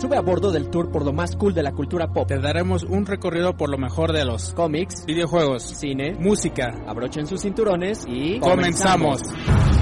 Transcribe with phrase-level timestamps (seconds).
[0.00, 2.28] Sube a bordo del tour por lo más cool de la cultura pop.
[2.28, 6.72] Te daremos un recorrido por lo mejor de los cómics, videojuegos, cine, música.
[6.86, 9.20] Abrochen sus cinturones y comenzamos.
[9.24, 9.77] Hola,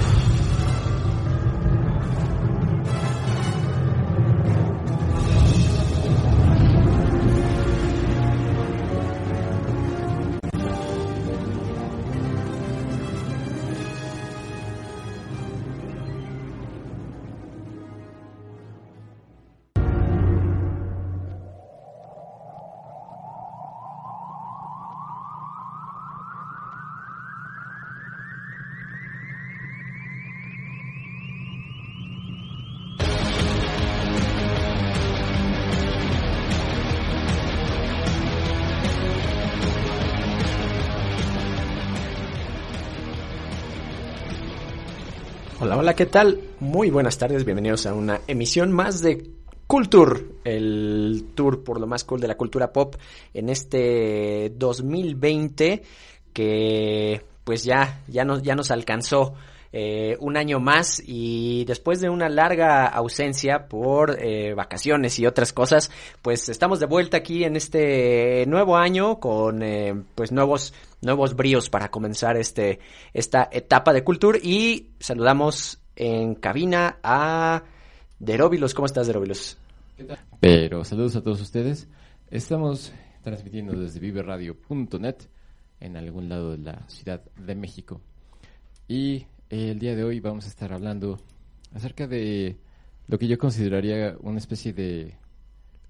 [45.97, 46.39] ¿qué tal?
[46.59, 49.31] Muy buenas tardes, bienvenidos a una emisión más de
[49.65, 52.93] Culture, el tour por lo más cool de la cultura pop
[53.33, 55.81] en este 2020
[56.33, 59.33] que pues ya, ya, nos, ya nos alcanzó
[59.73, 65.51] eh, un año más y después de una larga ausencia por eh, vacaciones y otras
[65.51, 65.89] cosas,
[66.21, 71.71] pues estamos de vuelta aquí en este nuevo año con eh, pues nuevos nuevos bríos
[71.71, 72.81] para comenzar este
[73.13, 77.63] esta etapa de Culture y saludamos en cabina a
[78.19, 78.73] Deróbilos.
[78.73, 79.57] ¿Cómo estás, Deróbilos?
[80.39, 81.87] Pero saludos a todos ustedes.
[82.29, 85.15] Estamos transmitiendo desde viveradio.net
[85.79, 87.99] en algún lado de la Ciudad de México.
[88.87, 91.19] Y el día de hoy vamos a estar hablando
[91.73, 92.57] acerca de
[93.07, 95.15] lo que yo consideraría una especie de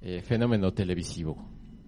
[0.02, 1.38] eh, fenómeno televisivo.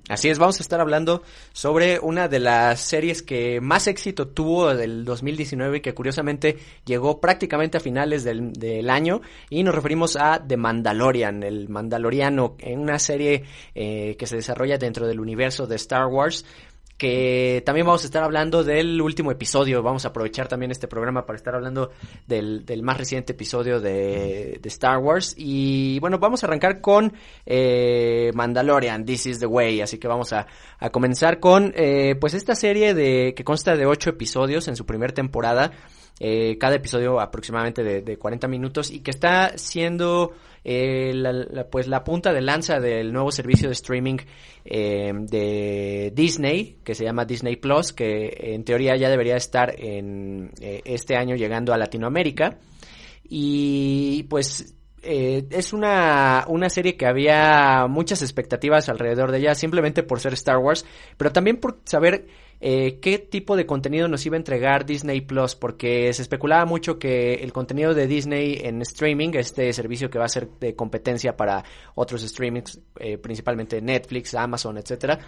[0.10, 1.22] Así es, vamos a estar hablando
[1.54, 7.22] sobre una de las series que más éxito tuvo del 2019 y que curiosamente llegó
[7.22, 9.22] prácticamente a finales del, año.
[9.52, 13.44] Y nos referimos a The Mandalorian, el Mandaloriano, en una serie
[13.76, 16.44] eh, que se desarrolla dentro del universo de Star Wars
[17.00, 19.82] que también vamos a estar hablando del último episodio.
[19.82, 21.92] Vamos a aprovechar también este programa para estar hablando
[22.28, 25.34] del, del más reciente episodio de, Star Wars.
[25.38, 27.14] Y bueno, vamos a arrancar con
[27.46, 29.80] eh, Mandalorian, This is the Way.
[29.80, 30.46] Así que vamos a,
[30.78, 34.86] a comenzar con eh, pues esta serie de que consta de ocho episodios en su
[34.86, 35.72] primera temporada.
[36.20, 41.88] Eh, cada episodio aproximadamente de, de 40 minutos y que está siendo eh, la, pues
[41.88, 44.18] la punta de lanza del nuevo servicio de streaming
[44.66, 50.52] eh, de Disney, que se llama Disney Plus, que en teoría ya debería estar en
[50.60, 52.58] eh, este año llegando a Latinoamérica.
[53.32, 60.04] Y pues eh, es una, una serie que había muchas expectativas alrededor de ella, simplemente
[60.04, 60.86] por ser Star Wars,
[61.18, 62.28] pero también por saber
[62.62, 67.00] eh, qué tipo de contenido nos iba a entregar Disney Plus, porque se especulaba mucho
[67.00, 71.38] que el contenido de Disney en streaming, este servicio que va a ser de competencia
[71.38, 71.64] para
[71.96, 75.20] otros streamings, eh, principalmente Netflix, Amazon, etcétera,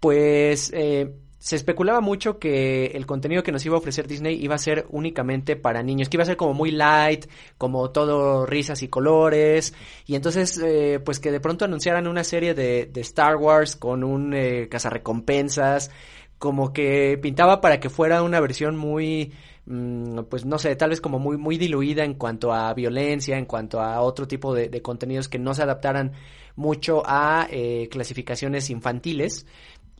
[0.00, 4.56] pues eh, se especulaba mucho que el contenido que nos iba a ofrecer Disney iba
[4.56, 8.82] a ser únicamente para niños, que iba a ser como muy light, como todo risas
[8.82, 9.72] y colores,
[10.04, 14.34] y entonces eh, pues que de pronto anunciaran una serie de, Star Wars con un
[14.34, 15.92] eh, cazarrecompensas,
[16.38, 19.32] como que pintaba para que fuera una versión muy
[19.66, 23.44] mm, pues no sé, tal vez como muy, muy diluida en cuanto a violencia, en
[23.44, 26.12] cuanto a otro tipo de, contenidos que no se adaptaran
[26.56, 29.46] mucho a eh, clasificaciones infantiles.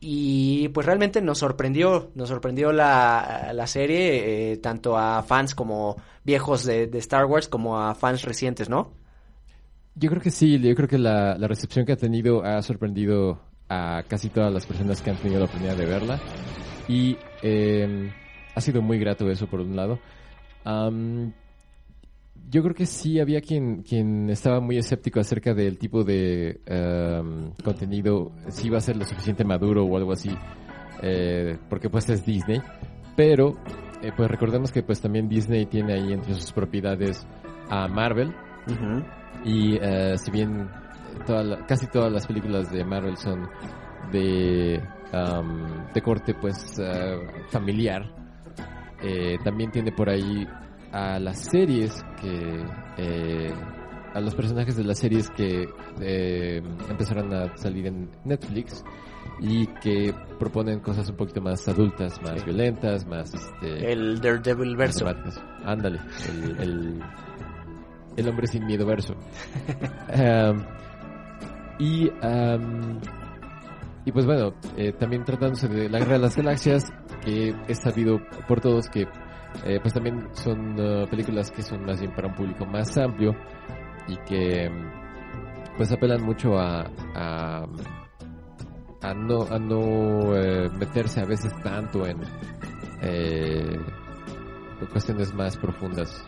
[0.00, 5.96] Y pues realmente nos sorprendió, nos sorprendió la, la serie, eh, tanto a fans como
[6.22, 8.92] viejos de, de, Star Wars como a fans recientes, ¿no?
[9.96, 13.40] Yo creo que sí, yo creo que la, la recepción que ha tenido ha sorprendido
[13.68, 16.20] a casi todas las personas que han tenido la oportunidad de verla.
[16.88, 18.10] Y eh,
[18.54, 19.98] ha sido muy grato eso por un lado.
[20.64, 21.32] Um,
[22.50, 27.52] yo creo que sí había quien, quien estaba muy escéptico acerca del tipo de um,
[27.62, 30.30] contenido, si iba a ser lo suficiente maduro o algo así,
[31.02, 32.60] eh, porque pues es Disney.
[33.16, 33.56] Pero,
[34.02, 37.26] eh, pues recordemos que pues también Disney tiene ahí entre sus propiedades
[37.68, 38.28] a Marvel.
[38.66, 39.04] Uh -huh.
[39.44, 40.68] Y uh, si bien
[41.18, 43.48] toda la, casi todas las películas de Marvel son
[44.12, 44.82] de,
[45.12, 48.02] um, de corte pues uh, familiar.
[49.02, 50.46] Eh, también tiene por ahí
[50.92, 52.64] a las series que
[52.96, 53.52] eh,
[54.14, 55.68] a los personajes de las series que
[56.00, 58.84] eh, empezaron a salir en Netflix
[59.40, 65.06] y que proponen cosas un poquito más adultas, más violentas, más este el Daredevil verso.
[65.64, 67.02] Ándale, el, el,
[68.16, 69.14] el, hombre sin miedo verso.
[70.16, 70.64] um,
[71.78, 72.98] y, um,
[74.04, 76.92] y pues bueno, eh, también tratándose de la guerra de las galaxias,
[77.24, 79.06] que es sabido por todos que
[79.64, 83.34] eh, pues también son uh, películas que son más bien para un público más amplio
[84.06, 84.70] y que
[85.76, 87.66] pues apelan mucho a, a,
[89.02, 92.18] a no, a no eh, meterse a veces tanto en
[93.02, 93.78] eh,
[94.90, 96.24] cuestiones más profundas.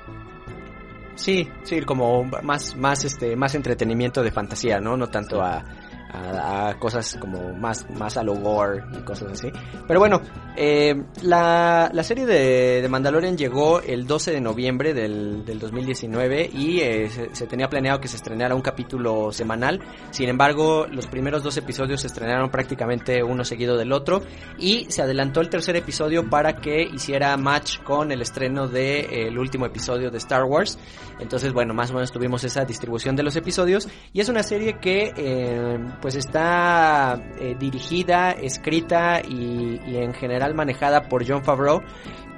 [1.20, 4.96] Sí, sí, como más, más, este, más entretenimiento de fantasía, ¿no?
[4.96, 5.62] No tanto a,
[6.12, 9.50] a, a, cosas como más, más a lo gore y cosas así.
[9.86, 10.20] Pero bueno,
[10.56, 16.50] eh, la, la serie de, de, Mandalorian llegó el 12 de noviembre del, del 2019
[16.52, 19.80] y eh, se, tenía planeado que se estrenara un capítulo semanal.
[20.10, 24.22] Sin embargo, los primeros dos episodios se estrenaron prácticamente uno seguido del otro
[24.58, 29.28] y se adelantó el tercer episodio para que hiciera match con el estreno del de,
[29.28, 30.78] eh, último episodio de Star Wars.
[31.20, 34.78] Entonces, bueno, más o menos tuvimos esa distribución de los episodios y es una serie
[34.78, 41.82] que eh, pues está eh, dirigida, escrita y, y, en general manejada por John Favreau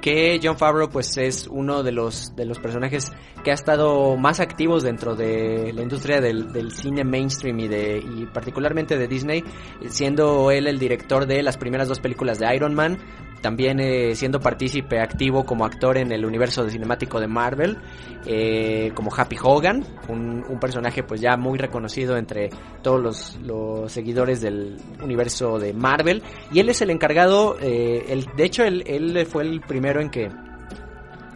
[0.01, 3.11] que John Favreau pues es uno de los de los personajes
[3.43, 7.97] que ha estado más activos dentro de la industria del, del cine mainstream y de
[7.99, 9.43] y particularmente de Disney
[9.87, 12.97] siendo él el director de las primeras dos películas de Iron Man
[13.43, 17.77] también eh, siendo partícipe activo como actor en el universo de cinemático de Marvel,
[18.25, 22.49] eh, como Happy Hogan, un, personaje pues ya muy reconocido entre
[22.81, 26.23] todos los, seguidores del universo de Marvel,
[26.53, 30.09] y él es el encargado, eh, el, de hecho él, él fue el primero en
[30.09, 30.29] que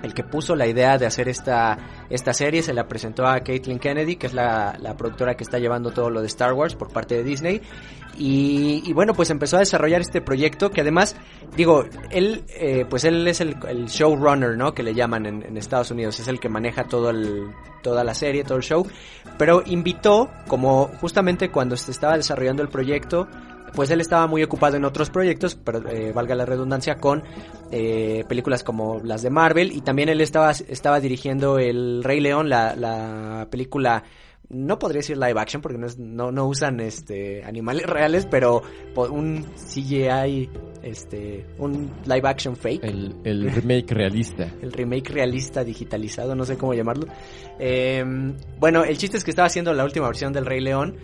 [0.04, 1.78] el que puso la idea de hacer esta,
[2.10, 5.92] esta serie se la presentó a Caitlin Kennedy, que es la, productora que está llevando
[5.92, 7.62] todo lo de Star Wars por parte de Disney.
[8.18, 11.16] Y, y bueno, pues empezó a desarrollar este proyecto que además,
[11.56, 13.56] digo, él, eh, pues él es el,
[13.88, 14.74] showrunner, ¿no?
[14.74, 17.52] Que le llaman en, en, Estados Unidos, es el que maneja todo el,
[17.84, 18.88] toda la serie, todo el show.
[19.38, 23.28] Pero invitó, como justamente cuando se estaba desarrollando el proyecto,
[23.74, 27.24] pues él estaba muy ocupado en otros proyectos, pero eh, valga la redundancia, con
[27.72, 32.50] eh, películas como las de Marvel y también él estaba, estaba dirigiendo El Rey León,
[32.50, 34.04] la, la película
[34.50, 38.62] no podría decir live action porque no, es, no, no, usan este animales reales, pero
[38.96, 40.50] un CGI,
[40.84, 42.84] este, un live action fake.
[42.84, 44.44] El, el remake realista.
[44.62, 47.08] el remake realista digitalizado, no sé cómo llamarlo.
[47.60, 48.04] Eh,
[48.60, 50.98] bueno, el chiste es que estaba haciendo la última versión del Rey León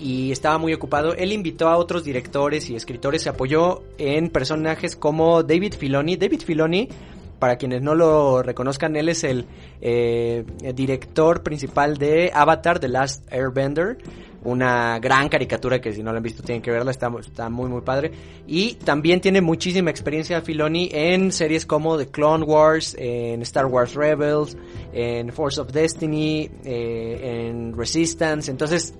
[0.00, 1.14] y estaba muy ocupado.
[1.14, 6.16] Él invitó a otros directores y escritores, se apoyó en personajes como David Filoni.
[6.16, 6.88] David Filoni
[7.38, 9.46] para quienes no lo reconozcan, él es el,
[9.80, 10.44] eh,
[10.74, 13.98] director principal de Avatar, The Last Airbender,
[14.44, 17.80] una gran caricatura que si no la han visto tienen que verla, está, muy muy
[17.82, 18.12] padre.
[18.46, 23.94] Y también tiene muchísima experiencia Filoni en series como The Clone Wars, en Star Wars
[23.94, 24.56] Rebels,
[24.92, 28.94] en Force of Destiny, eh, en Resistance, entonces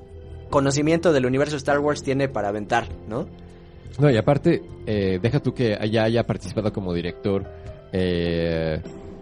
[0.50, 3.26] conocimiento del universo Star Wars tiene para aventar, ¿no?
[3.98, 7.44] No, y aparte, eh, deja tú que allá haya participado como director
[7.92, 8.80] eh,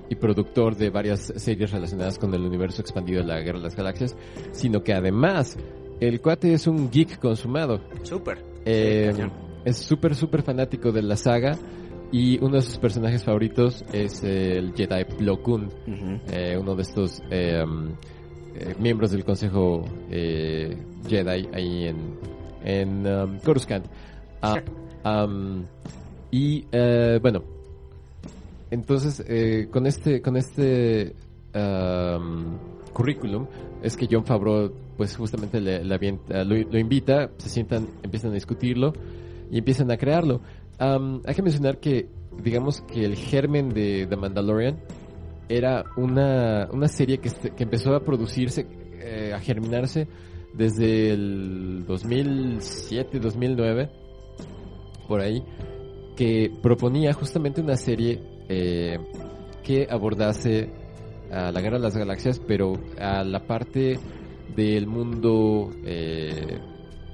[0.09, 3.77] y productor de varias series relacionadas con el universo expandido de la Guerra de las
[3.77, 4.17] Galaxias,
[4.53, 5.57] sino que además
[6.01, 7.81] el cuate es un geek consumado.
[8.03, 8.39] Súper.
[8.65, 9.23] Eh, sí,
[9.65, 11.57] es súper, súper fanático de la saga.
[12.13, 16.21] Y uno de sus personajes favoritos es el Jedi Plo Koon, uh -huh.
[16.33, 17.97] eh, uno de estos um,
[18.79, 20.77] miembros del Consejo eh,
[21.09, 21.97] Jedi ahí en,
[22.65, 23.87] en um, Coruscant.
[25.05, 25.65] Um,
[26.31, 26.65] y
[27.21, 27.43] bueno,
[28.71, 31.15] entonces, eh, con este, con este
[31.55, 32.59] um,
[32.93, 33.47] currículum,
[33.83, 38.35] es que John Favreau, pues justamente le, le avienta, lo, invita, se sientan, empiezan a
[38.35, 38.93] discutirlo
[39.51, 40.41] y empiezan a crearlo.
[40.81, 42.09] Um, hay que mencionar que,
[42.43, 44.79] digamos que el germen de The Mandalorian
[45.49, 48.67] era una, una serie que, que empezó a producirse,
[49.01, 50.09] eh, a germinarse
[50.55, 53.91] desde el 2007, 2009,
[55.07, 55.45] por ahí,
[56.17, 58.99] que proponía justamente una serie eh,
[59.63, 60.71] que abordase
[61.31, 63.99] a la guerra de las galaxias, pero a la parte
[64.55, 66.59] del mundo, eh,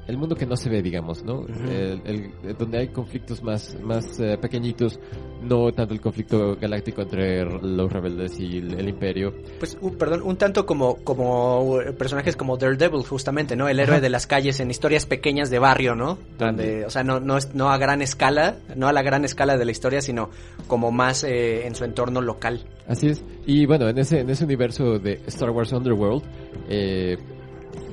[0.06, 1.40] el mundo que no se ve, digamos, ¿no?
[1.40, 2.00] Uh -huh.
[2.04, 4.98] el, el, donde hay conflictos más, más uh, pequeñitos,
[5.42, 9.32] no tanto el conflicto galáctico entre los rebeldes y el, el imperio.
[9.58, 13.68] Pues, uh, perdón, un tanto como, como personajes como Daredevil, justamente, ¿no?
[13.68, 16.18] El héroe de las calles en historias pequeñas de barrio, ¿no?
[16.38, 19.64] Donde, o sea, no, no, no a gran escala, no a la gran escala de
[19.64, 20.30] la historia, sino
[20.66, 22.64] como más eh, en su entorno local.
[22.88, 23.24] Así es.
[23.46, 26.22] Y bueno, en ese, en ese universo de Star Wars Underworld,
[26.68, 27.16] eh,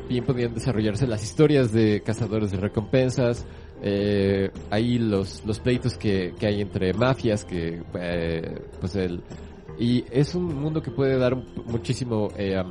[0.09, 3.45] bien podían desarrollarse las historias de cazadores de recompensas,
[3.81, 9.21] eh, ahí los, los pleitos que, que hay entre mafias, que eh, pues el...
[9.77, 12.61] Y es un mundo que puede dar muchísimo eh,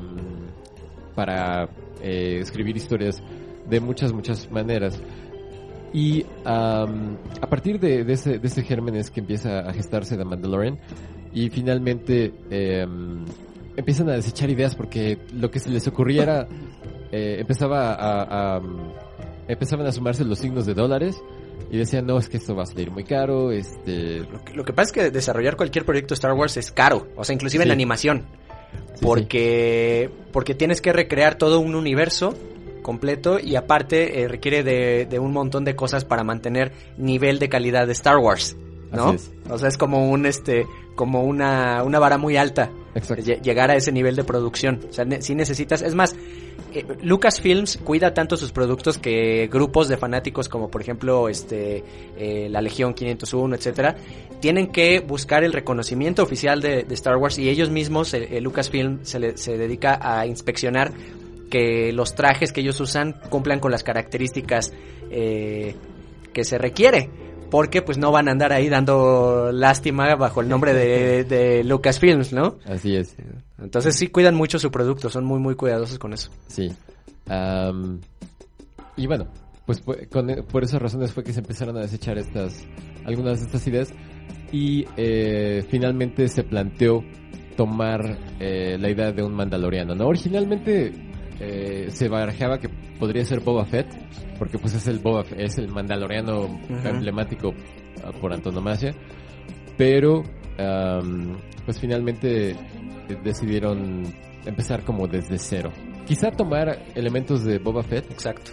[1.14, 1.71] para
[2.02, 3.23] eh, escribir historias
[3.71, 5.00] de muchas, muchas maneras.
[5.92, 10.25] Y um, a partir de, ese, de ese germen es que empieza a gestarse The
[10.25, 10.78] Mandalorian
[11.33, 12.87] y finalmente eh,
[13.76, 16.49] empiezan a desechar ideas porque lo que se les ocurría era
[17.12, 18.62] eh, empezaba a, a-
[19.48, 21.16] empezaban a sumarse los signos de dólares
[21.70, 24.20] y decían, no, es que esto va a salir muy caro, este...
[24.20, 27.24] Lo que, lo que pasa es que desarrollar cualquier proyecto Star Wars es caro, o
[27.24, 27.72] sea, inclusive en Sí.
[27.72, 28.24] animación,
[28.94, 32.34] sí, porque porque tienes que recrear todo un universo
[32.82, 37.48] completo y aparte eh, requiere de, de un montón de cosas para mantener nivel de
[37.48, 38.56] calidad de Star Wars,
[38.92, 39.14] ¿no?
[39.50, 43.22] O sea, es como un este como una una vara muy alta Exacto.
[43.42, 44.80] llegar a ese nivel de producción.
[44.88, 46.16] O sea, ne- si necesitas, es más,
[46.72, 51.82] eh, Lucasfilms cuida tanto sus productos que grupos de fanáticos como por ejemplo este
[52.16, 53.96] eh, la Legión 501, etcétera,
[54.40, 59.18] tienen que buscar el reconocimiento oficial de, Star Wars y ellos mismos, el Lucasfilm se,
[59.18, 60.92] le- se dedica a inspeccionar
[61.50, 64.72] que los trajes que ellos usan cumplan con las características
[65.10, 65.74] eh,
[66.32, 67.08] que se requiere.
[67.50, 72.32] Porque pues no van a andar ahí dando lástima bajo el nombre de, de Lucasfilms,
[72.32, 72.58] ¿no?
[72.66, 73.16] Así es.
[73.58, 76.30] Entonces sí cuidan mucho su producto, son muy muy cuidadosos con eso.
[76.48, 76.70] Sí.
[78.96, 79.28] Y bueno,
[79.66, 82.64] pues con- por esas razones fue que se empezaron a desechar estas,
[83.04, 83.92] algunas de estas ideas
[84.52, 87.04] y eh, finalmente se planteó
[87.56, 90.06] tomar eh, la idea de un mandaloriano, ¿no?
[90.06, 90.92] Originalmente
[91.40, 92.68] eh, se barajaba que
[92.99, 93.87] podría ser Boba Fett,
[94.38, 97.54] porque pues es el Boba Fett, es el mandaloriano emblemático
[98.04, 98.95] ah, por antonomasia,
[99.76, 100.25] pero
[101.64, 102.57] pues finalmente eh,
[103.23, 104.02] decidieron
[104.45, 105.71] empezar como desde cero.
[106.07, 108.50] Quizá tomar elementos de Boba Fett, Exacto.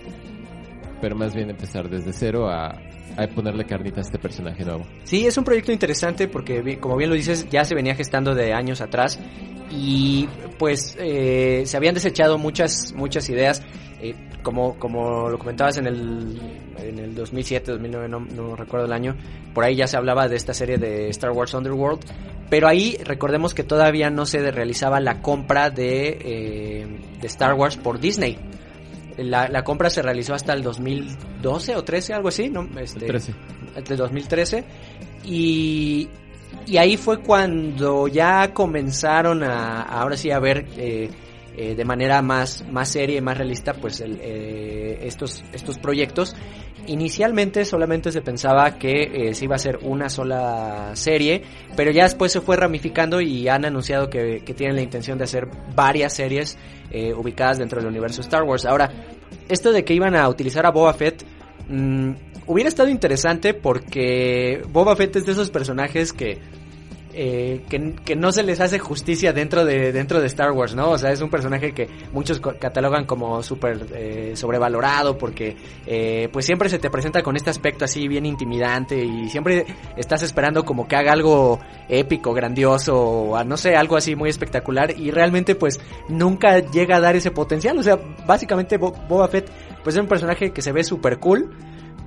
[1.01, 2.77] pero más bien empezar desde cero a,
[3.17, 4.85] a ponerle carnita a este personaje nuevo.
[5.03, 8.53] Sí, es un proyecto interesante porque, como bien lo dices, ya se venía gestando de
[8.53, 9.19] años atrás
[9.71, 13.61] y pues eh, se habían desechado muchas muchas ideas.
[14.01, 16.39] eh, como, como lo comentabas en el,
[16.77, 19.15] en el 2007, 2009, no, no recuerdo el año,
[19.55, 22.01] por ahí ya se hablaba de esta serie de Star Wars Underworld,
[22.49, 26.87] pero ahí recordemos que todavía no se realizaba la compra de, eh,
[27.19, 28.37] de Star Wars por Disney.
[29.17, 32.67] La, la compra se realizó hasta el 2012 o 13, algo así, ¿no?
[32.79, 33.33] Este, 13.
[33.87, 34.63] de 2013
[35.23, 36.07] y,
[36.65, 41.09] y ahí fue cuando ya comenzaron a ahora sí a ver eh,
[41.57, 46.35] eh, de manera más más seria y más realista pues el, eh, estos estos proyectos
[46.87, 51.43] inicialmente solamente se pensaba que eh, se iba a hacer una sola serie
[51.75, 55.25] pero ya después se fue ramificando y han anunciado que, que tienen la intención de
[55.25, 56.57] hacer varias series
[56.91, 58.65] eh, ubicadas dentro del universo Star Wars.
[58.65, 58.91] Ahora
[59.49, 61.23] esto de que iban a utilizar a Boba Fett
[61.69, 62.11] mm,
[62.47, 66.39] hubiera estado interesante porque Boba Fett es de esos personajes que,
[67.17, 70.91] eh, que, no se les hace justicia dentro de, dentro de Star Wars, ¿no?
[70.91, 75.55] O sea, es un personaje que muchos catalogan como súper eh, sobrevalorado porque
[75.85, 80.23] eh, pues siempre se te presenta con este aspecto así bien intimidante y siempre estás
[80.23, 85.11] esperando como que haga algo épico, grandioso, o no sé, algo así muy espectacular y
[85.11, 85.79] realmente pues
[86.09, 87.77] nunca llega a dar ese potencial.
[87.79, 89.49] O sea, básicamente Bo- Boba Fett
[89.83, 91.51] pues es un personaje que se ve súper cool,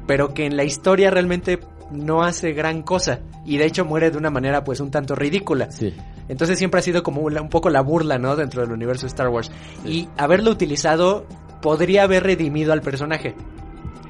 [0.07, 1.59] pero que en la historia realmente
[1.90, 5.71] no hace gran cosa y de hecho muere de una manera pues un tanto ridícula.
[5.71, 5.95] Sí.
[6.28, 8.37] Entonces siempre ha sido como un poco la burla, ¿no?
[8.37, 9.50] Dentro del universo de Star Wars.
[9.85, 11.26] Y haberlo utilizado
[11.62, 13.35] podría haber redimido al personaje.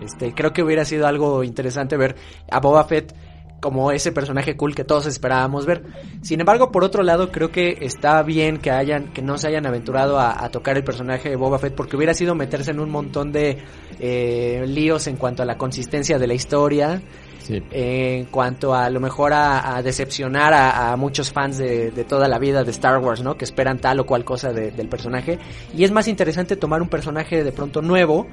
[0.02, 2.16] Este, creo que hubiera sido algo interesante ver
[2.50, 3.14] a Boba Fett
[3.60, 5.82] como ese personaje cool que todos esperábamos ver.
[6.22, 9.66] Sin embargo, por otro lado, creo que está bien que hayan, que no se hayan
[9.66, 12.90] aventurado a, a tocar el personaje de Boba Fett, porque hubiera sido meterse en un
[12.90, 13.58] montón de
[13.98, 17.02] eh, líos en cuanto a la consistencia de la historia,
[17.48, 17.62] Sí.
[17.70, 22.28] en cuanto a, lo mejor a, a decepcionar a, a muchos fans de, de toda
[22.28, 23.38] la vida de Star Wars, ¿no?
[23.38, 25.38] Que esperan tal o cual cosa de- del personaje.
[25.74, 28.26] Y es más interesante tomar un personaje de pronto nuevo,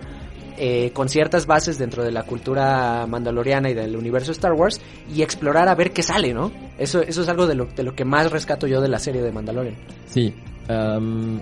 [0.57, 4.81] eh, con ciertas bases dentro de la cultura mandaloriana y del universo Star Wars,
[5.13, 6.51] y explorar a ver qué sale, ¿no?
[6.77, 9.21] Eso, eso es algo de lo, de lo que más rescato yo de la serie
[9.21, 9.75] de Mandalorian.
[10.07, 10.33] Sí.
[10.67, 11.39] am,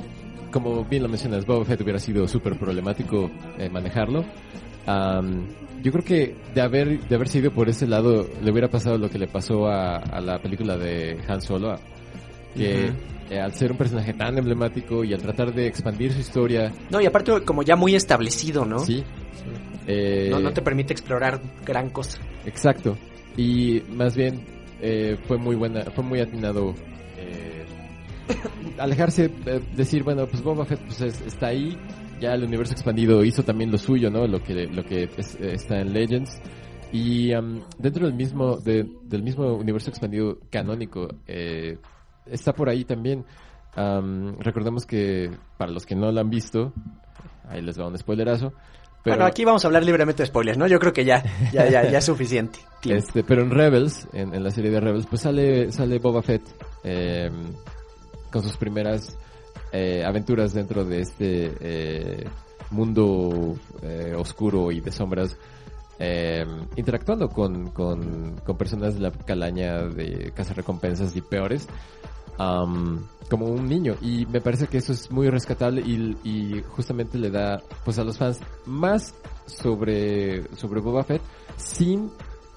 [0.52, 4.24] como bien lo mencionas, Boba Fett hubiera sido súper problemático eh, manejarlo.
[4.86, 5.46] Am,
[5.82, 9.10] yo creo que de haber de haberse ido por ese lado le hubiera pasado lo
[9.10, 11.80] que le pasó a, a la película de Han Solo, a-
[12.56, 12.92] que
[13.30, 17.02] eh, al ser un personaje tan emblemático y al tratar de expandir su historia, No,
[17.02, 18.80] y aparte como ya muy establecido, ¿no?
[18.80, 19.04] sí,
[19.88, 22.20] eh, No, no te permite explorar gran cosa.
[22.46, 22.96] Exacto.
[23.36, 24.42] Y más bien
[24.82, 26.76] eh, fue muy buena, fue muy atinado
[27.18, 27.66] eh,
[28.78, 31.76] alejarse, eh, decir, bueno, pues Boba Fett pues, es- está ahí,
[32.20, 34.26] ya el universo expandido hizo también lo suyo, ¿no?
[34.28, 36.40] Lo que lo que es- eh, está en Legends.
[36.92, 41.78] Y am, dentro del mismo de- del mismo universo expandido canónico eh,
[42.26, 43.26] está por ahí también.
[43.76, 46.72] Am, recordemos que para los que no lo han visto,
[47.50, 48.54] ahí les va un spoilerazo.
[49.04, 50.66] Pero, Bueno, aquí vamos a hablar libremente de spoilers, ¿no?
[50.68, 52.60] Yo creo que ya, ya, ya, ya es suficiente.
[52.86, 56.42] Este, pero en Rebels, en, en la serie de Rebels, pues sale, sale Boba Fett
[56.84, 57.30] eh,
[58.32, 59.18] con sus primeras
[59.74, 62.30] eh, aventuras dentro de este eh,
[62.70, 65.36] mundo eh, oscuro y de sombras
[66.76, 71.66] interactuando con, con, con personas de la calaña de recompensas y peores
[72.38, 73.96] como un niño.
[74.02, 78.04] Y me parece que eso es muy rescatable y, y justamente le da pues a
[78.04, 79.16] los fans más
[79.46, 81.22] sobre sobre Boba Fett
[81.56, 82.12] sin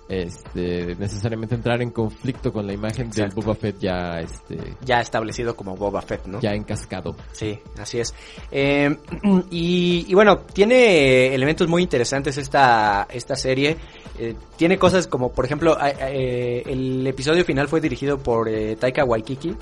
[0.09, 3.31] este necesariamente entrar en conflicto con la imagen del.
[3.31, 6.41] Boba Fett ya este Ya establecido como Boba Fett, ¿no?
[6.41, 8.15] ya encascado Sí, así es.
[8.51, 8.97] Eh,
[9.51, 13.77] y, y bueno, tiene elementos muy interesantes esta, esta serie.
[14.19, 19.05] Eh, tiene cosas como, por ejemplo, eh, el episodio final fue dirigido por eh, Taika
[19.05, 19.55] Waititi,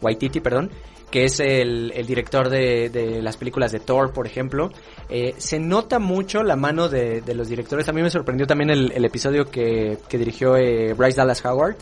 [0.00, 0.70] Waititi, perdón,
[1.10, 4.70] que es el, el director de, de las películas de Thor, por ejemplo.
[5.08, 7.88] Eh, se nota mucho la mano de, de los directores.
[7.88, 11.76] A mí me sorprendió también el, episodio que, que dirigió eh, Bryce Dallas Howard.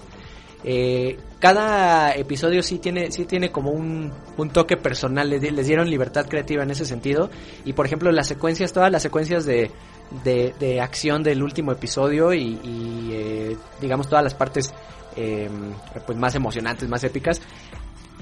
[0.63, 5.89] Eh, cada episodio sí tiene, sí tiene como un, un toque personal, les, les dieron
[5.89, 7.31] libertad creativa en ese sentido.
[7.65, 9.71] Y por ejemplo, las secuencias, todas las secuencias de,
[10.25, 14.73] de, de acción del último episodio y, y, digamos todas las partes
[16.05, 17.41] pues más emocionantes, más épicas,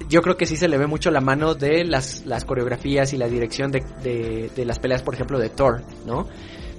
[0.09, 3.17] yo creo que sí se le ve mucho la mano de las, las coreografías y
[3.17, 6.27] la dirección de, de, de las peleas, por ejemplo, de Thor, ¿no?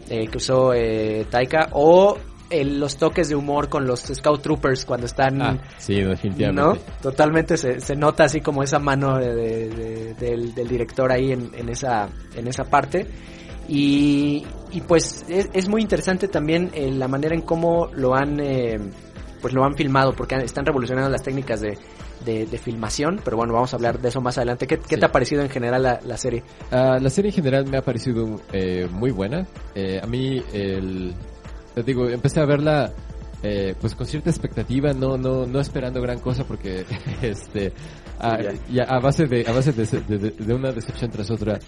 [0.10, 2.18] Eh, que usó eh, Taika, o
[2.50, 5.42] el- los toques de humor con los Scout Troopers cuando están...
[5.42, 6.10] ah sí ¿No?
[6.10, 11.12] definitivamente Totalmente se, se nota así como esa mano de- de- de- del, del director
[11.12, 13.08] ahí en, en esa, en esa parte.
[13.68, 18.40] Y, y pues es, es muy interesante también eh, la manera en cómo lo han,
[18.40, 18.78] eh,
[19.42, 21.78] pues lo han filmado, porque están revolucionando las técnicas de,
[22.24, 24.68] de, de filmación, pero bueno, vamos a hablar de eso más adelante.
[24.68, 25.00] ¿Qué, qué Sí.
[25.00, 26.44] te ha parecido en general la, la serie?
[26.72, 29.46] Ah, la serie en general me ha parecido eh, muy buena.
[29.74, 31.14] Eh, a mí, el,
[31.74, 32.92] te digo, empecé a verla
[33.44, 36.84] eh, pues con cierta expectativa, no no no esperando gran cosa porque
[37.22, 37.74] este
[38.18, 38.52] a, Ya.
[38.72, 41.60] ya a base de a base de, de- de- una decepción tras otra.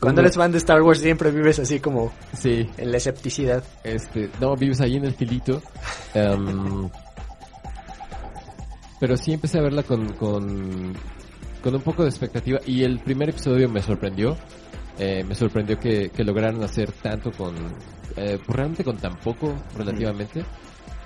[0.00, 3.62] Cuando uno- eres fan de Star Wars siempre vives así como sí, en la escepticidad.
[3.84, 5.62] este, no vives ahí en el filito.
[6.14, 6.88] Em,
[9.02, 10.92] pero sí empecé a verla con, con,
[11.60, 14.36] con un poco de expectativa y el primer episodio me sorprendió.
[14.96, 17.56] Eh, me sorprendió que, que lograran hacer tanto con,
[18.16, 20.44] eh, pues realmente con tan poco relativamente.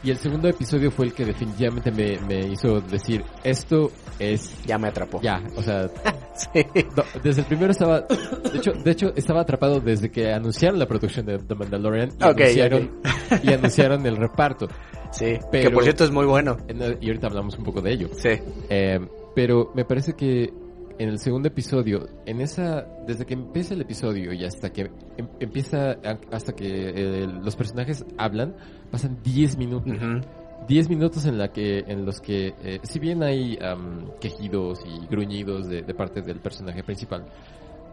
[0.03, 4.77] Y el segundo episodio fue el que definitivamente me, me hizo decir, esto es Ya
[4.77, 5.23] me atrapó.
[5.23, 5.89] ya, o sea,
[6.35, 6.67] Sí.
[6.95, 10.85] no, desde el primero estaba, de hecho, de hecho estaba atrapado desde que anunciaron la
[10.87, 13.01] producción de The Mandalorian y, anunciaron,
[13.43, 14.69] y anunciaron el reparto.
[15.13, 16.57] Sí, que Pero- por cierto es muy bueno.
[16.69, 18.09] En- Y ahorita hablamos un poco de ello.
[18.13, 18.31] Sí.
[18.71, 19.01] Eh,
[19.35, 20.53] pero me parece que
[20.99, 25.29] en el segundo episodio, en esa, desde que empieza el episodio y hasta que em-
[25.41, 25.97] empieza,
[26.33, 28.57] hasta que eh, los personajes hablan,
[28.91, 29.93] pasan 10 minutos.
[29.95, 30.21] Ujú.
[30.69, 35.07] 10 minutos en la que en los que eh, si bien hay am, quejidos y
[35.07, 37.25] gruñidos de, de parte del personaje principal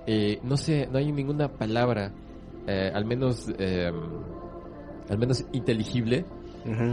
[0.08, 2.12] eh, no sé no hay ninguna palabra
[2.65, 3.91] eh, al menos eh,
[5.10, 6.26] al menos inteligible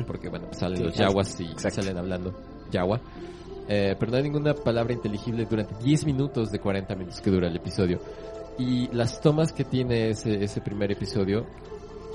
[0.07, 1.83] Porque bueno salen Sí, los yaguas y exacto.
[1.83, 2.35] salen hablando
[2.71, 3.01] yagua
[3.69, 7.47] eh, pero no hay ninguna palabra inteligible durante 10 minutos de 40 minutos que dura
[7.49, 8.01] el episodio
[8.59, 11.47] y las tomas que tiene ese, ese primer episodio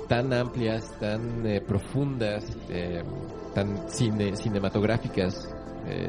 [0.08, 3.02] tan amplias, tan eh, profundas, eh,
[3.54, 5.52] tan cine, cinematográficas,
[5.86, 6.08] eh,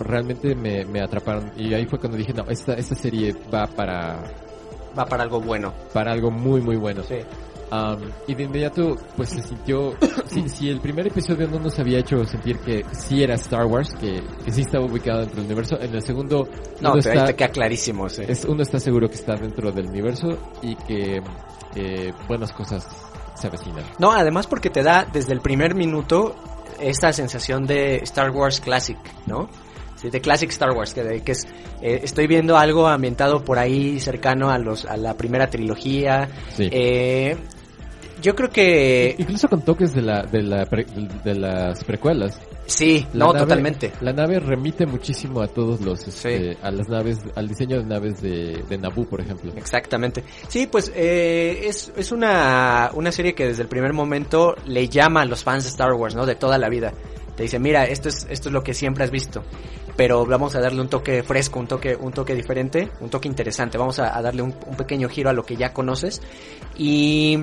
[0.00, 1.52] realmente me, me atraparon.
[1.56, 4.18] Y ahí fue cuando dije, no, esta, esta serie va para,
[4.98, 5.72] Va para algo bueno.
[5.92, 7.02] para algo muy, muy bueno.
[7.04, 7.18] Sí.
[7.70, 9.92] Um, y de inmediato, pues se sintió,
[10.26, 13.90] si, si el primer episodio no nos había hecho sentir que sí era Star Wars,
[14.00, 16.48] que, que sí estaba ubicado dentro del universo, en el segundo
[16.80, 18.22] No, uno, te, ahí está, te queda clarísimo, sí.
[18.26, 21.20] es, uno está seguro que está dentro del universo y que
[21.76, 22.86] eh, buenas cosas
[23.34, 23.84] se avecinan.
[23.98, 26.34] No, además porque te da desde el primer minuto
[26.80, 29.48] esta sensación de Star Wars Classic, ¿no?
[29.96, 31.44] Sí, de Classic Star Wars, que, de- que es,
[31.82, 36.28] eh, estoy viendo algo ambientado por ahí cercano a los a la primera trilogía.
[36.56, 36.68] Sí.
[36.70, 37.36] Eh,
[38.22, 42.38] yo creo que Incluso con toques de la de la pre- de, de las precuelas.
[42.66, 43.92] sí, La no, nave- totalmente.
[44.00, 48.20] La nave remite muchísimo a todos los este, a las naves al diseño de naves
[48.20, 49.52] de, de Naboo, por ejemplo.
[49.56, 50.24] Exactamente.
[50.48, 55.22] Sí, pues eh, es, es una, una serie que desde el primer momento le llama
[55.22, 56.26] a los fans de Star Wars, ¿no?
[56.26, 56.92] De toda la vida.
[57.36, 59.44] Te dice, mira, esto es, esto es lo que siempre has visto.
[59.96, 63.78] Pero vamos a darle un toque fresco, un toque, un toque diferente, un toque interesante.
[63.78, 66.20] Vamos a, a darle un, un pequeño giro a lo que ya conoces.
[66.76, 67.38] Y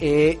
[0.00, 0.38] eh,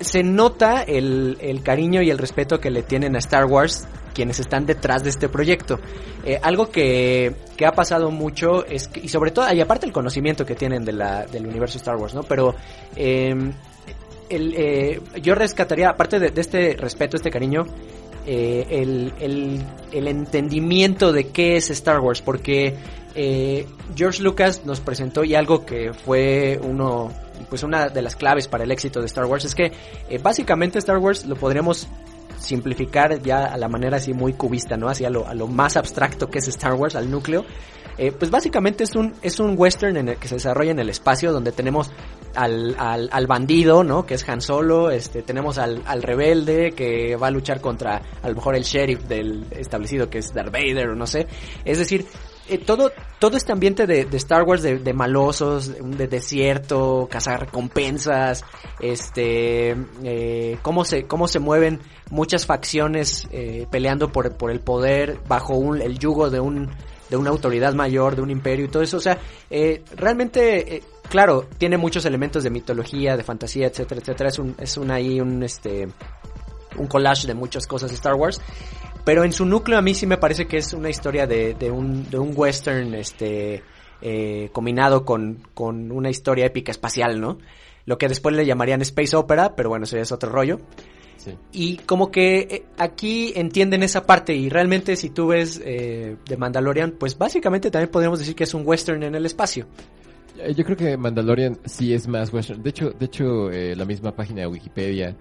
[0.00, 4.40] se nota el, el cariño y el respeto que le tienen a Star Wars quienes
[4.40, 5.78] están detrás de este proyecto.
[6.24, 9.92] Eh, algo que, que ha pasado mucho es que, y sobre todo, y aparte el
[9.92, 12.22] conocimiento que tienen de la, del universo Star Wars, ¿no?
[12.22, 12.54] Pero
[12.96, 13.34] eh,
[14.28, 17.66] el, eh, yo rescataría, aparte de, este respeto, este cariño,
[18.26, 22.76] el, el, el entendimiento de qué es Star Wars, porque
[23.96, 27.10] George Lucas nos presentó y algo que fue uno,
[27.48, 29.72] pues una de las claves para el éxito de Star Wars es que
[30.08, 31.88] eh, básicamente Star Wars lo podríamos
[32.38, 34.88] simplificar ya a la manera así muy cubista, ¿no?
[34.88, 37.44] Así a lo, a lo más abstracto que es Star Wars, al núcleo.
[37.98, 40.88] Eh, pues básicamente es un, es un western en el que se desarrolla en el
[40.88, 41.90] espacio donde tenemos
[42.34, 44.06] al, al, al bandido, ¿no?
[44.06, 48.28] Que es Han Solo, este, tenemos al, al rebelde que va a luchar contra a
[48.28, 51.26] lo mejor el sheriff del establecido que es Darth Vader o no sé.
[51.64, 52.06] Es decir,
[52.50, 57.40] eh, todo, todo este ambiente de, de Star Wars de, de, malosos, de desierto, cazar
[57.40, 58.44] recompensas,
[58.80, 65.18] este, eh, cómo se, cómo se mueven muchas facciones eh, peleando por, por el poder
[65.28, 66.70] bajo un, el yugo de un,
[67.10, 68.96] de una autoridad mayor, de un imperio y todo eso.
[68.96, 69.18] O sea,
[69.50, 74.28] eh, realmente, eh, claro, tiene muchos elementos de mitología, de fantasía, etcétera, etcétera.
[74.30, 75.88] Es un, es un ahí un, este,
[76.76, 78.40] un collage de muchas cosas de Star Wars.
[79.04, 81.70] Pero en su núcleo a mí sí me parece que es una historia de, de
[81.70, 83.62] un, de un western, este,
[84.02, 87.38] eh, combinado con, con una historia épica espacial, ¿no?
[87.86, 90.60] Lo que después le llamarían space opera, pero bueno, eso ya es otro rollo.
[91.16, 91.32] Sí.
[91.52, 96.36] Y como que eh, aquí entienden esa parte y realmente si tú ves eh, The
[96.36, 99.66] Mandalorian, pues básicamente también podríamos decir que es un western en el espacio.
[100.56, 102.62] Yo creo que Mandalorian sí es más western.
[102.62, 105.14] De hecho, de hecho eh, la misma página de Wikipedia,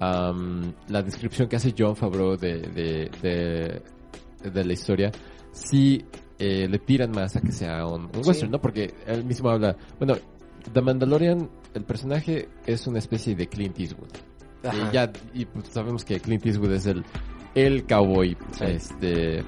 [0.00, 5.10] um, la descripción que hace John Favreau de, de, de, de la historia,
[5.52, 6.04] sí
[6.38, 8.48] eh, le tiran más a que sea un, un western, sí.
[8.48, 8.60] ¿no?
[8.60, 10.14] Porque él mismo habla, bueno,
[10.72, 14.10] The Mandalorian, el personaje es una especie de Clint Eastwood.
[14.64, 17.04] Y ya y pues sabemos que Clint Eastwood es el,
[17.54, 18.64] el cowboy sí.
[18.64, 19.44] este,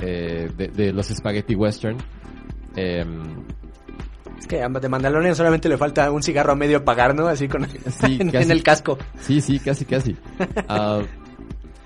[0.00, 1.98] eh, de, de, los spaghetti western.
[2.74, 3.04] Eh,
[4.38, 7.26] es que a The Mandalorian solamente le falta un cigarro a medio apagar, ¿no?
[7.26, 8.98] Así con sí, en, casi, en, el casco.
[9.20, 10.12] Sí, sí, casi, casi.
[10.12, 11.02] uh,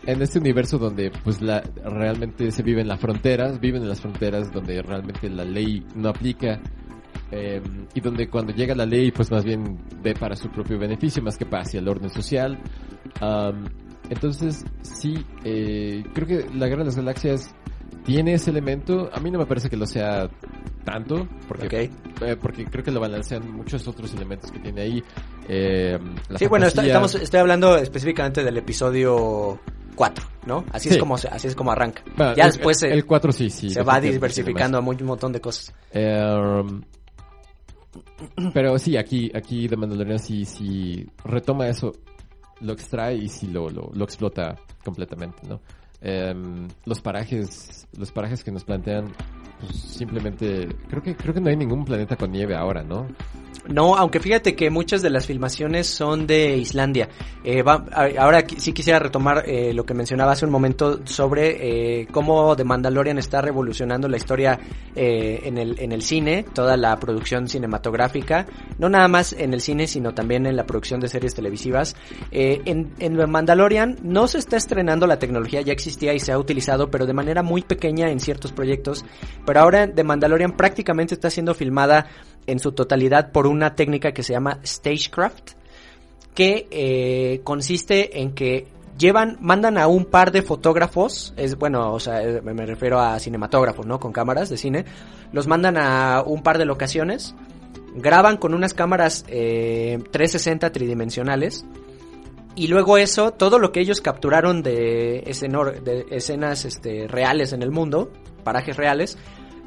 [0.06, 4.00] en este universo donde pues la realmente se vive en las fronteras, viven en las
[4.00, 6.60] fronteras donde realmente la ley no aplica
[7.30, 7.62] eh,
[7.94, 11.38] y donde cuando llega la ley pues más bien ve para su propio beneficio más
[11.38, 12.58] que para hacia el orden social.
[13.20, 13.64] Um,
[14.10, 17.54] entonces sí, eh, creo que la Guerra de las Galaxias
[18.04, 19.08] tiene ese elemento.
[19.12, 20.28] A mí no me parece que lo sea
[20.84, 21.90] tanto, porque, okay.
[22.20, 25.02] eh, porque creo que lo balancean muchos otros elementos que tiene ahí.
[25.48, 26.48] Eh, la sí, fantasía...
[26.48, 29.60] bueno, está, estamos, estoy hablando específicamente del episodio
[29.94, 30.64] 4, ¿no?
[30.72, 30.94] Así sí.
[30.94, 32.02] es como así es como arranca.
[32.16, 33.70] Bueno, ya el, después el, el 4 sí, sí.
[33.70, 35.74] Se va diversificando a un montón de cosas.
[35.94, 36.82] Um,
[38.54, 41.92] pero sí, aquí, aquí The Mandalorian sí, sí retoma eso,
[42.60, 45.60] lo extrae y sí lo, lo, lo explota completamente, ¿no?
[46.00, 46.34] Eh,
[46.84, 49.12] los parajes, los parajes que nos plantean,
[49.62, 53.06] pues simplemente, creo que, creo que no hay ningún planeta con nieve ahora, ¿no?
[53.68, 57.08] No, aunque fíjate que muchas de las filmaciones son de Islandia.
[57.44, 57.84] Eh, va,
[58.18, 62.64] ahora sí quisiera retomar eh, lo que mencionaba hace un momento sobre eh, cómo The
[62.64, 64.58] Mandalorian está revolucionando la historia
[64.96, 68.46] eh, en, el, en el cine, toda la producción cinematográfica,
[68.78, 71.94] no nada más en el cine, sino también en la producción de series televisivas.
[72.32, 76.32] Eh, en, en The Mandalorian no se está estrenando la tecnología, ya existía y se
[76.32, 79.04] ha utilizado, pero de manera muy pequeña en ciertos proyectos.
[79.60, 82.06] Ahora The Mandalorian prácticamente está siendo filmada
[82.46, 85.52] en su totalidad por una técnica que se llama Stagecraft,
[86.34, 88.66] que eh, consiste en que
[88.98, 93.86] llevan, mandan a un par de fotógrafos, es bueno, o sea, me refiero a cinematógrafos,
[93.86, 93.98] ¿no?
[93.98, 94.84] Con cámaras de cine,
[95.32, 97.34] los mandan a un par de locaciones,
[97.94, 101.64] graban con unas cámaras eh, 360 tridimensionales,
[102.54, 107.62] y luego eso, todo lo que ellos capturaron de, escenor, de escenas este, reales en
[107.62, 108.10] el mundo,
[108.44, 109.16] parajes reales,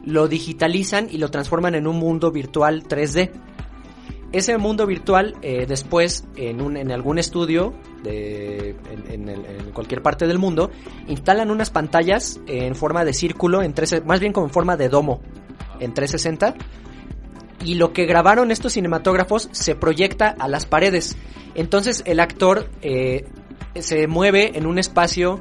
[0.06, 3.32] lo digitalizan y lo transforman en un mundo virtual 3D.
[4.32, 8.76] Ese mundo virtual eh, después en, un, en algún estudio de,
[9.10, 10.72] en, cualquier parte del mundo
[11.08, 14.90] instalan unas pantallas en forma de círculo, en 13, más bien como en forma de
[14.90, 15.22] domo
[15.80, 16.56] en 360
[17.64, 21.18] y lo que grabaron estos cinematógrafos se proyecta a las paredes.
[21.56, 23.26] Entonces el actor eh,
[23.76, 25.40] se mueve en un espacio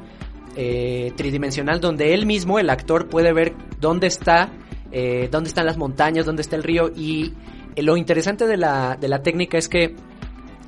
[0.55, 4.51] eh, tridimensional donde él mismo, el actor, puede ver dónde está,
[4.91, 6.91] eh, dónde están las montañas, dónde está el río.
[6.95, 7.33] Y
[7.75, 9.95] lo interesante de la, de la técnica es que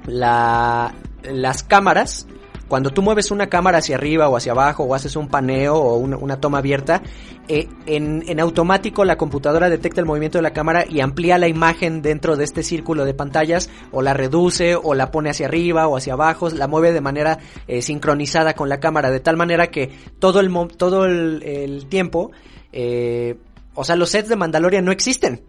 [0.06, 2.28] la, las cámaras,
[2.68, 5.98] cuando tú mueves una cámara hacia arriba o hacia abajo o haces un paneo o
[5.98, 7.02] una, toma abierta,
[7.48, 11.48] eh, en, en, automático la computadora detecta el movimiento de la cámara y amplía la
[11.48, 15.88] imagen dentro de este círculo de pantallas o la reduce o la pone hacia arriba
[15.88, 19.68] o hacia abajo, la mueve de manera eh, sincronizada con la cámara de tal manera
[19.68, 22.32] que todo el, todo el, el tiempo,
[22.72, 23.38] eh,
[23.74, 25.42] o sea, los sets de Mandalorian no existen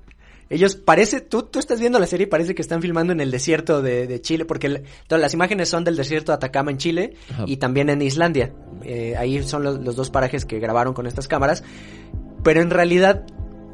[0.51, 3.31] Ellos parece, tú, tú estás viendo la serie y parece que están filmando en el
[3.31, 6.79] desierto de, de Chile, porque el- todas las imágenes son del desierto de Atacama en
[6.79, 7.45] Chile Ajá.
[7.47, 8.53] y también en Islandia.
[8.83, 11.63] Eh, ahí son los, los dos parajes que grabaron con estas cámaras.
[12.43, 13.27] Pero en realidad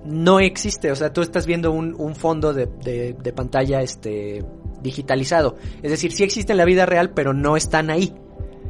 [0.04, 4.44] no existe, o sea, tú estás viendo un, un fondo de, de- de pantalla este
[4.82, 5.56] digitalizado.
[5.82, 8.12] Es decir, sí existe en la vida real, pero no están ahí.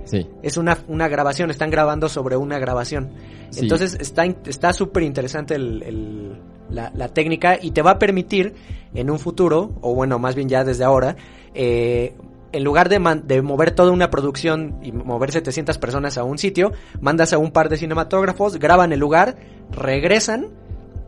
[0.04, 0.26] Sí.
[0.42, 3.10] Es una, una grabación, están grabando sobre una grabación.
[3.50, 3.60] Sí.
[3.62, 6.40] Entonces está in- está súper interesante el, el-
[6.74, 8.54] la, técnica y te va a permitir
[8.94, 11.16] en un futuro, o bueno, más bien ya desde ahora,
[11.54, 12.14] eh,
[12.52, 16.72] en lugar de, de mover toda una producción y mover 700 personas a un sitio,
[17.00, 19.36] mandas a un par de cinematógrafos, graban el lugar,
[19.72, 20.48] regresan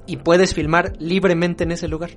[0.06, 2.10] y puedes filmar libremente en ese lugar.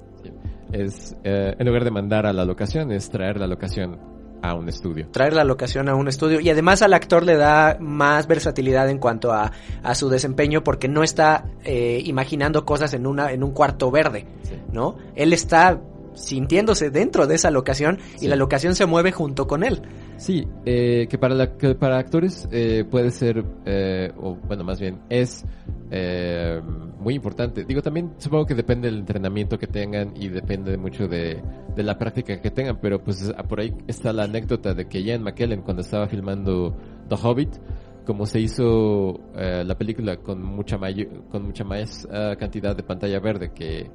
[0.72, 4.70] Es, eh, en lugar de mandar a la locación, es traer la locación a un
[4.70, 5.08] estudio.
[5.12, 8.98] traer la locación a un estudio y además al actor le da más versatilidad en
[9.00, 9.52] cuanto a,
[9.84, 14.26] a su desempeño porque no está eh, imaginando cosas en una en un cuarto verde,
[14.44, 14.56] Sí.
[14.72, 14.96] ¿no?
[15.16, 15.80] Él está
[16.20, 19.82] sintiéndose dentro de esa locación y la locación se mueve junto con él.
[20.18, 24.80] Sí, eh, que para la, que para actores eh, puede ser, eh, o bueno, más
[24.80, 25.46] bien es
[25.92, 26.62] eh,
[27.00, 27.64] muy importante.
[27.64, 31.42] Digo, también supongo que depende del entrenamiento que tengan y depende mucho de,
[31.76, 35.02] de la práctica que tengan, pero pues ah, por ahí está la anécdota de que
[35.02, 36.76] Ian McKellen cuando estaba filmando
[37.08, 37.56] The Hobbit,
[38.06, 42.84] como se hizo eh, la película con mucha mayo- con mucha más ah, cantidad de
[42.84, 43.90] pantalla verde que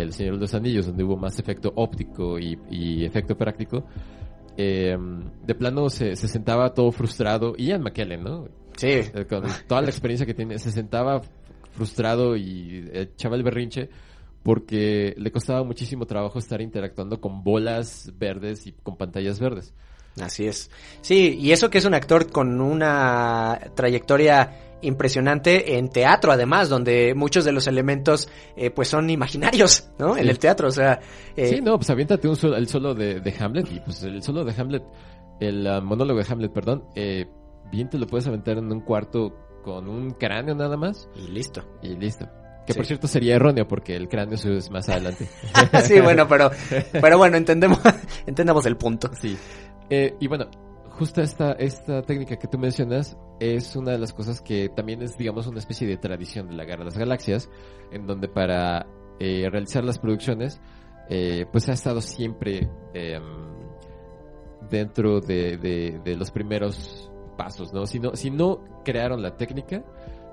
[0.00, 3.84] El Señor de los Anillos, donde hubo más efecto óptico y, y efecto práctico,
[4.56, 4.96] eh,
[5.44, 7.54] de plano se, se sentaba todo frustrado.
[7.56, 8.48] Ian McKellen, ¿no?
[8.76, 8.88] Sí.
[8.88, 11.20] Eh, Con toda la experiencia que tiene, se sentaba
[11.72, 13.88] frustrado y echaba el berrinche
[14.42, 19.72] porque le costaba muchísimo trabajo estar interactuando con bolas verdes y con pantallas verdes.
[20.20, 20.70] Así es.
[21.00, 24.50] Sí, y eso que es un actor con una trayectoria
[24.82, 30.16] impresionante en teatro además, donde muchos de los elementos eh, pues son imaginarios, ¿no?
[30.16, 31.00] En el teatro, o sea,
[31.36, 34.22] eh, sí, no, pues aviéntate un solo, el solo de, de Hamlet y pues el
[34.22, 34.82] solo de Hamlet,
[35.40, 37.26] el ah, monólogo de Hamlet, perdón, eh,
[37.70, 41.64] bien te lo puedes aventar en un cuarto con un cráneo nada más y listo.
[41.82, 42.28] y listo.
[42.66, 42.78] Que Sí.
[42.78, 45.28] por cierto sería erróneo porque el cráneo es más adelante.
[45.84, 46.50] sí, bueno, pero,
[46.92, 47.80] pero bueno, entendemos,
[48.26, 49.10] entendemos el punto.
[49.20, 49.36] Sí.
[49.90, 50.48] Eh, y bueno,
[51.02, 55.18] justo esta, esta técnica que tú mencionas es una de las cosas que también es,
[55.18, 57.50] digamos, una especie de tradición de la Guerra de las Galaxias,
[57.90, 58.86] en donde para
[59.18, 60.60] eh, realizar las producciones,
[61.10, 63.18] eh, pues ha estado siempre eh,
[64.70, 67.84] dentro de, de- de los primeros pasos, ¿no?
[67.86, 69.82] Si no, si no crearon la técnica,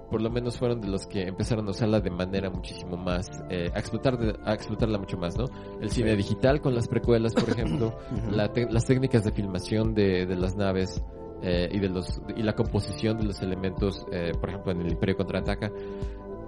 [0.09, 3.69] por lo menos fueron de los que empezaron a usarla de manera muchísimo más, eh,
[3.73, 5.45] a, explotar de- a explotarla mucho más, ¿no?
[5.81, 7.97] El cine digital con las precuelas, por ejemplo,
[8.31, 11.03] la las técnicas de filmación de, de las naves
[11.41, 14.91] eh, y de los y la composición de los elementos, eh, por ejemplo, en el
[14.91, 15.71] Imperio contraataca,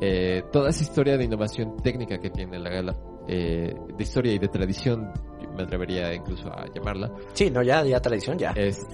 [0.01, 2.95] eh, toda esa historia de innovación técnica que tiene la gala,
[3.27, 5.11] eh, de historia y de tradición,
[5.55, 8.51] me atrevería incluso a llamarla, Sí, no, ya, ya tradición, ya.
[8.55, 8.85] este,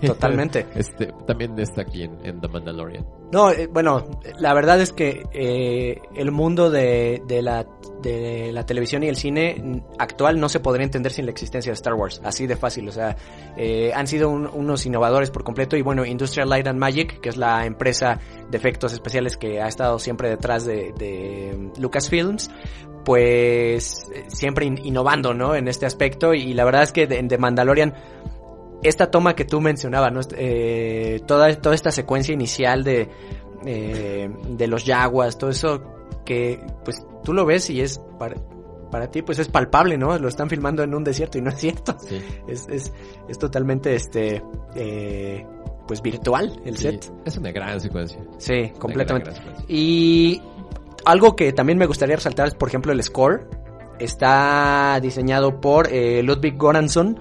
[0.06, 0.66] Totalmente.
[0.74, 3.06] este, también está aquí en, en The Mandalorian.
[3.32, 4.04] No, eh, bueno,
[4.38, 7.66] la verdad es que eh, el mundo de, de, la,
[8.00, 11.70] de la televisión y el cine mm, actual no se podría entender sin la existencia
[11.70, 13.16] de Star Wars, así de fácil, o sea,
[13.56, 17.28] eh, han sido un- unos innovadores por completo y bueno, Industrial Light and Magic, que
[17.30, 22.48] es la empresa de efectos especiales que ha estado siempre detrás de, de Lucasfilms,
[23.06, 25.54] pues eh, siempre in- innovando, ¿no?
[25.54, 27.94] En este aspecto y la verdad es que de, en The Mandalorian
[28.82, 30.20] esta toma que tú mencionabas, ¿no?
[30.36, 33.08] Eh, toda, toda esta secuencia inicial de,
[33.64, 35.82] eh, de los yaguas, todo eso
[36.24, 38.34] que pues tú lo ves y es para,
[38.90, 40.18] para ti pues es palpable, ¿no?
[40.18, 41.96] Lo están filmando en un desierto y no es cierto.
[42.00, 42.92] Sí, Es, es,
[43.28, 44.42] es totalmente este
[44.74, 45.46] eh,
[45.86, 47.12] pues virtual el sí, set.
[47.24, 48.18] es una gran secuencia.
[48.38, 49.30] Sí, completamente.
[49.30, 49.64] gran, gran secuencia.
[49.76, 50.42] Y
[51.06, 53.48] algo que también me gustaría resaltar es, por ejemplo, el score.
[53.98, 57.18] Está diseñado por eh, Ludwig Göransson,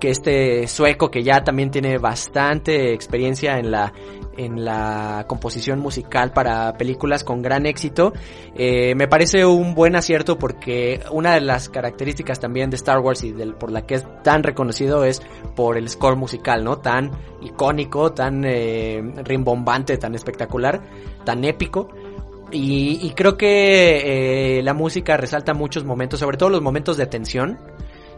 [0.00, 3.92] que este sueco que ya también tiene bastante experiencia en la
[4.36, 8.12] en la composición musical para películas con gran éxito.
[8.54, 13.22] Eh, me parece un buen acierto porque una de las características también de Star Wars
[13.24, 15.22] y por la que es tan reconocido es
[15.54, 16.78] por el score musical, ¿no?
[16.78, 17.10] Tan
[17.42, 20.82] icónico, tan eh, rimbombante, tan espectacular,
[21.24, 21.88] tan épico.
[22.54, 27.06] Y, y creo que eh, la música resalta muchos momentos, sobre todo los momentos de
[27.06, 27.58] tensión.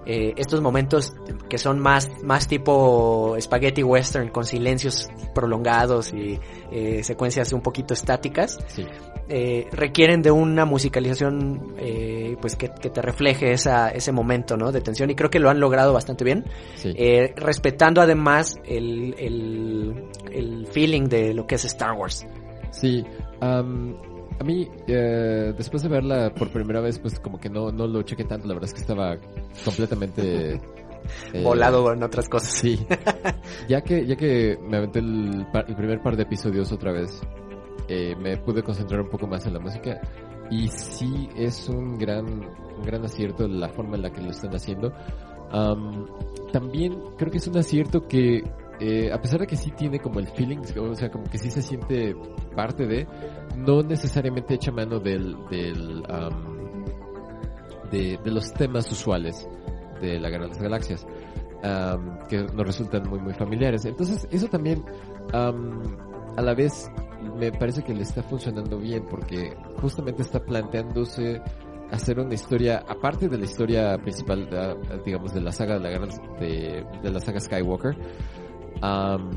[0.08, 1.14] Eh, estos momentos
[1.50, 6.38] que son más, más tipo spaghetti western, con silencios prolongados y
[6.70, 8.86] eh, secuencias un poquito estáticas, Sí.
[9.28, 14.70] eh, requieren de una musicalización eh, pues que, que te refleje esa, ese momento ¿no?
[14.70, 16.44] de tensión y creo que lo han logrado bastante bien.
[16.76, 16.94] Sí.
[17.34, 22.24] Respetando además el, el, el feeling de lo que es Star Wars.
[22.70, 23.04] Sí,
[24.38, 28.02] A mí, eh, después de verla por primera vez, pues como que no, no lo
[28.02, 28.46] chequé tanto.
[28.46, 29.16] La verdad es que estaba
[29.64, 30.54] completamente...
[31.32, 32.50] eh, Volado en otras cosas.
[32.50, 32.84] Sí.
[33.68, 37.20] ya que, ya que me aventé el, par- el primer par de episodios otra vez,
[37.88, 40.00] eh, me pude concentrar un poco más en la música.
[40.50, 44.54] Y sí es un gran, un gran acierto la forma en la que lo están
[44.54, 44.92] haciendo.
[45.50, 46.06] Am,
[46.52, 48.44] también creo que es un acierto que,
[48.78, 51.50] eh, a pesar de que sí tiene como el feeling, o sea, como que sí
[51.50, 52.14] se siente
[52.54, 53.06] parte de,
[53.56, 56.84] no necesariamente echa mano del, del, am,
[57.90, 59.48] de, los temas usuales
[60.00, 61.06] de la Guerra de las Galaxias,
[61.62, 63.86] am, que nos resultan muy, muy familiares.
[63.86, 64.84] Entonces, eso también,
[65.32, 65.82] am,
[66.36, 66.90] a la vez,
[67.38, 71.40] me parece que le está funcionando bien, porque justamente está planteándose
[71.90, 76.06] hacer una historia, aparte de la historia principal, ah, digamos, de la saga de la
[76.38, 77.96] de, de la saga Skywalker,
[78.82, 79.30] am,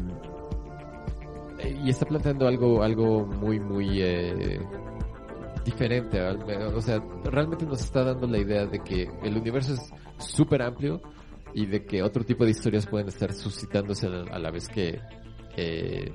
[1.83, 4.59] y está planteando algo, algo muy, muy eh,
[5.65, 6.21] diferente.
[6.21, 11.01] O sea, realmente nos está dando la idea de que el universo es súper amplio
[11.53, 14.99] y de que otro tipo de historias pueden estar suscitándose a la vez que
[15.57, 16.11] eh,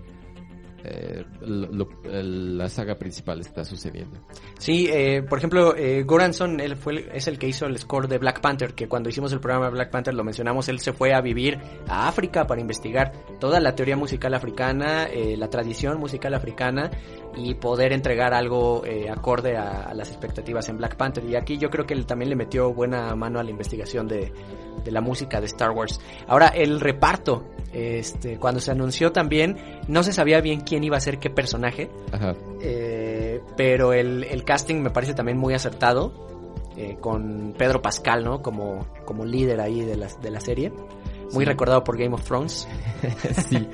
[0.87, 4.21] eh, la saga principal está sucediendo.
[4.59, 8.19] Sí, eh, por ejemplo, eh, Goranson, él fue, es el que hizo el score de
[8.19, 11.15] Black Panther, que cuando hicimos el programa de Black Panther lo mencionamos, él se fue
[11.15, 16.35] a vivir a África para investigar toda la teoría musical africana, eh, la tradición musical
[16.35, 16.91] africana
[17.35, 21.25] y poder entregar algo acorde a, las expectativas en Black Panther.
[21.25, 24.33] Y aquí yo creo que él también le metió buena mano a la investigación de
[24.85, 26.01] la música de Star Wars.
[26.29, 29.57] Ahora, el reparto, este, cuando se anunció también,
[29.89, 31.91] no se sabía bien quién iba a ser qué personaje.
[32.13, 32.35] Ajá.
[32.61, 36.13] Eh, pero el, el casting me parece también muy acertado.
[36.77, 38.43] eh, con Pedro Pascal, ¿no?
[38.43, 40.73] Como, como líder ahí de la, de la serie.
[41.33, 41.51] Muy Sí.
[41.51, 42.67] recordado por Game of Thrones.
[43.49, 43.69] sí.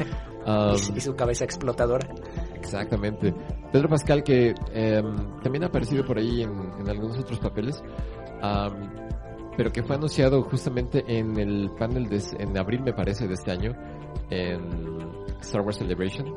[0.46, 2.06] Um, y, su- y su cabeza explotadora.
[2.54, 3.34] Exactamente.
[3.72, 7.82] Pedro Pascal, que em, también ha aparecido por ahí en, en algunos otros papeles,
[9.60, 13.50] pero que fue anunciado justamente en el panel de, en abril, me parece, de este
[13.50, 13.76] año,
[14.30, 14.62] en
[15.42, 16.34] Star Wars Celebration.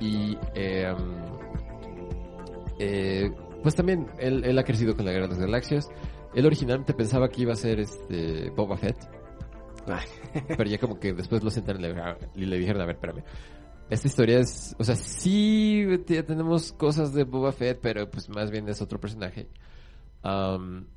[0.00, 0.96] Y em,
[2.80, 3.30] eh,
[3.62, 5.88] pues también él, él ha crecido con la Guerra de las Galaxias.
[6.34, 8.96] Él originalmente pensaba que iba a ser este Boba Fett,
[10.48, 11.94] pero ya como que después lo sentaron y le,
[12.34, 13.22] y le dijeron, a ver, espérame.
[13.90, 18.50] Esta historia es, o sea, sí ya tenemos cosas de Boba Fett, pero pues más
[18.50, 19.46] bien es otro personaje.
[20.24, 20.88] Am,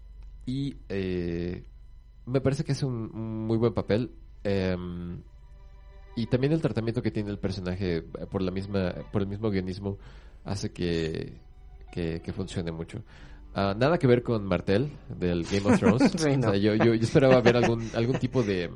[0.45, 1.63] y eh,
[2.25, 4.12] me parece que es un, un muy buen papel.
[4.43, 5.21] Em,
[6.15, 9.49] y también el tratamiento que tiene el personaje eh, por la misma, por el mismo
[9.49, 9.97] guionismo
[10.43, 11.34] hace que,
[11.91, 13.01] que, que funcione mucho.
[13.56, 16.12] Ah, nada que ver con Martel del Game of Thrones.
[16.17, 16.47] Sí, no.
[16.47, 18.69] O sea, yo, yo, yo esperaba ver algún, algún tipo de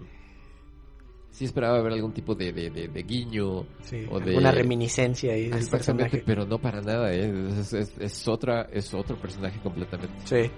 [1.31, 3.65] sí esperaba ver algún tipo de, de, de- de guiño
[4.09, 6.23] o de Una reminiscencia ahí del Exactamente, personaje.
[6.25, 7.31] pero no para nada, ¿eh?
[7.59, 10.15] es, es, es otra es otro personaje completamente.
[10.25, 10.49] Sí.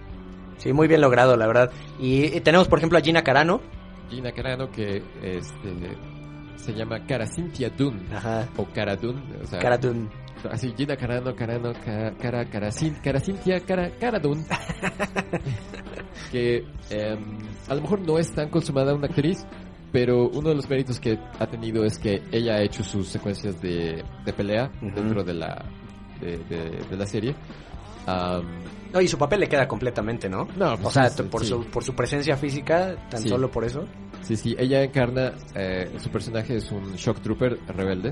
[0.60, 1.72] Sí, muy bien logrado, la verdad.
[2.00, 3.60] Y, tenemos, por ejemplo, a Gina Carano.
[4.10, 5.98] Gina Carano que este
[6.58, 8.48] se llama Cara Cynthia Dune Ajá.
[8.58, 10.08] o Cara Dune, o sea, Cara Dune.
[10.52, 12.70] así Gina Carano, Carano, Ca- Cara Cara
[13.04, 14.44] Cara Cynthia, Cara Cara Dune.
[16.32, 19.46] que em, a lo mejor no es tan consumada una actriz,
[19.92, 23.62] pero uno de los méritos que ha tenido es que ella ha hecho sus secuencias
[23.62, 25.66] de, de pelea dentro de la
[26.20, 27.36] de, de- de la serie.
[28.06, 28.44] Am,
[28.94, 30.46] No, y su papel le queda completamente, ¿no?
[30.58, 31.48] No, pues o sea, sí, por, sí.
[31.50, 33.30] su, por su presencia física, tan Sí.
[33.30, 33.86] solo por eso.
[34.22, 38.12] Sí, sí, ella encarna, eh, su personaje es un shock trooper rebelde,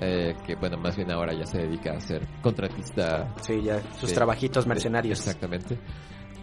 [0.00, 3.34] eh, que bueno, más bien ahora ya se dedica a ser contratista.
[3.42, 4.14] Sí, ya, sus Sí.
[4.14, 5.18] trabajitos mercenarios.
[5.18, 5.78] Exactamente.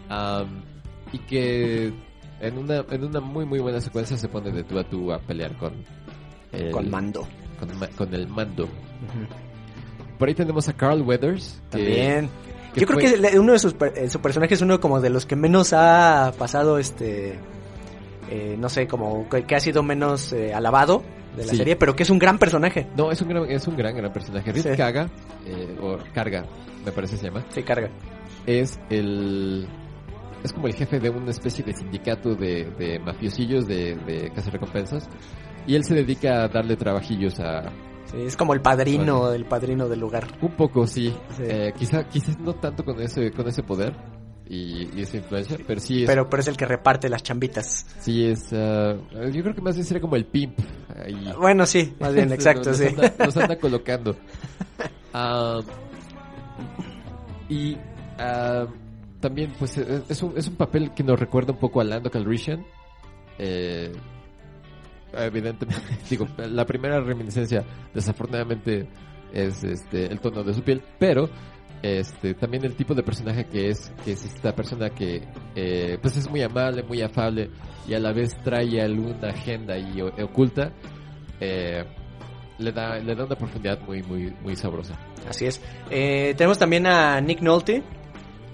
[0.08, 0.62] Am,
[1.12, 1.92] y que
[2.40, 5.18] en una, en una muy muy buena secuencia se pone de tú a tú a
[5.18, 5.72] pelear con
[6.52, 7.26] el, Con mando.
[7.58, 8.68] con, con el mando.
[10.18, 11.62] Por ahí tenemos a Carl Weathers.
[11.70, 12.30] que- También.
[12.74, 15.36] Yo creo que uno de sus eh, su personaje es uno como de los que
[15.36, 17.38] menos ha pasado este
[18.30, 21.02] eh, no sé, como que, que ha sido menos eh, alabado
[21.36, 21.56] de la Sí.
[21.58, 22.86] serie, pero que es un gran personaje.
[22.96, 24.52] No, es un gran, es un gran, gran personaje.
[24.52, 24.76] Rick Sí.
[24.76, 25.10] Kaga,
[25.46, 26.44] eh, o Carga,
[26.84, 27.44] me parece se llama.
[27.50, 27.90] Se carga.
[28.46, 29.68] es el
[30.42, 35.08] es como el jefe de una especie de sindicato de, de mafiosillos de, de recompensas
[35.66, 37.70] y él se dedica a darle trabajillos a
[38.12, 40.26] Sí, es como el padrino, el padrino del lugar.
[40.40, 41.42] un poco sí, Sí.
[41.46, 43.94] Eh, quizá quizás no tanto con ese con ese poder
[44.48, 47.86] y, y esa influencia pero sí es Pero, pero es el que reparte las chambitas.
[48.00, 48.94] sí es ah,
[49.32, 50.58] yo creo que más bien sería como el pimp
[51.04, 51.32] ahí.
[51.38, 52.86] Bueno, sí, más bien, exacto, nos sí.
[52.86, 54.14] anda, nos anda colocando.
[55.14, 55.60] Ah,
[57.50, 57.76] y
[58.18, 58.66] ah,
[59.20, 62.10] también, pues, es es un, es un papel que nos recuerda un poco a Lando
[62.10, 62.64] Calrissian.
[63.38, 63.92] Eh,
[65.12, 68.88] evidentemente, digo, la primera reminiscencia, desafortunadamente,
[69.32, 71.28] es este el tono de su piel, pero
[71.82, 75.22] este, también el tipo de personaje que es, que es esta persona que
[75.56, 77.50] eh, pues es muy amable, muy afable
[77.88, 80.72] y a la vez trae alguna agenda y oculta,
[81.40, 81.84] eh,
[82.58, 84.96] le da, le da una profundidad muy, muy, muy sabrosa.
[85.28, 85.60] Así es.
[85.90, 87.82] Eh, tenemos también a Nick Nolte,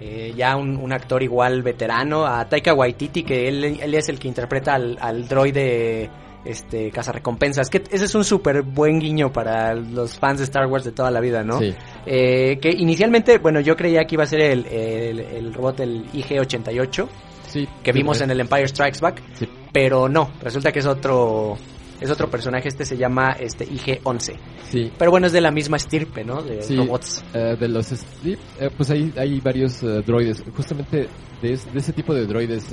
[0.01, 4.19] eh, ya un, un actor igual veterano, a Taika Waititi, que él, él es el
[4.19, 6.09] que interpreta al, al droide
[6.45, 10.85] este cazarrecompensas, que ese es un súper buen guiño para los fans de Star Wars
[10.85, 11.59] de toda la vida, ¿no?
[11.59, 11.75] Sí,
[12.07, 16.11] Eh, que inicialmente, bueno, yo creía que iba a ser el, el, el robot el
[16.13, 17.09] IG-88,
[17.49, 17.69] sí.
[17.83, 19.49] que vimos en el Empire Strikes Back, sí.
[19.73, 21.57] pero no, resulta que es otro...
[22.01, 24.37] Es otro personaje, este se llama este IG-11.
[24.71, 26.41] Sí, Pero bueno, es de la misma estirpe, ¿no?
[26.43, 27.25] De robots.
[27.35, 28.37] Eh, de los eh,
[28.77, 31.09] pues hay, hay varios droides, justamente
[31.43, 32.73] de, de ese tipo de droides,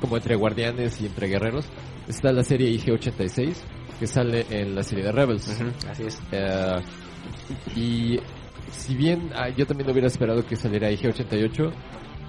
[0.00, 1.66] como entre guardianes y entre guerreros,
[2.08, 3.54] está la serie IG-86,
[4.00, 5.48] que sale en la serie de Rebels.
[5.88, 6.20] Así es.
[6.32, 6.76] Eh,
[7.76, 8.18] y
[8.70, 11.72] si bien ah, yo también hubiera esperado que saliera IG-88,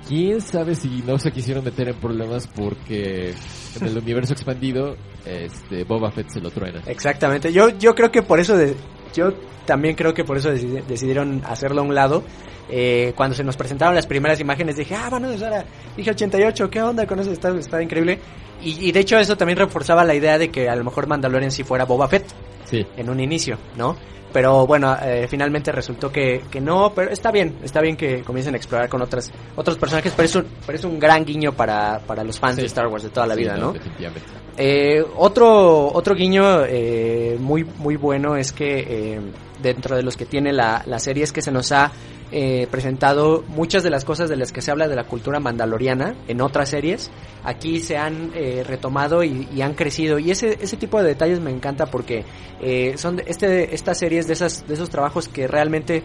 [0.08, 3.34] quién sabe si no se quisieron meter en problemas porque
[3.80, 6.82] en el universo expandido este Boba Fett se lo truena.
[6.88, 7.52] Exactamente.
[7.54, 8.76] Yo, yo creo que por eso, de-
[9.14, 9.34] yo
[9.66, 12.24] también creo que por eso decidi- decidieron hacerlo a un lado.
[12.70, 15.66] Eh, cuando se nos presentaron las primeras imágenes dije, ah, bueno, eso era,
[15.98, 17.32] dije 88, ¿qué onda con eso?
[17.32, 18.20] Está, está increíble.
[18.62, 21.52] Y, y de hecho eso también reforzaba la idea de que a lo mejor Mandalorian
[21.52, 22.26] sí fuera Boba Fett
[22.66, 23.96] Sí, en un inicio, ¿no?
[24.32, 28.54] Pero bueno, eh, finalmente resultó que, que no, pero está bien, está bien que comiencen
[28.54, 31.98] a explorar con otras, otros personajes, pero es un, pero es un gran guiño para,
[32.06, 32.62] para los fans Sí.
[32.62, 33.74] de Star Wars de toda la sí, vida, ¿no?
[33.74, 34.30] Definitivamente.
[34.56, 38.80] Eh, otro, otro guiño eh, muy, muy bueno es que
[39.16, 39.20] eh,
[39.64, 41.92] dentro de los que tiene la, la serie es que se nos ha
[42.32, 46.16] eh, presentado muchas de las cosas de las que se habla de la cultura mandaloriana
[46.28, 47.10] en otras series.
[47.44, 50.20] Aquí se han eh, retomado y, han crecido.
[50.20, 52.24] Y ese, ese tipo de detalles me encanta porque
[52.62, 56.04] eh, son este, estas series de, esas, de esos trabajos que realmente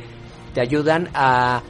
[0.54, 1.62] te ayudan a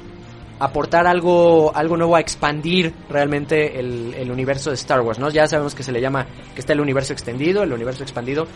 [0.61, 5.28] aportar algo algo nuevo a expandir realmente el, el universo de Star Wars, ¿no?
[5.30, 8.46] Ya sabemos que se le llama que está el universo extendido, el universo expandido,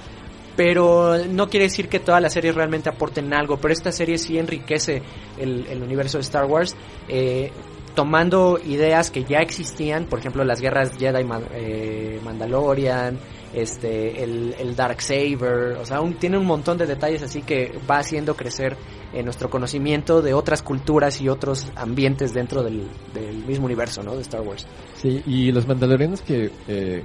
[0.59, 4.39] pero no quiere decir que todas las series realmente aporten algo, pero esta serie sí
[4.39, 5.01] enriquece
[5.39, 6.75] el, el universo de Star Wars,
[7.07, 7.53] eh,
[7.95, 13.21] tomando ideas que ya existían, por ejemplo las guerras Jedi eh, Mandalorian,
[13.55, 17.73] este el, el Dark Saber, o sea, un- tiene un montón de detalles así que
[17.89, 18.77] va haciendo crecer
[19.15, 22.83] eh, nuestro conocimiento de otras culturas y otros ambientes dentro del,
[23.15, 24.17] del mismo universo, ¿no?
[24.17, 24.67] De Star Wars.
[24.97, 27.05] Sí, y los mandalorianos que eh,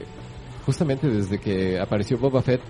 [0.65, 2.61] justamente desde que apareció Boba Fett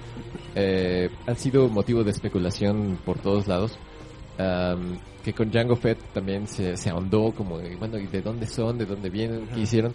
[0.55, 3.77] eh, han sido motivo de especulación por todos lados.
[4.37, 8.77] Am, que con Jango Fett también se, se ahondó como, bueno, ¿y de dónde son?
[8.77, 9.47] ¿De dónde vienen?
[9.53, 9.93] ¿Qué hicieron?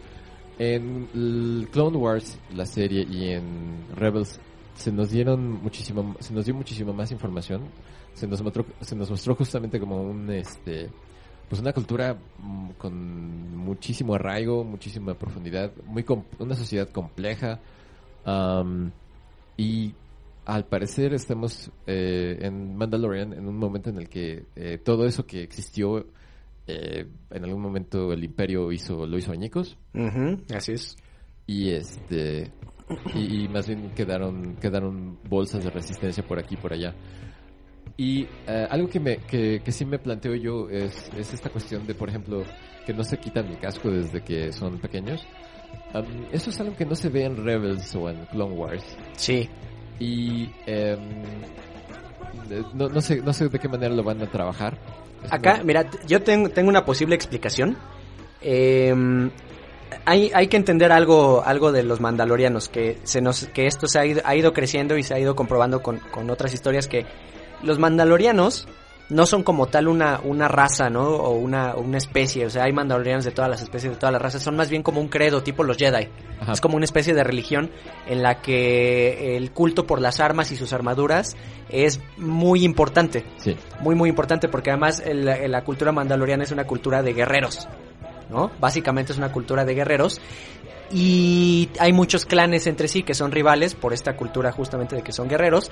[0.59, 4.40] En el Clone Wars, la serie, y en Rebels
[4.74, 7.62] se nos dieron muchísimo, se nos dio muchísima más información.
[8.14, 10.88] Se nos mostró, se nos mostró justamente como un, este,
[11.48, 16.04] pues una cultura mm, con muchísimo arraigo, muchísima profundidad, muy
[16.38, 17.61] una sociedad compleja
[18.24, 18.90] am,
[19.56, 19.94] y
[20.49, 25.26] al parecer estamos eh, en Mandalorian en un momento en el que eh, todo eso
[25.26, 26.07] que existió
[26.66, 29.76] eh, en algún momento el imperio hizo lo hizo añicos.
[30.55, 30.96] Así es.
[31.46, 32.51] y este
[33.14, 36.94] y, y más bien quedaron quedaron bolsas de resistencia por aquí y por allá.
[37.99, 41.86] Y eh, algo que me que, que sí me planteo yo es, es esta cuestión
[41.86, 42.42] de por ejemplo
[42.86, 45.26] que no se quitan el casco desde que son pequeños.
[46.32, 48.96] Eso es algo que no se ve en Rebels o en Clone Wars.
[49.12, 49.46] Sí.
[49.99, 50.99] Y em,
[52.51, 54.76] eh, no, no sé no sé de qué manera lo van a trabajar
[55.24, 57.76] Es Acá, una- mira, yo tengo, tengo una posible explicación.
[58.40, 58.94] Eh,
[60.05, 63.99] hay, hay que entender algo, algo de los mandalorianos, que se nos, que esto se
[63.99, 67.05] ha ido, ha ido creciendo y se ha ido comprobando con, con otras historias que
[67.62, 68.68] los mandalorianos
[69.11, 71.09] no son como tal una, una raza, ¿no?
[71.09, 74.20] O una, una especie, o sea, hay mandalorianos de todas las especies, de todas las
[74.20, 76.09] razas, son más bien como un credo, tipo los Jedi.
[76.40, 76.52] Ajá.
[76.52, 77.70] Es como una especie de religión
[78.06, 81.36] en la que el culto por las armas y sus armaduras
[81.68, 86.64] es muy importante sí muy muy importante porque además el- la cultura mandaloriana es una
[86.64, 87.66] cultura de guerreros,
[88.30, 88.50] ¿no?
[88.61, 90.20] Básicamente es una cultura de guerreros
[90.90, 95.12] y hay muchos clanes entre sí que son rivales por esta cultura justamente de que
[95.12, 95.70] son guerreros.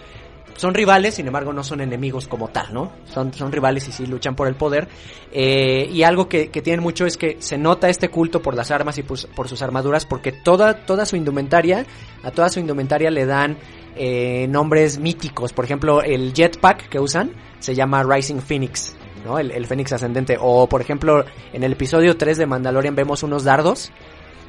[0.57, 2.93] Son rivales, sin embargo no son enemigos como tal, ¿no?
[3.13, 4.89] Son, son rivales y sí luchan por el poder.
[5.33, 8.71] Eh, y algo que, que tienen mucho es que se nota este culto por las
[8.71, 11.87] armas y por, por sus armaduras porque toda, toda su indumentaria,
[12.23, 13.59] a toda su indumentaria le dan
[13.97, 15.53] eh, nombres míticos.
[15.53, 19.39] Por ejemplo, el jetpack que usan se llama Rising Phoenix, ¿no?
[19.39, 20.37] El, el Fénix ascendente.
[20.41, 23.91] O, por ejemplo, en el episodio 3 de Mandalorian vemos unos dardos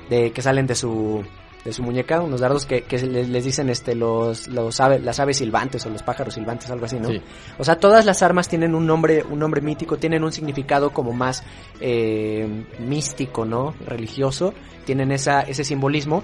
[0.09, 1.23] de, que salen de su,
[1.67, 5.19] de su muñeca, unos dardos que, que les, les dicen este los, los ave- las
[5.19, 7.09] aves silbantes o los pájaros silbantes, algo así, ¿no?
[7.09, 7.21] Sí.
[7.59, 11.11] O sea, todas las armas tienen un nombre, un nombre mítico, tienen un significado como
[11.11, 11.43] más
[11.81, 12.47] eh,
[12.79, 13.75] místico, ¿no?
[13.85, 14.53] Religioso,
[14.85, 16.23] tienen esa, ese simbolismo.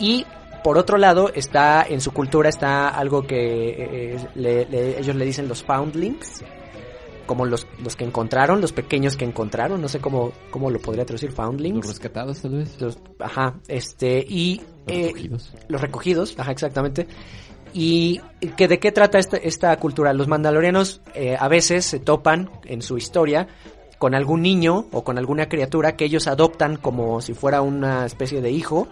[0.00, 0.24] Y
[0.64, 5.24] por otro lado, está en su cultura está algo que eh, le- le- ellos le
[5.24, 6.42] dicen los foundlings,
[7.28, 11.04] como los, los que encontraron, los pequeños que encontraron, no sé cómo, cómo lo podría
[11.06, 11.86] traducir, Los foundlings.
[11.86, 12.80] rescatados, tal vez.
[12.80, 15.52] Los- ajá, este, y Los eh, recogidos.
[15.68, 17.06] los recogidos, ajá, exactamente.
[17.72, 18.20] Y
[18.56, 20.12] que de qué trata esta, esta cultura.
[20.12, 23.46] Los mandalorianos eh, a veces se topan en su historia
[23.98, 28.40] con algún niño o con alguna criatura que ellos adoptan como si fuera una especie
[28.40, 28.88] de hijo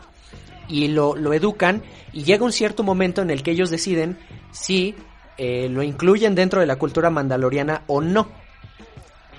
[0.68, 1.82] y lo, lo educan
[2.12, 4.18] y llega un cierto momento en el que ellos deciden
[4.51, 4.95] si
[5.39, 8.28] eh, lo incluyen dentro de la cultura mandaloriana o no.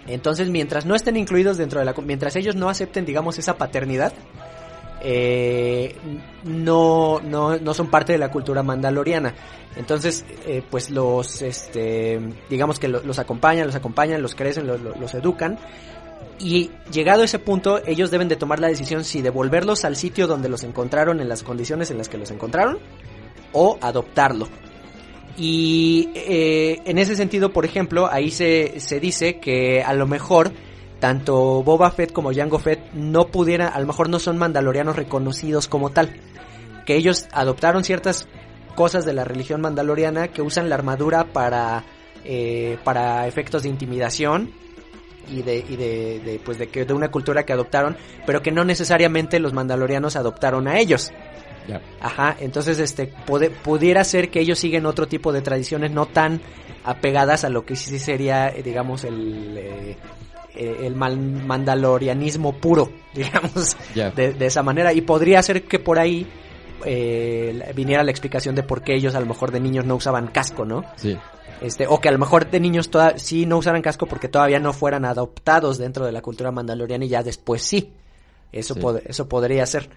[0.07, 1.93] Entonces, mientras no estén incluidos dentro de la...
[2.03, 4.13] Mientras ellos no acepten, digamos, esa paternidad,
[5.01, 5.95] eh,
[6.43, 9.33] no, no, no son parte de la cultura mandaloriana.
[9.75, 12.19] Entonces, eh, pues los, este,
[12.49, 15.59] digamos que lo- los acompañan, los acompañan, los crecen, lo- lo- los educan.
[16.39, 20.25] Y llegado a ese punto, ellos deben de tomar la decisión si devolverlos al sitio
[20.27, 22.79] donde los encontraron en las condiciones en las que los encontraron
[23.53, 24.47] o adoptarlo.
[25.37, 30.51] Y eh, en ese sentido, por ejemplo, ahí se, se dice que a lo mejor
[30.99, 35.67] tanto Boba Fett como Jango Fett no pudieran, a lo mejor no son mandalorianos reconocidos
[35.67, 36.19] como tal.
[36.85, 38.27] Que ellos adoptaron ciertas
[38.75, 41.83] cosas de la religión mandaloriana que usan la armadura para,
[42.23, 44.51] eh, para efectos de intimidación
[45.29, 48.51] y de, y de, de, pues de que de una cultura que adoptaron, pero que
[48.51, 51.11] no necesariamente los mandalorianos adoptaron a ellos.
[51.67, 51.81] Ya.
[51.99, 56.39] Ajá, entonces este puede- pudiera ser que ellos siguen otro tipo de tradiciones no tan
[56.85, 59.97] apegadas a lo que sí sería, eh, digamos, el eh,
[60.55, 63.75] eh, el mandalorianismo puro, digamos,
[64.15, 64.93] de, de esa manera.
[64.93, 66.25] Y podría ser que por ahí
[66.85, 70.27] eh, viniera la explicación de por qué ellos a lo mejor de niños no usaban
[70.27, 70.83] casco, ¿no?
[70.95, 71.17] Sí.
[71.61, 74.59] Este, o que a lo mejor de niños toda, sí no usaran casco porque todavía
[74.59, 77.91] no fueran adoptados dentro de la cultura mandaloriana y ya después sí.
[78.51, 78.79] Eso, Sí.
[78.79, 79.89] pod- eso podría ser.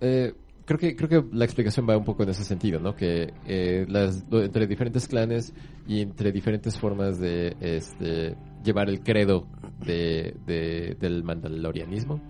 [0.00, 0.32] Eh,
[0.64, 2.94] creo que creo que la explicación va un poco en ese sentido, ¿no?
[2.94, 5.52] Que eh, las, entre diferentes clanes
[5.86, 9.46] y entre diferentes formas de este, llevar el credo
[9.84, 12.20] de, de- del mandalorianismo,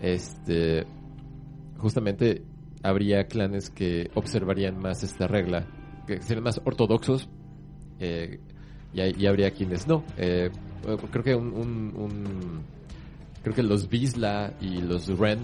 [0.00, 0.84] este,
[1.78, 2.42] justamente
[2.82, 5.66] habría clanes que observarían más esta regla,
[6.06, 7.28] que serían más ortodoxos,
[8.00, 8.40] eh,
[8.92, 10.04] y, y habría quienes no.
[10.16, 10.50] Eh,
[11.10, 12.60] creo que un, un- un-
[13.42, 15.38] creo que los Visla y los Ren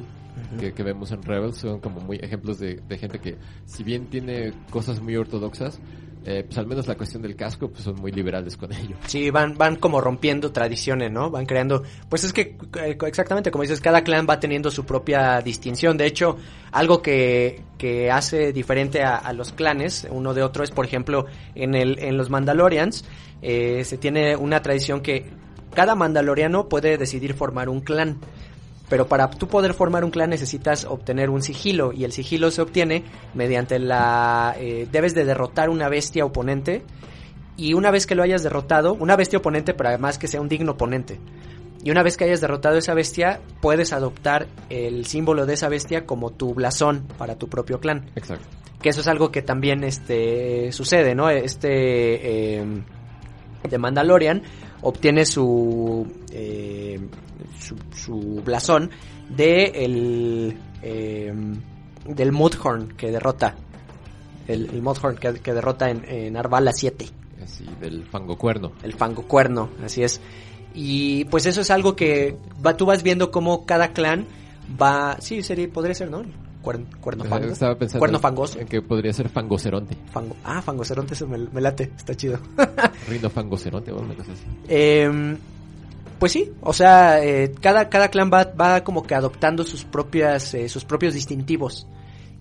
[0.58, 4.06] que, que vemos en Rebels son como muy ejemplos de, de gente que, si bien
[4.06, 5.80] tiene cosas muy ortodoxas,
[6.26, 8.96] eh, pues al menos la cuestión del casco, pues son muy liberales con ello.
[9.06, 11.30] Sí, van, van como rompiendo tradiciones, ¿no?
[11.30, 15.42] Van creando, pues es que eh, exactamente como dices, cada clan va teniendo su propia
[15.42, 15.98] distinción.
[15.98, 16.38] De hecho,
[16.72, 21.26] algo que, que hace diferente a, a los clanes uno de otro es, por ejemplo,
[21.54, 23.04] en el, en los Mandalorians,
[23.42, 25.26] eh, se tiene una tradición que
[25.74, 28.18] cada Mandaloriano puede decidir formar un clan.
[28.88, 32.62] Pero para tú poder formar un clan necesitas obtener un sigilo y el sigilo se
[32.62, 34.54] obtiene mediante la...
[34.58, 36.82] eh, debes de derrotar una bestia oponente
[37.56, 40.48] y una vez que lo hayas derrotado, una bestia oponente pero además que sea un
[40.48, 41.18] digno oponente.
[41.82, 46.06] Y una vez que hayas derrotado esa bestia, puedes adoptar el símbolo de esa bestia
[46.06, 48.10] como tu blasón para tu propio clan.
[48.16, 48.46] Exacto.
[48.80, 51.28] Que eso es algo que también este sucede, ¿no?
[51.28, 52.64] Este eh,
[53.68, 54.42] de Mandalorian
[54.80, 57.00] obtiene su eh,
[57.64, 58.90] su, su blasón
[59.28, 61.32] de el eh,
[62.06, 63.54] del Mudhorn que derrota
[64.46, 67.08] el, el Mudhorn que, que derrota en, en Arvala 7
[67.42, 68.72] Así, del fango cuerno.
[68.82, 70.20] el fango cuerno, así es.
[70.74, 74.26] Y pues eso es algo que va, tú vas viendo cómo cada clan
[74.80, 76.22] va, sí, sería, podría ser, ¿no?
[76.62, 77.48] Cuerno, cuerno fango.
[77.48, 78.58] Estaba pensando Cuerno fangoso.
[78.58, 79.94] en que podría ser fangoceronte.
[80.10, 80.34] Fango.
[80.42, 82.38] Ah, fangoceronte, eso me, me late, está chido.
[83.08, 84.32] Rino fangoceronte o así.
[84.68, 85.36] Eh,
[86.24, 90.54] pues sí, o sea, eh, cada, cada clan va, va como que adoptando sus propias,
[90.54, 91.86] eh, sus propios distintivos.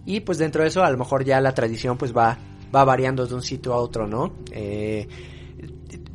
[0.05, 2.38] Y pues dentro de eso a lo mejor ya la tradición pues va,
[2.73, 4.36] va variando de un sitio a otro, ¿no?
[4.53, 5.05] Eh,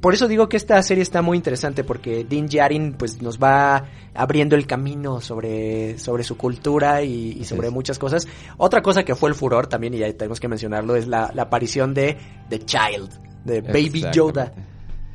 [0.00, 3.84] por eso digo que esta serie está muy interesante porque Din Djarin pues nos va
[4.14, 7.74] abriendo el camino sobre, sobre su cultura y, y sobre es.
[7.74, 8.26] muchas cosas.
[8.56, 11.42] Otra cosa que fue el furor también, y ya tenemos que mencionarlo, es la, la
[11.42, 12.16] aparición de
[12.48, 14.54] The Child, de Baby Yoda.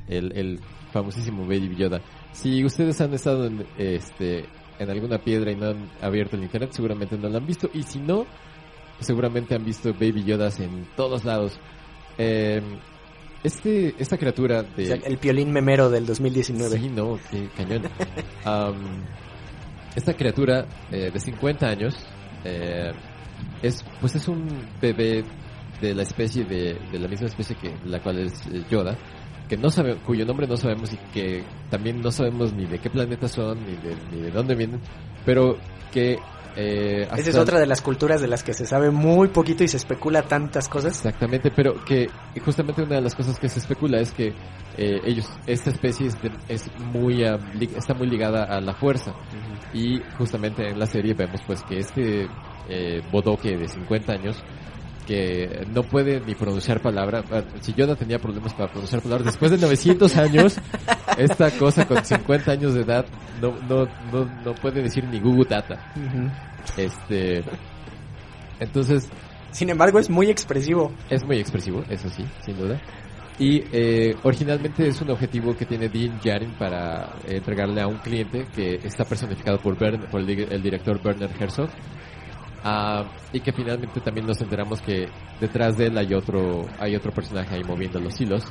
[0.08, 0.60] El, el
[0.92, 2.00] famosísimo Baby Yoda.
[2.34, 4.46] Si ustedes han estado en, este,
[4.80, 7.70] en alguna piedra y no han abierto el internet, seguramente no lo han visto.
[7.74, 8.26] Y si no,
[9.00, 11.60] seguramente han visto Baby Yodas en todos lados.
[12.18, 12.62] Eh,
[13.44, 14.84] este, esta criatura de...
[14.84, 16.80] O sea, el piolín memero del 2019.
[16.80, 17.84] Sí, no, qué cañón.
[19.96, 21.96] Esta criatura eh, de 50 años,
[22.44, 22.92] eh,
[23.62, 24.48] es pues es un
[24.82, 25.24] bebé
[25.82, 28.98] de la especie de, de la misma especie que la cual es eh, Yoda
[29.56, 32.90] que no sabe cuyo nombre no sabemos y que también no sabemos ni de qué
[32.90, 34.80] planeta son ni de, ni de dónde vienen
[35.26, 35.58] pero
[35.92, 36.18] que
[36.56, 39.64] eh, Esa es hasta- otra de las culturas de las que se sabe muy poquito
[39.64, 40.92] y se especula tantas cosas.
[40.98, 42.08] Exactamente, pero que
[42.46, 44.34] justamente una de las cosas que se especula es que
[44.78, 48.76] eh, ellos, esta especie es, de- es muy, ah, li- está muy ligada a la
[48.76, 49.16] fuerza.
[49.74, 52.28] Y justamente en la serie vemos pues que este
[52.70, 54.38] eh, bodoque de 50 años
[55.06, 59.52] que no puede ni pronunciar palabra, ah, si Yoda tenía problemas para pronunciar palabras, después
[59.52, 60.58] de 900 años,
[61.18, 63.06] esta cosa con 50 años de edad
[63.42, 65.94] no, no, no, no puede decir ni Google Data.
[66.78, 67.44] Este,
[68.60, 69.10] entonces,
[69.52, 70.92] Sin embargo, es muy expresivo.
[71.10, 72.80] es muy expresivo, eso sí, sin duda.
[73.40, 77.98] Y eh, originalmente es un objetivo que tiene Dean Jarin para eh, entregarle a un
[77.98, 81.70] cliente que está personificado por, Bern- por el, di- el director Werner Herzog.
[82.64, 85.10] Ah, y que finalmente también nos enteramos que
[85.40, 88.46] detrás de él hay otro, hay otro personaje ahí moviendo los hilos,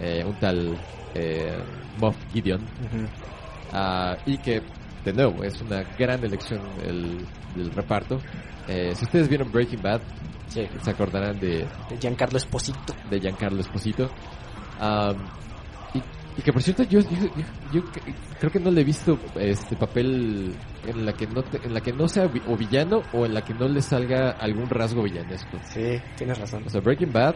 [0.00, 0.78] eh, un tal
[1.14, 1.58] eh,
[2.00, 2.64] Moff Gideon.
[3.72, 4.62] Ah, y que,
[5.04, 7.26] de nuevo, es una gran elección el,
[7.74, 8.18] reparto.
[8.68, 10.00] Eh, si ustedes vieron Breaking Bad,
[10.48, 12.94] se acordarán de, De Giancarlo Esposito.
[13.10, 14.10] de Giancarlo Esposito.
[14.80, 15.16] Am,
[16.36, 17.28] y, que por cierto, yo, yo,
[17.72, 17.82] yo-
[18.40, 20.54] creo que no le he visto este papel
[20.86, 23.34] en la que no te- en la que no sea vi- o villano o en
[23.34, 25.58] la que no le salga algún rasgo villanesco.
[25.64, 26.62] Sí, tienes razón.
[26.66, 27.34] O sea, Breaking Bad.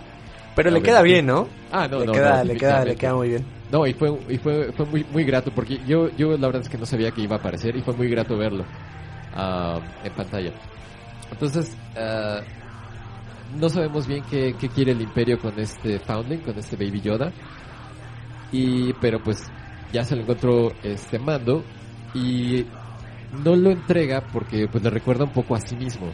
[0.54, 1.48] Pero le ver, queda bien, ¿no?
[1.70, 3.44] Ah, no, le, no, queda, no, le, queda, le queda muy bien.
[3.70, 6.68] No, y fue y fue fue muy muy grato porque yo yo la verdad es
[6.68, 8.64] que no sabía que iba a aparecer y fue muy grato verlo
[9.34, 10.52] ah, en pantalla.
[11.30, 12.40] Entonces, ah,
[13.58, 17.32] no sabemos bien qué, qué quiere el Imperio con este Foundling, con este Baby Yoda.
[18.56, 19.50] Y pero pues
[19.92, 21.62] ya se lo encontró este mando
[22.14, 22.64] y
[23.44, 26.06] no lo entrega porque pues le recuerda un poco a sí mismo,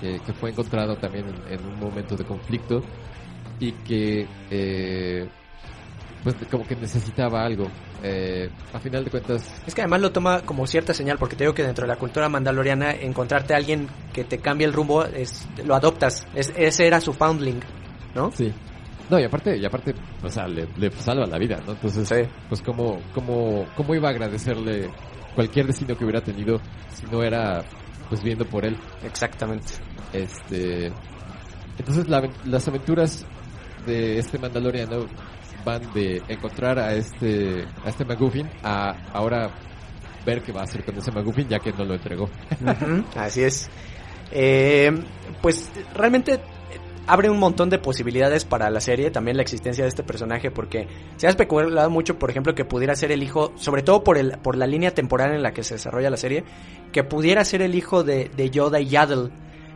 [0.00, 2.82] que, que fue encontrado también en, en un momento de conflicto
[3.60, 5.28] y que eh,
[6.22, 7.68] pues como que necesitaba algo.
[8.02, 11.44] Eh, a final de cuentas, Es que además lo toma como cierta señal, porque te
[11.44, 15.04] digo que dentro de la cultura mandaloriana, encontrarte a alguien que te cambie el rumbo,
[15.04, 16.26] es, lo adoptas.
[16.34, 17.60] Es, ese era su foundling,
[18.14, 18.30] ¿no?
[18.32, 18.52] sí.
[19.10, 21.72] No, y aparte, y aparte, o sea, le, le salva la vida, ¿no?
[21.72, 22.16] Entonces, Sí.
[22.48, 24.90] pues cómo, cómo, cómo iba a agradecerle
[25.34, 27.62] cualquier destino que hubiera tenido si no era
[28.08, 28.76] pues viendo por él.
[29.04, 29.74] Exactamente.
[30.12, 30.90] Este,
[31.78, 33.24] entonces la las aventuras
[33.86, 35.06] de este Mandaloriano
[35.64, 39.50] van de encontrar a este a este McGuffin a ahora
[40.24, 42.28] ver qué va a hacer con ese McGuffin ya que no lo entregó.
[43.16, 43.70] Así es.
[44.32, 44.90] Eh,
[45.42, 46.40] pues realmente
[47.08, 50.86] abre un montón de posibilidades para la serie, también la existencia de este personaje, porque
[51.16, 54.38] se ha especulado mucho, por ejemplo, que pudiera ser el hijo, sobre todo por, el,
[54.42, 56.44] por la línea temporal en la que se desarrolla la serie,
[56.92, 59.30] que pudiera ser el hijo de, de Yoda y Yaddle.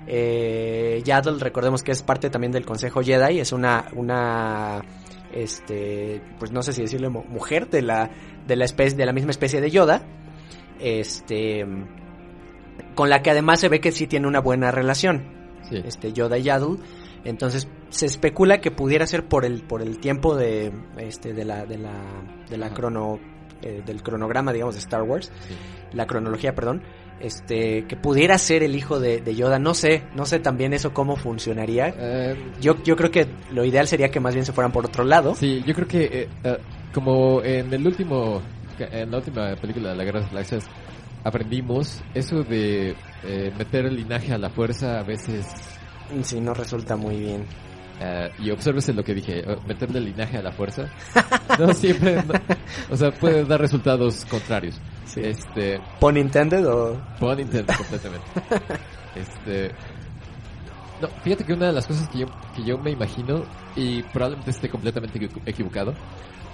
[0.07, 4.83] Eh, Yaddle, recordemos que es parte también del Consejo Jedi, es una, una,
[5.33, 8.11] este, pues no sé si decirle mu- mujer de la,
[8.47, 10.03] de la especie, de la misma especie de Yoda,
[10.81, 11.65] este,
[12.95, 15.81] con la que además se ve que sí tiene una buena relación, Sí.
[15.85, 16.79] este Yoda y Yaddle.
[17.25, 21.65] Entonces se especula que pudiera ser por el por el tiempo de este de la
[21.67, 21.93] de la
[22.51, 23.19] de la crono
[23.63, 25.55] eh, del cronograma digamos de Star Wars, Sí.
[25.93, 26.83] la cronología, perdón,
[27.21, 29.61] este que pudiera ser el hijo de, de Yoda.
[29.61, 31.95] No sé, no sé también eso cómo funcionaría.
[31.97, 35.05] Eh, Yo yo creo que lo ideal sería que más bien se fueran por otro
[35.05, 35.35] lado.
[35.37, 36.59] Sí, yo creo que eh, eh,
[36.93, 38.43] como en el último,
[38.81, 40.65] en la última película de la Guerra de las Galaxias
[41.25, 45.47] aprendimos eso de eh, meter el linaje a la fuerza a veces
[46.23, 47.47] Sí, no resulta muy bien.
[48.01, 50.85] eh, y obsérvese lo que dije, eh, meterle el linaje a la fuerza
[51.59, 52.35] no siempre, no-
[52.91, 54.81] o sea, puede dar resultados contrarios.
[55.05, 55.21] Sí.
[55.23, 57.01] Este, ¿Pun intended o...?
[57.21, 58.27] Pun intended completamente.
[59.15, 59.71] Este.
[61.01, 63.45] No, fíjate que una de las cosas que yo, que yo me imagino,
[63.77, 65.93] y probablemente esté completamente equivo- equivocado,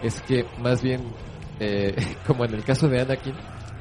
[0.03, 1.03] es que más bien,
[1.61, 1.95] eh,
[2.27, 3.35] como en el caso de Anakin,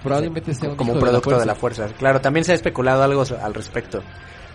[0.04, 1.88] probablemente sea un como un producto de de la, fuerza.
[1.98, 4.04] Claro, también se ha especulado algo al respecto.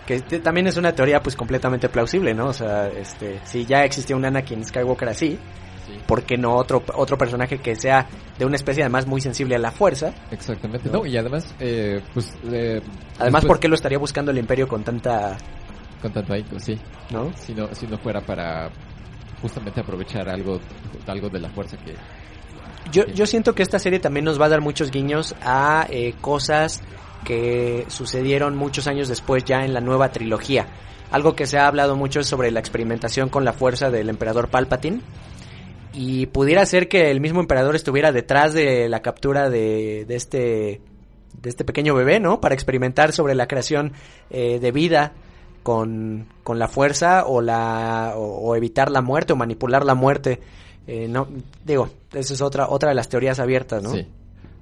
[0.07, 2.46] Que también es una teoría pues completamente plausible, ¿no?
[2.48, 5.38] O sea, este, si ya existía un Anakin Skywalker así,
[5.86, 8.07] Sí, ¿por qué no otro otro personaje que sea
[8.38, 10.12] de una especie además muy sensible a la fuerza?
[10.30, 10.88] exactamente.
[10.88, 10.98] ¿No?
[11.00, 12.32] No, y además, eh, pues.
[12.53, 12.80] eh,
[13.18, 15.36] Además, después- ¿por qué lo estaría buscando el Imperio con tanta,
[16.00, 16.78] Con tanto ahínco, sí.
[17.11, 17.32] no?
[17.36, 18.70] Si no, si no fuera para
[19.40, 20.61] justamente aprovechar algo,
[21.07, 21.94] algo de la fuerza que.
[22.92, 26.14] Yo, yo siento que esta serie también nos va a dar muchos guiños a eh,
[26.20, 26.80] cosas
[27.25, 30.66] que sucedieron muchos años después ya en la nueva trilogía.
[31.11, 35.01] Algo que se ha hablado mucho sobre la experimentación con la fuerza del emperador Palpatine.
[35.95, 40.81] Y pudiera ser que el mismo emperador estuviera detrás de la captura de, de este
[41.41, 42.41] de este pequeño bebé, ¿no?
[42.41, 43.93] Para experimentar sobre la creación
[44.31, 45.12] eh, de vida
[45.62, 50.41] con, con la fuerza o la o, o evitar la muerte o manipular la muerte.
[50.87, 51.29] Eh, no
[51.64, 53.91] digo, esa es otra otra de las teorías abiertas, ¿no?
[53.91, 54.07] Sí,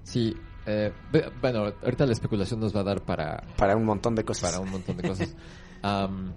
[0.03, 0.37] sí.
[0.71, 0.93] Eh,
[1.41, 4.51] bueno, ahorita la especulación nos va a dar para, Para un montón de cosas.
[4.51, 5.35] para un montón de cosas.
[5.83, 6.33] Am,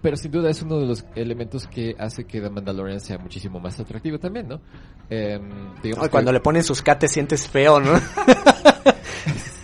[0.00, 3.58] pero sin duda es uno de los elementos que hace que The Mandalorian sea muchísimo
[3.60, 4.60] más atractivo también, ¿no?
[5.10, 7.92] Em, que- cuando le ponen sus cates sientes feo, ¿no?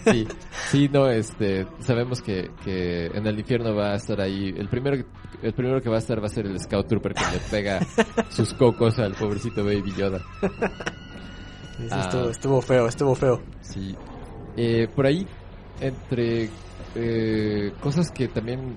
[0.04, 0.28] Sí,
[0.70, 5.02] sí, no, este, sabemos que, que en el infierno va a estar ahí, el primero,
[5.42, 7.80] el primero que va a estar va a ser el Scout Trooper que le pega
[8.28, 10.20] sus cocos al pobrecito Baby Yoda.
[11.76, 12.00] Sí, Ah.
[12.00, 13.42] estuvo, estuvo feo, estuvo feo.
[13.60, 13.94] Sí.
[14.56, 15.26] Eh, por ahí,
[15.80, 16.48] entre
[16.94, 18.76] eh, cosas que también,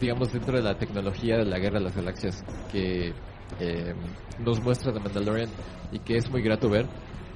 [0.00, 3.12] digamos, dentro de la tecnología de la Guerra de las Galaxias, que
[3.60, 3.94] eh,
[4.40, 5.48] nos muestra The Mandalorian
[5.92, 6.86] y que es muy grato ver,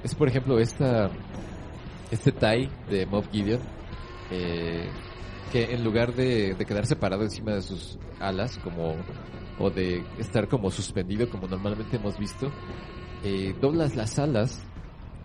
[0.03, 1.09] es por ejemplo esta,
[2.11, 3.61] este TIE de Moff Gideon,
[4.31, 4.89] eh,
[5.53, 8.95] que en lugar de, de quedar separado encima de sus alas, como,
[9.59, 12.51] o de estar como suspendido como normalmente hemos visto,
[13.23, 14.61] eh, doblas las alas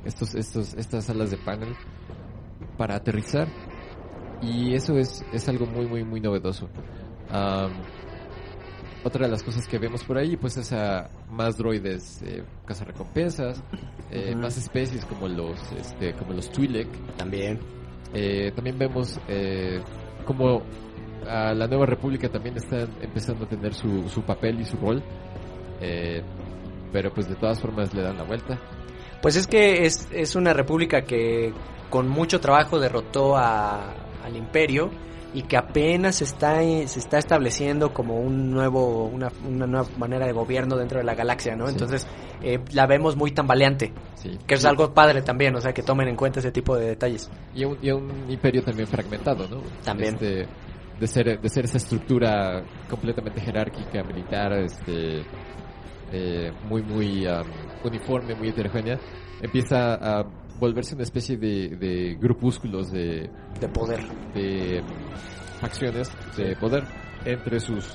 [0.06, 1.74] estos, estos, estas alas de panel
[2.78, 3.48] para aterrizar
[4.42, 6.68] y eso es, es algo muy muy muy novedoso.
[7.30, 7.72] Am,
[9.04, 13.62] otra de las cosas que vemos por ahí pues es a más droides eh, cazarrecompensas,
[14.10, 14.40] eh, Ujú.
[14.42, 16.88] más especies como los este, como los Twi'lek.
[17.16, 17.60] También.
[18.14, 19.80] Eh, también vemos eh,
[20.24, 20.62] como
[21.28, 25.02] a la Nueva República también está empezando a tener su, su papel y su rol.
[25.80, 26.22] Eh,
[26.92, 28.58] pero pues de todas formas le dan la vuelta.
[29.26, 31.52] Pues es que es, es una república que
[31.90, 33.92] con mucho trabajo derrotó a-
[34.24, 34.88] al imperio
[35.34, 40.26] y que apenas se está, se está estableciendo como un nuevo, una, una nueva manera
[40.26, 41.66] de gobierno dentro de la galaxia, ¿no?
[41.66, 41.72] Sí.
[41.72, 42.06] Entonces
[42.40, 44.38] eh, la vemos muy tambaleante, Sí.
[44.46, 47.28] que es algo padre también, o sea, que tomen en cuenta ese tipo de detalles.
[47.52, 49.60] Y un, y un imperio también fragmentado, ¿no?
[49.84, 50.14] También.
[50.14, 50.46] Este,
[51.00, 55.24] de ser de ser esa estructura completamente jerárquica, militar, este
[56.12, 57.46] eh, muy muy am,
[57.84, 58.98] uniforme, muy heterogénea,
[59.40, 60.24] empieza a
[60.58, 63.28] volverse una especie de, de grupúsculos de,
[63.60, 64.00] De poder.
[64.34, 64.82] de
[65.60, 66.84] facciones de poder
[67.24, 67.94] entre sus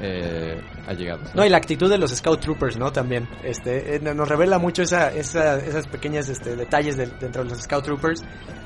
[0.00, 1.32] eh, allegados.
[1.34, 2.90] No, y la actitud de los Scout Troopers, ¿no?
[2.90, 7.50] También, este, eh, nos revela mucho esa, esa, esas pequeñas este, detalles del- dentro de
[7.50, 8.24] los Scout Troopers,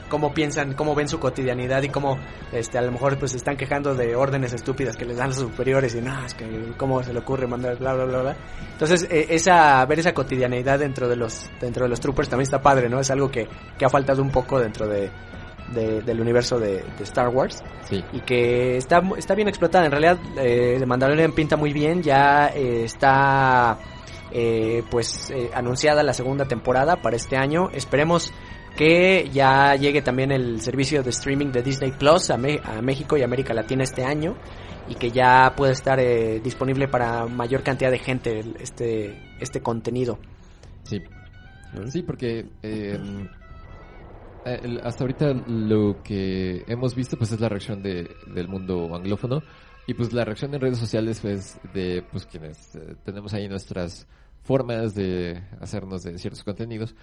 [0.08, 2.18] cómo piensan, cómo ven su cotidianidad y cómo,
[2.52, 5.38] este, a lo mejor pues se están quejando de órdenes estúpidas que les dan los
[5.38, 6.44] superiores y no, es que
[6.76, 8.36] cómo se le ocurre mandar bla bla bla bla.
[8.72, 12.60] Entonces, eh, esa, ver esa cotidianidad dentro de los, dentro de los Troopers también está
[12.60, 13.00] padre, ¿no?
[13.00, 13.48] Es algo que,
[13.78, 15.10] que ha faltado un poco dentro de,
[15.72, 19.84] de- del universo de, de Star Wars Sí, y que está, está bien explotada.
[19.86, 22.02] En realidad, eh, The Mandalorian pinta muy bien.
[22.02, 23.78] Ya eh, está
[24.32, 27.70] eh, pues eh, anunciada la segunda temporada para este año.
[27.72, 28.32] Esperemos
[28.76, 33.16] que ya llegue también el servicio de streaming de Disney Plus a, Me- a México
[33.16, 34.36] y América Latina este año
[34.88, 39.60] y que ya pueda estar eh, disponible para mayor cantidad de gente el- este este
[39.60, 40.18] contenido.
[40.84, 41.00] sí.
[41.88, 42.98] Sí, porque eh,
[44.46, 49.42] eh, hasta ahorita lo que hemos visto pues es la reacción de, del mundo anglófono
[49.86, 54.06] y pues la reacción en redes sociales pues de pues quienes eh, tenemos ahí nuestras
[54.42, 56.94] formas de hacernos de ciertos contenidos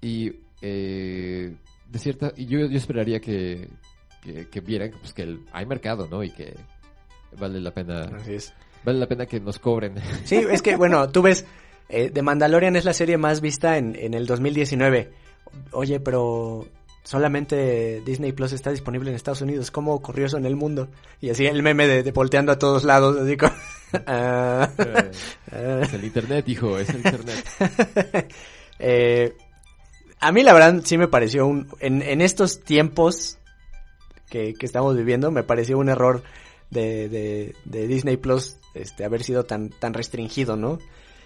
[0.00, 0.32] y
[0.62, 1.54] eh,
[1.88, 3.68] de cierta y yo, yo esperaría que,
[4.22, 6.54] que, que vieran pues que el- hay mercado no y que
[7.38, 8.52] vale la pena Así es.
[8.84, 9.94] vale la pena que nos cobren
[10.24, 11.44] Sí, es que, bueno, tú ves,
[11.88, 15.10] eh, The Mandalorian es la serie más vista en, en el 2019.
[15.72, 16.66] Oye, pero
[17.02, 19.70] solamente Disney Plus está disponible en Estados Unidos.
[19.70, 20.88] ¿Cómo ocurrió eso en el mundo?
[21.20, 23.52] Y así el meme de, de volteando a todos lados, así como...
[24.06, 25.80] ah, ah.
[25.82, 27.44] es el internet hijo es el internet
[28.78, 29.34] Eh,
[30.20, 31.68] a mí la verdad sí me pareció un...
[31.80, 33.38] En, en estos tiempos
[34.28, 36.22] que, que estamos viviendo, me pareció un error
[36.70, 40.78] de, de, de Disney Plus este, haber sido tan, tan restringido, ¿no?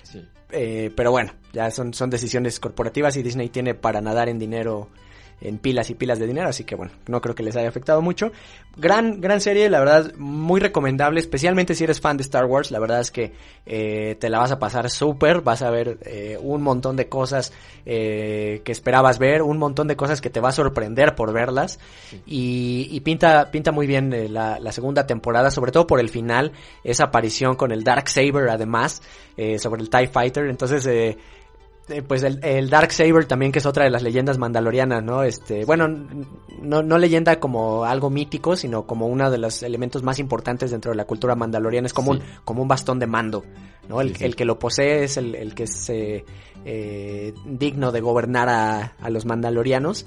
[0.03, 0.27] sí
[0.57, 4.89] Eh, pero bueno, ya son, son decisiones corporativas y Disney tiene para nadar en dinero,
[5.41, 8.01] en pilas y pilas de dinero, así que bueno, no creo que les haya afectado
[8.03, 8.33] mucho.
[8.77, 12.81] Gran, gran serie, la verdad, muy recomendable, especialmente si eres fan de Star Wars, la
[12.81, 13.33] verdad es que
[13.67, 17.53] eh, te la vas a pasar súper, vas a ver eh, un montón de cosas
[17.87, 21.79] eh, que esperabas ver, un montón de cosas que te va a sorprender por verlas.
[22.27, 26.09] Y, y pinta, pinta muy bien eh, la, la segunda temporada, sobre todo por el
[26.09, 29.03] final, esa aparición con el Dark Saber además,
[29.37, 31.17] eh, sobre el TIE Fighter, entonces
[31.89, 35.23] eh, pues el, el Dark Saber también que es otra de las leyendas mandalorianas, ¿no?
[35.23, 35.89] Este, bueno,
[36.63, 40.93] no, no leyenda como algo mítico, sino como uno de los elementos más importantes dentro
[40.93, 42.21] de la cultura mandaloriana, es como Sí.
[42.21, 43.45] un, como un bastón de mando,
[43.89, 44.01] ¿no?
[44.01, 44.25] El, Sí, sí.
[44.25, 46.25] el que lo posee es el, el que es eh,
[46.65, 50.07] eh, digno de gobernar a, a los mandalorianos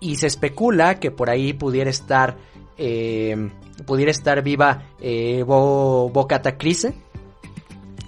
[0.00, 2.36] y se especula que por ahí pudiera estar
[2.78, 3.50] eh,
[3.86, 6.92] pudiera estar viva eh, Bo, Bo Cataclysm,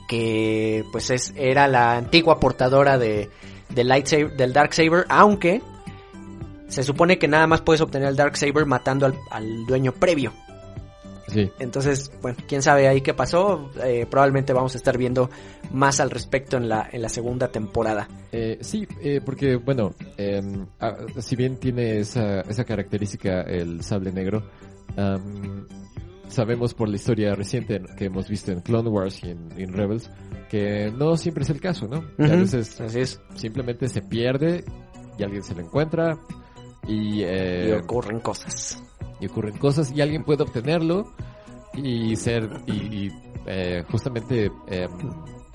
[0.09, 3.31] que pues es, era la antigua portadora de,
[3.71, 5.63] del, lightsaber, del Darksaber, aunque
[6.69, 10.33] se supone que nada más puedes obtener el Darksaber matando al, al dueño previo.
[11.29, 11.51] Sí.
[11.59, 13.71] Entonces, bueno, quién sabe ahí qué pasó.
[13.83, 15.29] Eh, probablemente vamos a estar viendo
[15.73, 18.09] más al respecto en la, en la segunda temporada.
[18.31, 20.41] Eh, sí, eh, porque, bueno, eh,
[20.81, 24.45] ah, si bien tiene esa, esa característica el sable negro,
[26.29, 30.11] sabemos por la historia reciente que hemos visto en Clone Wars y en, en Rebels
[30.51, 32.05] que no siempre es el caso, ¿no?
[32.19, 33.21] A veces Así es.
[33.35, 34.65] simplemente se pierde
[35.19, 36.19] y alguien se lo encuentra
[36.87, 38.83] y, eh, Y ocurren cosas.
[39.21, 41.13] y ocurren cosas y alguien puede obtenerlo
[41.75, 42.73] y ser y,
[43.07, 43.13] y,
[43.47, 44.89] eh, justamente eh,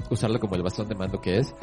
[0.10, 1.56] usarlo como el bastón de mando que es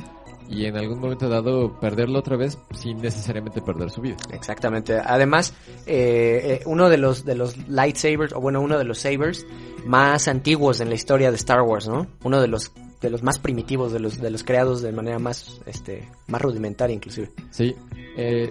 [0.48, 4.16] y en algún momento dado perderlo otra vez sin necesariamente perder su vida.
[4.32, 4.98] Exactamente.
[4.98, 5.54] Además,
[5.86, 9.46] eh, eh, uno de los de los lightsabers, o bueno, uno de los sabers
[9.84, 12.06] más antiguos en la historia de Star Wars, ¿no?
[12.24, 15.60] Uno de los de los más primitivos, de los de los creados de manera más
[15.66, 17.30] este más rudimentaria inclusive.
[17.50, 17.74] Sí,
[18.16, 18.50] eh,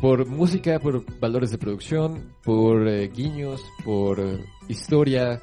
[0.00, 5.40] por música, por valores de producción, por eh, guiños, por eh, historia,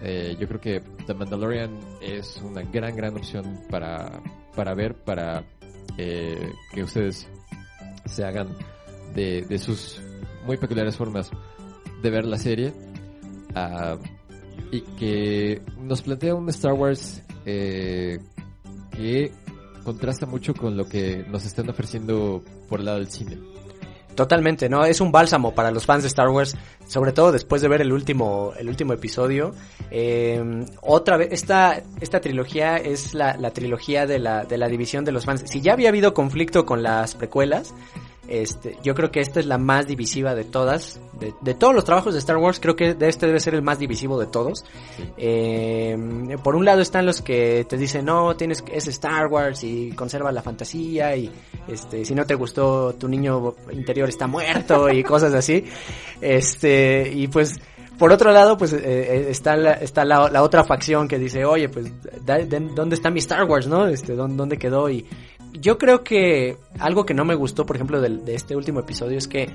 [0.00, 4.22] yo creo que The Mandalorian es una gran, gran opción para,
[4.54, 5.44] para ver, para
[5.96, 7.28] eh, que ustedes
[8.06, 8.48] se hagan
[9.14, 10.00] de, de sus
[10.46, 11.30] muy peculiares formas
[12.02, 12.72] de ver la serie
[13.54, 13.96] ah,
[14.72, 18.18] y que nos plantea un Star Wars eh,
[18.90, 19.32] que
[19.84, 23.38] contrasta mucho con lo que nos están ofreciendo por el lado del cine.
[24.14, 24.84] Totalmente, ¿no?
[24.84, 26.56] Es un bálsamo para los fans de Star Wars,
[26.86, 29.54] sobre todo después de ver el último, el último episodio.
[29.90, 35.04] Eh, otra vez, esta, esta trilogía es la, la trilogía de la, de la división
[35.04, 35.44] de los fans.
[35.46, 37.74] Si ya había habido conflicto con las precuelas,
[38.30, 41.00] este, yo creo que esta es la más divisiva de todas.
[41.18, 43.62] De, de todos los trabajos de Star Wars, creo que de este debe ser el
[43.62, 44.64] más divisivo de todos.
[44.96, 45.04] Sí.
[45.18, 45.96] Eh,
[46.42, 50.32] por un lado están los que te dicen, no, tienes es Star Wars y conserva
[50.32, 51.30] la fantasía y
[51.68, 55.64] este, si no te gustó tu niño interior está muerto y cosas así.
[56.20, 57.58] Este, y pues,
[57.98, 61.44] por otro lado, pues eh, eh, está, la, está la, la otra facción que dice,
[61.44, 61.92] oye, pues,
[62.24, 63.86] da- de- ¿dónde está mi Star Wars, no?
[63.86, 64.88] Este, ¿dónde, dónde quedó?
[64.88, 65.04] Y
[65.52, 69.28] yo creo que algo que no me gustó, por ejemplo, de este último episodio es
[69.28, 69.48] que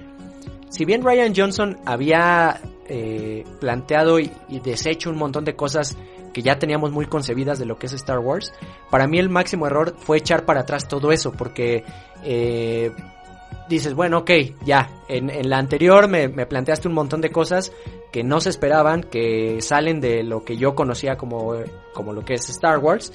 [0.70, 4.30] si bien Ryan Johnson había eh, planteado y,
[4.64, 5.98] deshecho un montón de cosas
[6.34, 8.52] que ya teníamos muy concebidas de lo que es Star Wars,
[8.92, 11.86] para mí el máximo error fue echar para atrás todo eso, porque
[12.24, 12.92] eh,
[13.70, 14.32] dices, bueno, ok,
[14.66, 17.72] ya, en, en la anterior me, me planteaste un montón de cosas
[18.12, 21.54] que no se esperaban, que salen de lo que yo conocía como,
[21.94, 23.14] como lo que es Star Wars.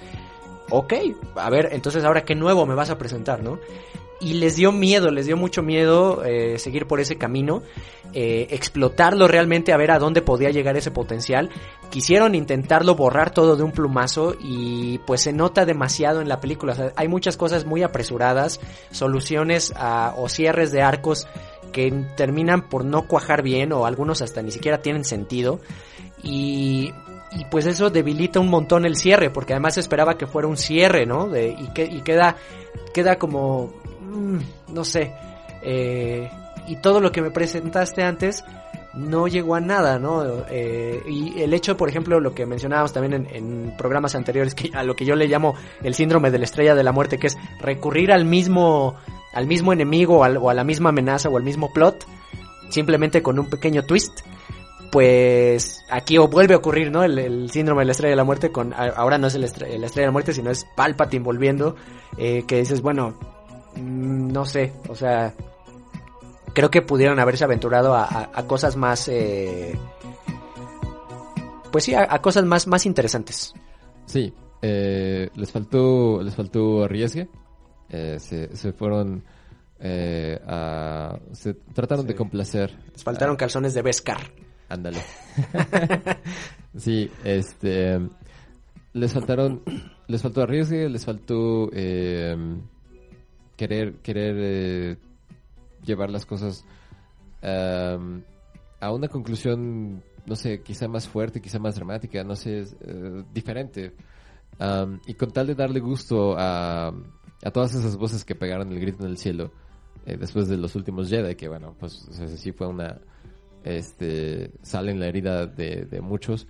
[0.70, 0.94] Ok,
[1.36, 3.58] a ver, entonces ahora qué nuevo me vas a presentar, ¿no?
[4.20, 7.62] y les dio miedo, les dio mucho miedo eh, seguir por ese camino,
[8.12, 11.48] eh, explotarlo realmente a ver a dónde podía llegar ese potencial.
[11.88, 16.92] Quisieron intentarlo borrar todo de un plumazo y pues se nota demasiado en la película.
[16.96, 18.60] Hay muchas cosas muy apresuradas,
[18.90, 19.72] soluciones
[20.16, 21.26] o cierres de arcos
[21.72, 25.60] que terminan por no cuajar bien o algunos hasta ni siquiera tienen sentido.
[26.22, 26.92] Y,
[27.32, 31.06] y pues eso debilita un montón el cierre, porque además esperaba que fuera un cierre,
[31.06, 31.28] ¿no?
[31.28, 32.36] De, y, que, y queda,
[32.92, 34.38] queda como, mm,
[34.74, 35.12] no sé,
[35.62, 36.28] eh,
[36.66, 38.44] y todo lo que me presentaste antes
[38.94, 40.44] no llegó a nada, ¿no?
[40.50, 44.70] Eh, y el hecho, por ejemplo, lo que mencionábamos también en, en, programas anteriores, que
[44.74, 47.28] a lo que yo le llamo el síndrome de la estrella de la muerte, que
[47.28, 48.96] es recurrir al mismo,
[49.32, 52.04] al mismo enemigo al, o a la misma amenaza o al mismo plot,
[52.70, 54.22] simplemente con un pequeño twist
[54.90, 57.04] pues aquí vuelve a ocurrir, ¿no?
[57.04, 59.78] El, el, síndrome de la estrella de la muerte con ahora no es el estre
[59.78, 61.76] la estrella de la muerte, sino es Palpatine volviendo,
[62.18, 63.18] eh, que dices, bueno,
[63.76, 65.34] mmm, no sé, o sea,
[66.52, 69.78] creo que pudieron haberse aventurado a, a, a cosas más, eh,
[71.70, 73.54] pues sí, a, a, cosas más, más interesantes.
[74.06, 77.28] Sí, eh, les faltó, les faltó arriesgue,
[77.88, 79.24] eh, se, se fueron
[79.78, 82.08] eh, a, se trataron sí.
[82.08, 82.78] de complacer.
[82.92, 84.32] Les faltaron calzones de Beskar.
[84.70, 85.02] Ándale.
[86.76, 88.00] sí, este.
[88.92, 89.62] Les faltaron.
[90.06, 91.68] Les faltó arriesgue, les faltó.
[91.72, 92.36] Eh,
[93.56, 93.96] querer.
[93.96, 94.36] Querer.
[94.38, 94.96] Eh,
[95.84, 96.64] llevar las cosas.
[97.42, 98.22] Um,
[98.80, 100.02] a una conclusión.
[100.24, 103.94] No sé, quizá más fuerte, quizá más dramática, no sé, uh, diferente.
[105.06, 109.04] Y con tal de darle gusto a, a todas esas voces que pegaron el grito
[109.04, 109.50] en el cielo.
[110.06, 113.00] Eh, después de los últimos Jedi, que bueno, pues o sí fue una
[113.64, 116.46] este, sale en la herida de, de muchos.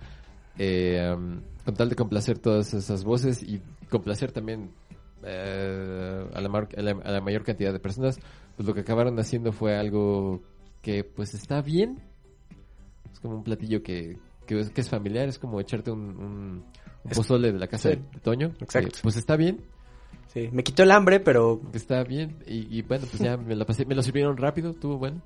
[0.57, 4.71] Eh, um, con tal de complacer todas esas voces y complacer también
[5.23, 8.19] eh, a, la a, la, a, la mayor cantidad de personas,
[8.55, 10.41] pues lo que acabaron haciendo fue algo
[10.81, 11.99] que pues está bien.
[13.11, 16.63] Es como un platillo que, que, es, que es familiar, es como echarte un, un,
[17.03, 17.95] un Es- pozole de la casa sí.
[17.95, 18.53] de, de Toño.
[18.57, 18.99] que, Exacto.
[19.03, 19.61] pues está bien,
[20.27, 22.37] Sí, me quitó el hambre, pero está bien.
[22.47, 25.21] Y, y bueno, pues ya me la pasé, me lo sirvieron rápido, estuvo bueno.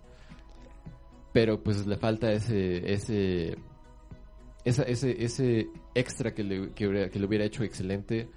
[1.35, 3.57] Pero pues le falta ese, ese,
[4.63, 8.29] esa- ese, ese extra que le, que, hubiera, que le hubiera hecho excelente,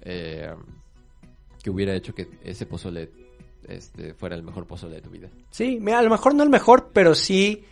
[0.00, 0.48] eh,
[1.62, 3.10] que hubiera hecho que ese pozole
[3.68, 5.28] este, fuera el mejor pozole de tu vida.
[5.50, 7.64] sí, mira, a lo mejor no el mejor, pero sí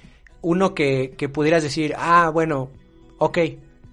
[0.43, 2.69] uno que, que pudieras decir, ah, bueno,
[3.17, 3.39] ok,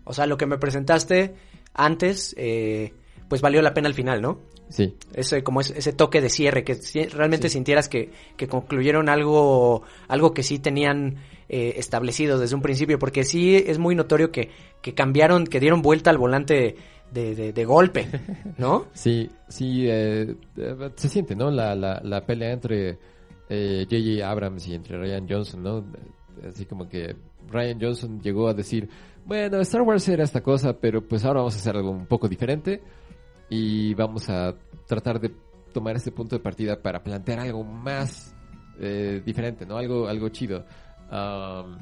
[0.04, 1.34] o sea, lo que me presentaste
[1.74, 2.92] antes, eh,
[3.30, 4.42] pues valió la pena al final, ¿no?
[4.74, 6.76] Sí, Ese, como ese, ese toque de cierre, que
[7.14, 7.54] realmente Sí.
[7.54, 11.18] sintieras que, que concluyeron algo, algo que sí tenían
[11.48, 14.50] eh, establecido desde un principio, porque sí es muy notorio que,
[14.82, 16.76] que cambiaron, que dieron vuelta al volante
[17.12, 18.08] de, de, de golpe,
[18.58, 18.88] ¿no?
[18.94, 21.52] sí, sí, eh, eh, se siente, ¿no?
[21.52, 22.98] La, la, la pelea entre
[23.50, 24.28] eh, J.J.
[24.28, 25.86] Abrams y entre Ryan Johnson, ¿no?
[26.50, 27.16] Así como que
[27.52, 28.90] Ryan Johnson llegó a decir,
[29.24, 32.28] bueno, Star Wars era esta cosa, pero pues ahora vamos a hacer algo un poco
[32.28, 32.82] diferente
[33.50, 34.56] y vamos a
[34.88, 35.32] tratar de
[35.74, 38.36] tomar este punto de partida para plantear algo más
[38.80, 39.78] eh, diferente, ¿no?
[39.78, 40.66] Algo, algo chido.
[41.12, 41.78] Um,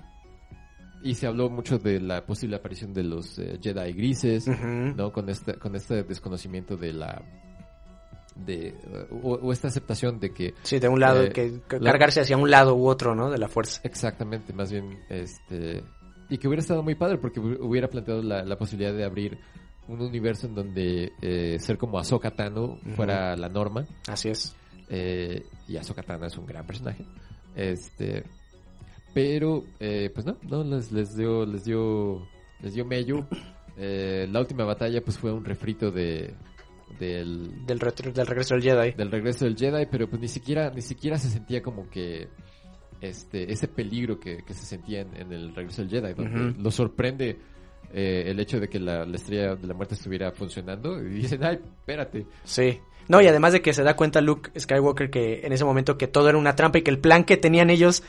[1.04, 4.48] y se habló mucho de la posible aparición de los eh, Jedi grises.
[4.48, 5.12] ¿no?
[5.12, 7.22] Con este, con este desconocimiento de la...
[8.36, 8.76] de
[9.24, 12.22] o, o esta aceptación de que Sí, de un lado, Eh, que, que la- cargarse
[12.22, 13.30] hacia un lado u otro, ¿no?
[13.32, 13.82] De la fuerza.
[13.84, 15.84] Exactamente, más bien, este...
[16.30, 19.38] Y que hubiera estado muy padre porque hu- hubiera planteado la, la posibilidad de abrir
[19.88, 23.86] un universo en donde eh, ser como Ahsoka Tano fuera la norma.
[24.08, 24.56] Así es.
[24.90, 27.04] eh, y Ahsoka Tano es un gran personaje.
[27.56, 28.24] Este...
[29.14, 32.26] Pero, eh, pues no, no, les, les dio, les dio,
[32.62, 33.28] les dio mello.
[33.76, 36.34] Eh, la última batalla pues fue un refrito de,
[36.98, 38.92] del, Del, retro- del regreso del Jedi.
[38.94, 42.30] del regreso del Jedi, pero pues ni siquiera, ni siquiera se sentía como que
[43.02, 46.72] este, ese peligro que, que se sentía en, en el regreso del Jedi, donde lo
[46.72, 47.38] sorprende
[47.94, 51.44] eh, el hecho de que la, la estrella de la muerte estuviera funcionando y dicen,
[51.44, 52.26] ay, espérate.
[52.44, 52.80] Sí.
[53.08, 56.08] No, y además de que se da cuenta Luke Skywalker que en ese momento que
[56.08, 58.04] todo era una trampa y que el plan que tenían ellos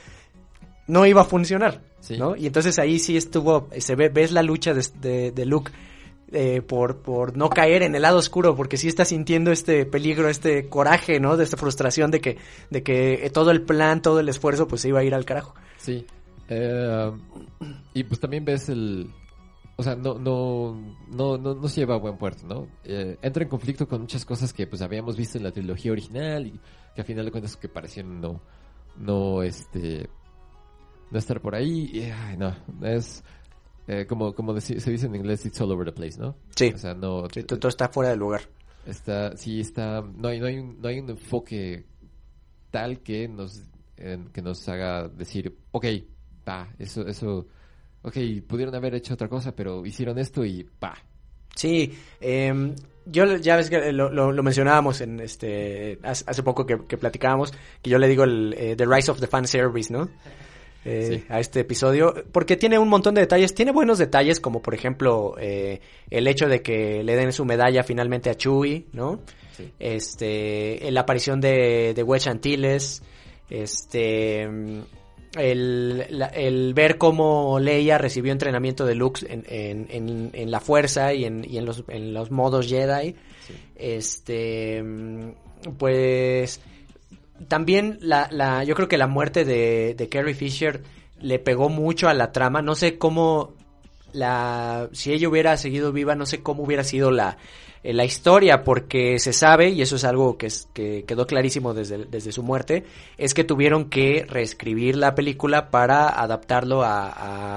[0.86, 2.18] no iba a funcionar, Sí.
[2.18, 2.36] ¿no?
[2.36, 5.72] Y entonces ahí sí estuvo, se ve, ves la lucha de, de- de Luke
[6.32, 10.28] eh, por, por no caer en el lado oscuro, porque sí está sintiendo este peligro,
[10.28, 11.36] este coraje, ¿no?
[11.36, 12.38] De esta frustración de que,
[12.70, 15.54] de que todo el plan, todo el esfuerzo, pues se iba a ir al carajo.
[15.78, 16.06] Sí.
[16.48, 17.10] Eh,
[17.94, 19.08] y pues también ves el...
[19.82, 22.68] O sea, no, no, no, no, no se lleva a buen puerto, ¿no?
[22.84, 26.46] Eh, entra en conflicto con muchas cosas que pues habíamos visto en la trilogía original
[26.46, 26.60] y
[26.94, 28.40] que a final de cuentas que parecieron no,
[28.96, 30.08] no, este,
[31.10, 32.12] no estar por ahí.
[32.16, 32.54] Ay, no,
[32.86, 33.24] es
[33.88, 36.36] eh, como, como se dice en inglés, it's all over the place, ¿no?
[36.54, 36.70] Sí.
[36.72, 38.42] O sea, no, todo, está fuera de lugar.
[38.86, 41.86] está, sí está, no hay, no hay, un, no hay un enfoque
[42.70, 43.64] tal que nos,
[43.96, 45.86] que nos haga decir, ok,
[46.48, 47.48] va, eso, eso,
[48.02, 50.94] ok, pudieron haber hecho otra cosa, pero hicieron esto y pa.
[51.54, 52.74] Sí, em,
[53.06, 57.52] yo ya ves que lo, lo- lo mencionábamos en este hace, poco que, que platicábamos,
[57.82, 60.08] que yo le digo el eh, The Rise of the Fan Service, ¿no?
[60.84, 61.24] Eh, Sí.
[61.28, 65.36] A este episodio, porque tiene un montón de detalles, tiene buenos detalles como por ejemplo
[65.38, 65.80] eh,
[66.10, 69.20] el hecho de que le den su medalla finalmente a Chewie, ¿no?
[69.56, 69.70] Sí.
[69.78, 73.00] Este, la aparición de, de Wedge Antilles,
[73.48, 74.48] este,
[75.36, 80.60] el, la- el ver cómo Leia recibió entrenamiento de Luke en, en, en, en la
[80.60, 83.14] fuerza y en, y en los, en los modos Jedi,
[83.46, 83.54] Sí.
[83.76, 85.30] este, mm,
[85.78, 86.60] pues
[87.48, 90.82] también la, la, yo creo que la muerte de, de Carrie Fisher
[91.20, 92.62] le pegó mucho a la trama.
[92.62, 93.54] No sé cómo
[94.12, 97.36] la, si ella hubiera seguido viva, no sé cómo hubiera sido la,
[97.84, 102.04] la historia, porque se sabe, y eso es algo que, es, que quedó clarísimo desde,
[102.04, 102.84] desde su muerte,
[103.18, 107.08] es que tuvieron que reescribir la película para adaptarlo a,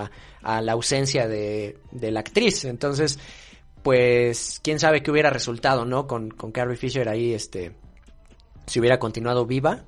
[0.04, 0.12] a,
[0.42, 2.66] a la ausencia de, de la actriz.
[2.66, 3.20] Entonces,
[3.84, 6.08] pues, quién sabe qué hubiera resultado, ¿no?
[6.08, 7.74] Con, con Carrie Fisher ahí, este,
[8.66, 9.84] si hubiera continuado viva.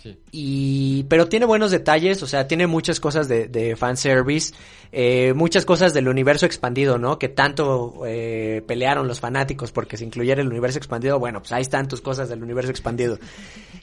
[0.00, 0.16] Sí.
[0.30, 4.54] Y, pero tiene buenos detalles, o sea, tiene muchas cosas de, de fanservice,
[4.92, 7.18] eh, muchas cosas del universo expandido, ¿no?
[7.18, 11.18] Que tanto eh, pelearon los fanáticos porque se incluyera el universo expandido.
[11.18, 13.18] Bueno, pues hay tantas cosas del universo expandido.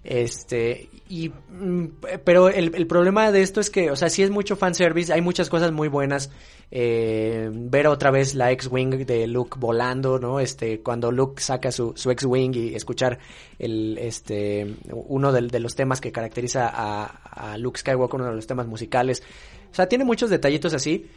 [0.03, 1.85] Este, y, mm,
[2.23, 5.49] pero el, problema de esto es que, o sea, sí es mucho fanservice, hay muchas
[5.49, 6.29] cosas muy buenas.
[6.71, 10.39] Eh, ver otra vez la X-Wing de Luke volando, ¿no?
[10.39, 13.19] Este, cuando Luke saca su, su X-Wing y escuchar
[13.59, 18.35] el, este, uno del- de, los temas que caracteriza a, a Luke Skywalker, uno de
[18.35, 19.23] los temas musicales.
[19.71, 21.09] O sea, tiene muchos detallitos así.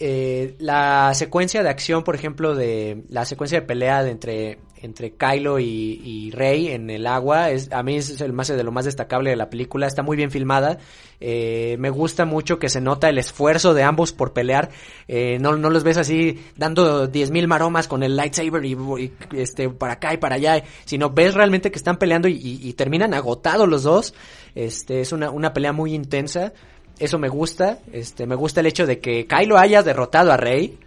[0.00, 5.14] Eh, la secuencia de acción, por ejemplo, de la secuencia de pelea de entre entre
[5.14, 8.84] Kylo y, Rey en el agua es a mí es el más de lo más
[8.84, 10.78] destacable de la película está muy bien filmada.
[11.20, 14.70] Eh, me gusta mucho que se nota el esfuerzo de ambos por pelear.
[15.08, 19.12] Eh, no, no los ves así dando diez mil maromas con el lightsaber y, y,
[19.32, 23.14] este para acá y para allá sino ves realmente que están peleando y, y terminan
[23.14, 24.14] agotados los dos.
[24.54, 26.52] Este es una, una pelea muy intensa
[26.98, 30.78] eso me gusta este me gusta el hecho de que Kylo haya derrotado a Rey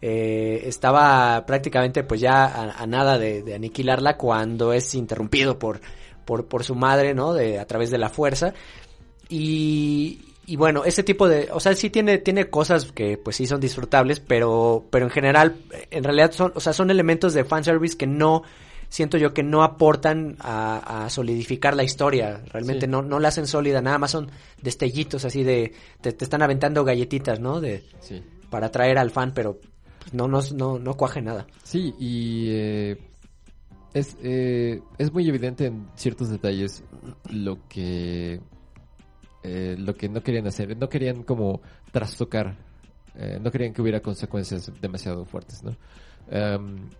[0.00, 5.80] eh, estaba prácticamente pues ya a, nada de, de, aniquilarla cuando es interrumpido por,
[6.24, 7.34] por, por su madre, ¿no?
[7.34, 8.54] De, a través de la fuerza.
[9.28, 13.46] Y, y bueno, ese tipo de, o sea, sí tiene, tiene cosas que pues sí
[13.46, 15.56] son disfrutables, pero, pero en general,
[15.90, 18.44] en realidad son, o sea, son elementos de fanservice que no,
[18.88, 22.90] siento yo que no aportan a, a solidificar la historia, realmente sí.
[22.90, 24.30] no, no la hacen sólida, nada más son
[24.62, 27.60] destellitos así de, te, te están aventando galletitas, ¿no?
[27.60, 28.22] De, sí.
[28.50, 29.60] para atraer al fan, pero
[30.12, 31.46] no, no, no, no cuaje nada.
[31.62, 32.98] Sí, y eh,
[33.94, 36.82] es, eh, es muy evidente en ciertos detalles
[37.30, 38.40] lo que
[39.42, 40.76] eh, lo que no querían hacer.
[40.76, 41.60] No querían como
[41.92, 42.56] trastocar,
[43.14, 45.76] eh, no querían que hubiera consecuencias demasiado fuertes, ¿no?
[46.30, 46.90] Um,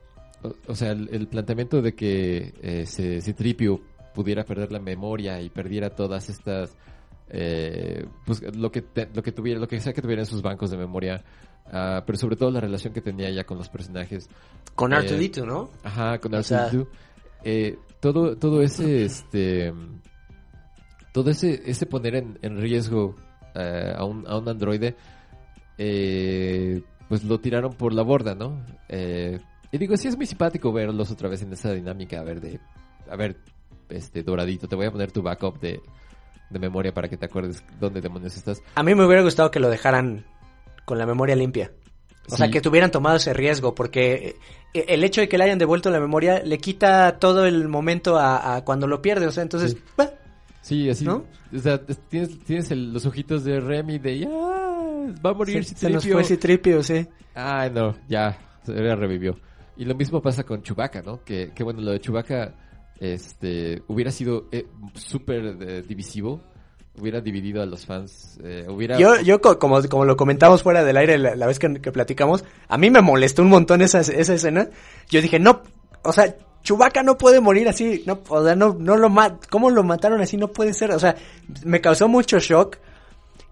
[0.42, 3.80] o, o, sea, el, el, planteamiento de que eh, se, Citripio
[4.14, 6.76] pudiera perder la memoria y perdiera todas estas
[7.30, 10.40] eh, pues lo que te, lo que tuviera lo que sea que tuviera en sus
[10.40, 11.22] bancos de memoria
[11.66, 14.28] uh, pero sobre todo la relación que tenía ya con los personajes.
[14.74, 15.70] Con Artudito eh, ¿no?
[15.84, 16.70] ajá con Artudito sea...
[17.44, 19.72] eh, todo todo ese este
[21.12, 23.14] todo ese ese poner en, en riesgo
[23.54, 24.96] a un a un androide
[25.78, 29.38] eh, pues lo tiraron por la borda no eh,
[29.72, 32.60] y digo sí es muy simpático verlos otra vez en esa dinámica a ver de
[33.10, 33.36] a ver
[33.88, 35.80] este doradito te voy a poner tu backup de
[36.50, 38.62] de memoria para que te acuerdes dónde demonios estás.
[38.74, 40.24] A mí me hubiera gustado que lo dejaran
[40.84, 41.72] con la memoria limpia.
[42.26, 42.36] O sí.
[42.36, 44.36] sea, que tuvieran tomado ese riesgo, porque
[44.74, 48.18] eh, el hecho de que le hayan devuelto la memoria le quita todo el momento
[48.18, 49.26] a, a cuando lo pierde.
[49.26, 49.72] O sea, entonces...
[49.72, 50.10] Sí, bah,
[50.60, 51.04] sí así.
[51.04, 51.24] ¿no?
[51.54, 54.18] O sea, tienes, tienes el, los ojitos de Remy de...
[54.20, 57.06] ya va a morir sí, Se nos fue Citripio, sí.
[57.34, 59.36] Ay, no, ya, se revivió.
[59.78, 61.24] Y lo mismo pasa con Chewbacca, ¿no?
[61.24, 62.52] Que, que bueno, lo de Chewbacca
[63.00, 66.40] este hubiera sido eh, súper eh, divisivo
[66.98, 70.96] hubiera dividido a los fans eh, hubiera yo yo como como lo comentamos fuera del
[70.96, 74.68] aire la, vez que, que, platicamos a mí me molestó un montón esa esa escena.
[75.08, 75.62] Yo dije no
[76.02, 79.70] o sea Chubaca no puede morir así no o sea no no lo mat cómo
[79.70, 81.14] lo mataron así no puede ser o sea
[81.64, 82.78] me causó mucho shock.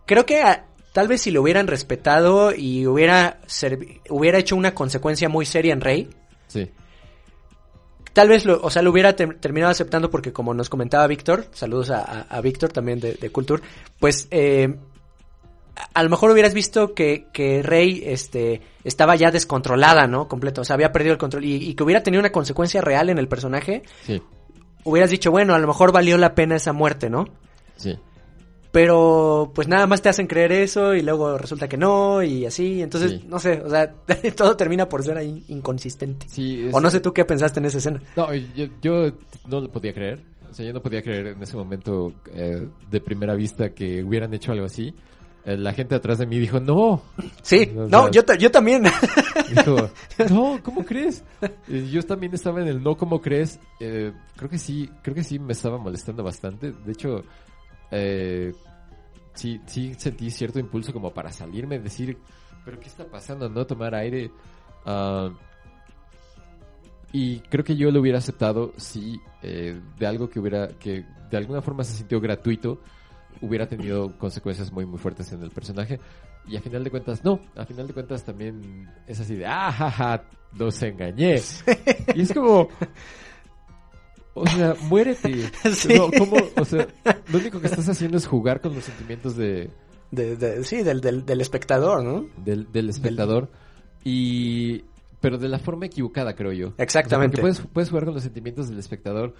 [0.06, 0.66] Creo que a,
[0.96, 3.40] tal vez si lo hubieran respetado y hubiera
[4.08, 6.08] hubiera hecho una consecuencia muy seria en Rey
[6.46, 6.70] sí
[8.14, 11.48] tal vez lo, o sea, lo hubiera te terminado aceptando porque como nos comentaba Víctor,
[11.52, 13.62] saludos a, a, a Víctor también de, de Culture,
[14.00, 14.74] pues eh,
[15.76, 20.28] a, a lo mejor hubieras visto que, que Rey este, estaba ya descontrolada, ¿no?
[20.28, 23.10] Completo, o sea, había perdido el control y, y que hubiera tenido una consecuencia real
[23.10, 23.82] en el personaje.
[24.06, 24.22] Sí.
[24.82, 27.26] Hubieras dicho, bueno, a lo mejor valió la pena esa muerte, ¿no?
[27.76, 27.98] Sí
[28.76, 32.82] pero pues nada más te hacen creer eso y luego resulta que no y así,
[32.82, 33.24] entonces sí.
[33.26, 33.90] no sé, o sea,
[34.36, 36.26] todo termina por ser ahí inconsistente.
[36.28, 38.02] Sí, o no sé tú qué pensaste en esa escena.
[38.14, 39.12] No, yo, yo
[39.48, 40.20] no lo podía creer,
[40.50, 44.34] o sea, yo no podía creer en ese momento eh, de primera vista que hubieran
[44.34, 44.94] hecho algo así.
[45.46, 47.00] Eh, la gente atrás de mí dijo, no.
[47.40, 48.82] Sí, o sea, no, yo, yo también.
[49.48, 49.88] Dijo,
[50.28, 51.24] no, ¿cómo crees?
[51.68, 53.58] Yo también estaba en el no, ¿cómo crees?
[53.80, 56.72] Eh, creo que sí, creo que sí me estaba molestando bastante.
[56.72, 57.22] De hecho,
[57.90, 58.52] eh,
[59.34, 62.18] sí, sí sentí cierto impulso como para salirme, decir,
[62.64, 63.48] pero ¿qué está pasando?
[63.48, 64.30] No tomar aire.
[64.84, 65.30] Uh,
[67.12, 71.36] y creo que yo lo hubiera aceptado si eh, de algo que hubiera, que de
[71.36, 72.80] alguna forma se sintió gratuito,
[73.40, 76.00] hubiera tenido consecuencias muy muy fuertes en el personaje.
[76.48, 79.72] Y a final de cuentas, no, a final de cuentas también es así de, ah,
[79.72, 81.40] jaja, los engañé.
[82.14, 82.68] y es como,
[84.36, 85.50] o sea, muérete.
[85.72, 85.94] Sí.
[85.94, 86.36] No, ¿cómo?
[86.56, 86.86] O sea,
[87.32, 89.70] lo único que estás haciendo es jugar con los sentimientos de...
[90.10, 92.26] de, de sí, del, del, del, espectador, ¿no?
[92.36, 93.50] Del, del espectador.
[94.04, 94.84] Y...
[95.20, 96.74] Pero de la forma equivocada, creo yo.
[96.76, 97.34] Exactamente.
[97.34, 99.34] O sea, puedes, puedes jugar con los sentimientos del espectador,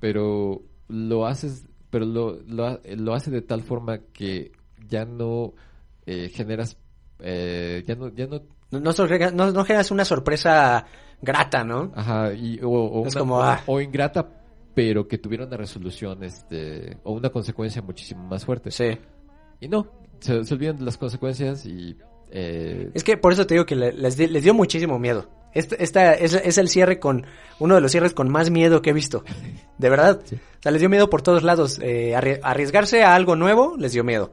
[0.00, 1.64] pero lo haces...
[1.90, 4.52] Pero lo, lo, lo hace de tal forma que
[4.88, 5.54] ya no
[6.06, 6.76] eh, generas...
[7.20, 8.08] Eh, ya no...
[8.08, 8.92] Ya no no, no,
[9.32, 10.86] no, no, generas una sorpresa
[11.20, 11.90] grata, ¿no?
[11.94, 13.60] Ajá, y, o, o, es una, como, ah.
[13.66, 14.39] o, ingrata
[14.74, 18.70] pero que tuviera una resolución este o una consecuencia muchísimo más fuerte.
[18.70, 18.98] Sí.
[19.60, 19.86] Y no,
[20.20, 21.96] se, se olvidan de las consecuencias y...
[22.30, 22.90] Eh...
[22.94, 25.28] Es que por eso te digo que les, les dio muchísimo miedo.
[25.52, 27.26] Esta, esta es, es, el cierre con
[27.58, 29.24] uno de los cierres con más miedo que he visto.
[29.78, 30.20] De verdad.
[30.24, 30.36] Sí.
[30.36, 31.80] O sea, les dio miedo por todos lados.
[31.82, 34.32] Eh, arriesgarse a algo nuevo les dio miedo.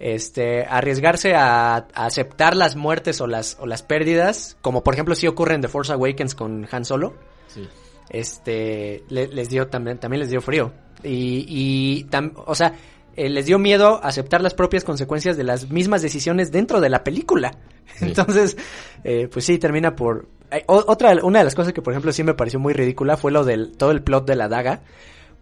[0.00, 5.14] este, arriesgarse a, a aceptar las muertes o las, o las pérdidas, como por ejemplo
[5.14, 7.14] si ocurre en The Force Awakens con Han Solo,
[7.48, 7.66] Sí.
[8.10, 10.72] Este, le- les dio también, también les dio frío.
[11.02, 12.74] Y, y tam- o sea,
[13.16, 17.04] eh, les dio miedo aceptar las propias consecuencias de las mismas decisiones dentro de la
[17.04, 17.52] película.
[17.96, 18.04] Sí.
[18.06, 18.56] Entonces,
[19.04, 20.28] eh, pues sí, termina por...
[20.50, 23.32] eh, otra, una de las cosas que, por ejemplo, sí me pareció muy ridícula fue
[23.32, 24.82] lo del, todo el plot de la daga,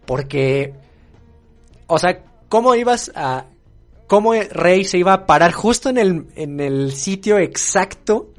[0.05, 0.73] porque,
[1.87, 3.45] o sea, ¿cómo ibas a...
[4.07, 8.29] cómo Rey se iba a parar justo en el, en el sitio exacto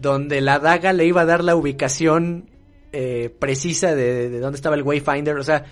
[0.00, 2.49] donde la daga le iba a dar la ubicación
[2.92, 5.64] eh, precisa de, de dónde estaba el Wayfinder, o sea,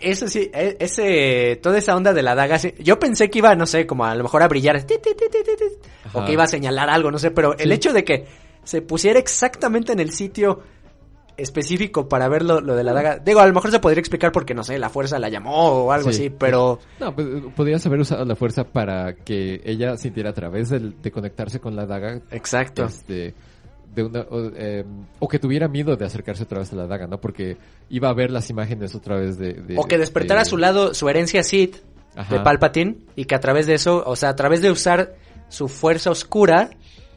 [0.00, 3.66] eso sí, e- ese, toda esa onda de la daga, yo pensé que iba, no
[3.66, 4.84] sé, como a lo mejor a brillar,
[6.14, 7.72] o que iba a señalar algo, no sé, pero el Sí.
[7.74, 8.26] hecho de que
[8.64, 10.60] se pusiera exactamente en el sitio
[11.36, 14.32] específico para ver lo, lo de la daga, digo, a lo mejor se podría explicar
[14.32, 15.54] porque, no sé, la fuerza la llamó
[15.84, 16.22] o algo Sí.
[16.26, 16.78] así, pero...
[17.00, 17.26] No, pues,
[17.56, 21.86] podrías haber usado la fuerza para que ella sintiera a través de conectarse con la
[21.86, 22.20] daga.
[22.30, 22.84] Exacto.
[22.84, 23.34] Este,
[23.94, 24.84] de una, o, eh,
[25.18, 27.20] o que tuviera miedo de acercarse otra vez a la daga, ¿no?
[27.20, 27.56] Porque
[27.90, 29.54] iba a ver las imágenes otra vez de...
[29.54, 31.76] de- O que despertara de- a su lado su herencia Sith
[32.16, 32.34] Ajá.
[32.36, 35.14] de Palpatine y que a través de eso, o sea, a través de usar
[35.48, 36.70] su fuerza oscura,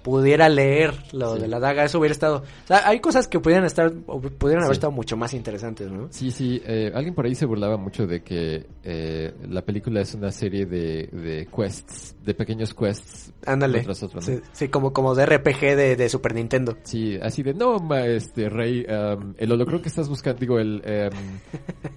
[0.06, 1.42] pudiera leer lo Sí.
[1.42, 1.84] de la daga.
[1.84, 2.44] Eso hubiera estado...
[2.44, 4.78] O sea, hay cosas que pudieran estar, o pudieran haber Sí.
[4.78, 6.10] estado mucho más interesantes, ¿no?
[6.12, 6.62] Sí, sí.
[6.64, 10.68] eh, alguien por ahí se burlaba mucho de que eh, la película es una serie
[10.68, 13.34] de, de quests, de pequeños quests.
[13.48, 13.80] Ándale.
[13.80, 14.26] uno tras otro, ¿no?
[14.28, 16.78] Sí, sí, como, como de RPG de, de Super Nintendo.
[16.84, 20.84] Sí, así de, no, ma, este, Rey, um, el holocron que estás buscando, digo, el,
[20.86, 21.40] um,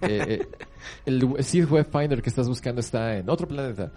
[0.09, 0.49] eh, eh,
[1.05, 3.93] el Seed Web Finder que estás buscando está en otro planeta.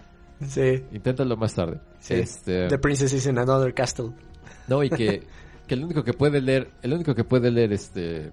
[0.46, 0.84] Sí.
[0.92, 1.80] Inténtalo más tarde.
[1.98, 2.14] Sí.
[2.14, 4.10] Este, The Princess is in Another Castle.
[4.68, 5.22] no, y que,
[5.66, 8.30] que el único que puede leer, el único que puede leer, este,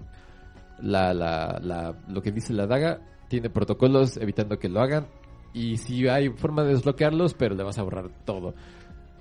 [0.80, 5.06] la, la, la, lo que dice la daga, tiene protocolos evitando que lo hagan.
[5.52, 8.54] Y si hay forma de desbloquearlos, pero le vas a borrar todo.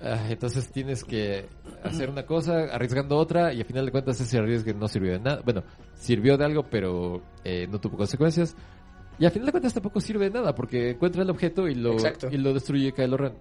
[0.01, 1.47] Ah, entonces tienes que
[1.83, 5.19] hacer una cosa arriesgando otra y al final de cuentas ese arriesgue no sirvió de
[5.19, 5.41] nada.
[5.43, 5.63] Bueno,
[5.95, 8.55] sirvió de algo pero eh, no tuvo consecuencias.
[9.19, 11.93] Y al final de cuentas tampoco sirve de nada porque encuentra el objeto y lo,
[11.93, 12.29] Exacto.
[12.31, 13.33] y lo destruye Kylo Ren.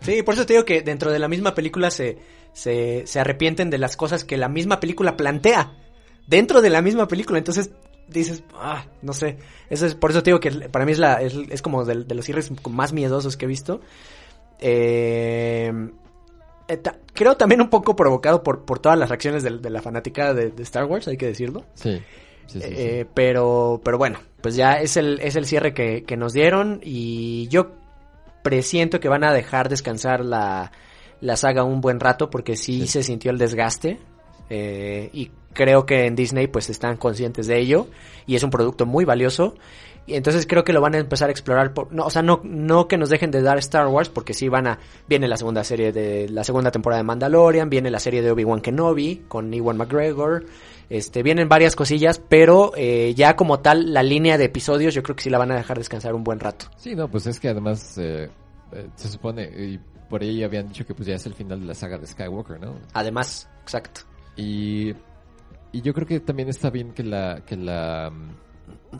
[0.00, 2.18] Sí, por eso te digo que dentro de la misma película se,
[2.52, 5.72] se, se arrepienten de las cosas que la misma película plantea.
[6.26, 7.38] Dentro de la misma película.
[7.38, 7.70] Entonces
[8.08, 9.38] dices, ah, no sé.
[9.68, 12.04] Eso es, por eso te digo que para mí es, la, es, es como de,
[12.04, 13.80] de los cierres más miedosos que he visto.
[14.58, 15.72] Eh,
[16.68, 19.82] eh, ta- creo también un poco provocado por, por todas las reacciones de, de la
[19.82, 21.64] fanática de, de Star Wars, hay que decirlo.
[21.74, 22.00] Sí,
[22.52, 22.68] sí, sí.
[22.68, 22.74] sí.
[22.76, 26.80] Eh, pero, pero bueno, pues ya es el, es el cierre que, que nos dieron
[26.82, 27.72] y yo
[28.42, 30.72] presiento que van a dejar descansar la,
[31.20, 32.86] la saga un buen rato porque sí, Sí.
[32.86, 33.98] se sintió el desgaste
[34.48, 37.88] eh, y creo que en Disney pues están conscientes de ello
[38.26, 39.54] y es un producto muy valioso
[40.06, 42.40] y entonces creo que lo van a empezar a explorar por, no, o sea, no,
[42.42, 44.78] no que nos dejen de dar Star Wars porque sí van a,
[45.08, 48.60] viene la segunda serie de, la segunda temporada de Mandalorian, viene la serie de Obi-Wan
[48.60, 50.44] Kenobi con Ewan McGregor,
[50.88, 55.14] este, vienen varias cosillas, pero eh, ya como tal, la línea de episodios yo creo
[55.14, 56.66] que sí la van a dejar descansar un buen rato.
[56.76, 58.28] Sí, no, pues es que además eh,
[58.72, 59.78] eh, se supone, y
[60.08, 62.60] por ahí habían dicho que pues ya es el final de la saga de Skywalker,
[62.60, 62.74] ¿no?
[62.94, 64.00] Además, exacto.
[64.36, 64.92] Y,
[65.70, 68.49] y yo creo que también está bien que la que la mm,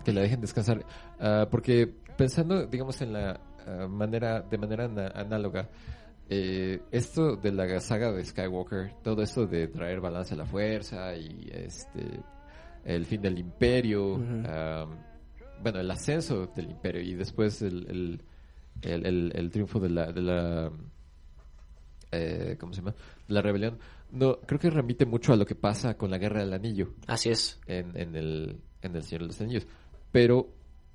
[0.05, 0.85] que la dejen descansar
[1.19, 1.87] ah, porque
[2.17, 4.85] pensando digamos en la ah, manera de manera
[5.15, 5.69] análoga
[6.29, 11.15] eh, esto de la saga de Skywalker todo esto de traer balance a la fuerza
[11.17, 12.23] y este
[12.85, 14.43] el fin del imperio Ujú.
[14.47, 14.87] ah,
[15.63, 18.23] bueno el ascenso del imperio y después el el,
[18.83, 20.71] el, el- el triunfo de la de la
[22.13, 22.95] eh, ¿cómo se llama?
[23.29, 23.79] La rebelión.
[24.11, 27.29] No, creo que remite mucho a lo que pasa con la Guerra del Anillo Así
[27.31, 27.61] es.
[27.67, 29.67] en, en el, en el Señor de los Anillos.
[30.13, 30.49] Pero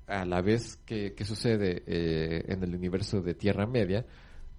[0.06, 4.04] a la vez que, que sucede eh, en el universo de Tierra Media,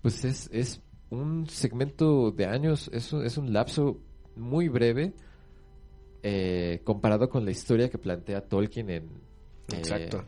[0.01, 3.99] pues es, es un segmento de años, es un, es un lapso
[4.35, 5.13] muy breve
[6.23, 10.23] eh, comparado con la historia que plantea Tolkien en, eh, Exacto.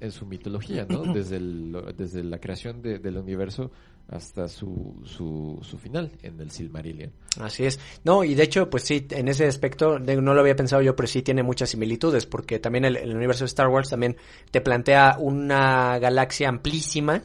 [0.00, 1.12] en su mitología, ¿no?
[1.12, 3.70] Desde, el- desde la creación de- del universo
[4.08, 7.12] hasta su, su, su final en el Silmarillion.
[7.40, 7.80] Así es.
[8.04, 11.06] No, y de hecho, pues sí, en ese aspecto, no lo había pensado yo, pero
[11.06, 14.16] sí tiene muchas similitudes, porque también el, el universo de Star Wars también
[14.50, 17.22] te plantea una galaxia amplísima,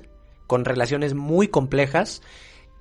[0.48, 2.22] con relaciones muy complejas,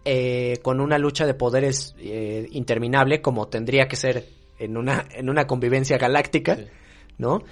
[0.05, 4.27] eh, con una lucha de poderes eh, interminable, como tendría que ser
[4.59, 6.57] en una, en una convivencia galáctica.
[6.57, 6.65] Sí.
[7.21, 7.43] ¿no?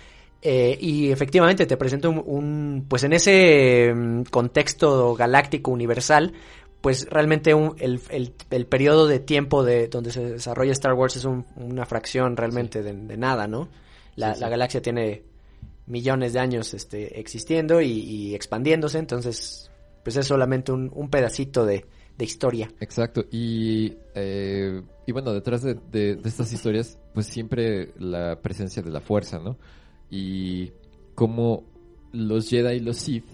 [0.41, 6.33] Eh, y efectivamente te presento un, un- pues en ese mm, contexto galáctico universal,
[6.81, 11.17] pues realmente un- el, el, el periodo de tiempo de donde se desarrolla Star Wars
[11.17, 13.69] es un- una fracción realmente de, de nada, ¿no?
[14.15, 14.41] La, Sí, sí.
[14.43, 15.23] la galaxia tiene
[15.87, 19.71] millones de años este, existiendo y, y expandiéndose, entonces
[20.05, 21.85] pues es solamente un, un pedacito de,
[22.17, 22.71] de historia.
[22.81, 28.83] Exacto, y, eh, y bueno, detrás de, de- de estas historias, pues siempre la presencia
[28.83, 29.57] de la fuerza, ¿no?
[30.11, 30.73] Y
[31.15, 31.65] como
[32.13, 33.27] los Jedi y los Sith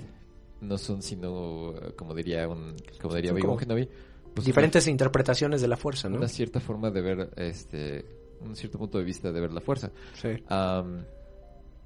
[0.60, 3.88] no son sino, eh, como diría un, como diría como Kenobi,
[4.34, 6.16] pues Diferentes interpretaciones de la fuerza, ¿no?
[6.16, 8.04] una cierta forma de ver, este,
[8.40, 9.92] un cierto punto de vista de ver la fuerza.
[10.14, 10.30] Sí.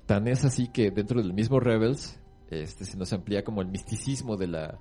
[0.06, 2.18] Tan es así que dentro del mismo Rebels
[2.50, 4.78] este, se nos amplía como el misticismo de la...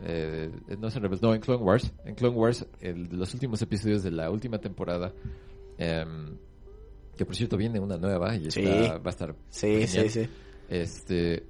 [0.00, 1.92] eh, no es en Rebels, no, en Clone Wars.
[2.04, 5.12] En Clone Wars, el, los últimos episodios de la última temporada,
[5.78, 6.36] em,
[7.16, 8.62] que por cierto viene una nueva y Sí.
[8.62, 10.10] está- va a estar Sí, sí, genial.
[10.10, 10.28] sí.
[10.68, 11.44] Este,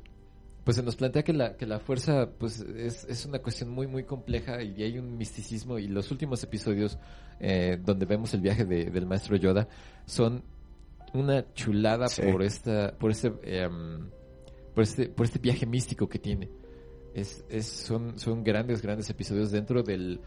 [0.65, 3.87] pues se nos plantea que la, que la fuerza pues es, es una cuestión muy
[3.87, 6.99] muy compleja y hay un misticismo y los últimos episodios
[7.41, 9.69] eh, donde vemos el viaje de- del maestro Yoda
[10.07, 10.43] son
[11.15, 12.23] una chulada Sí.
[12.31, 13.31] por esta por este
[14.75, 16.49] por este por este viaje místico que tiene
[17.15, 20.21] es, es son son grandes grandes episodios dentro del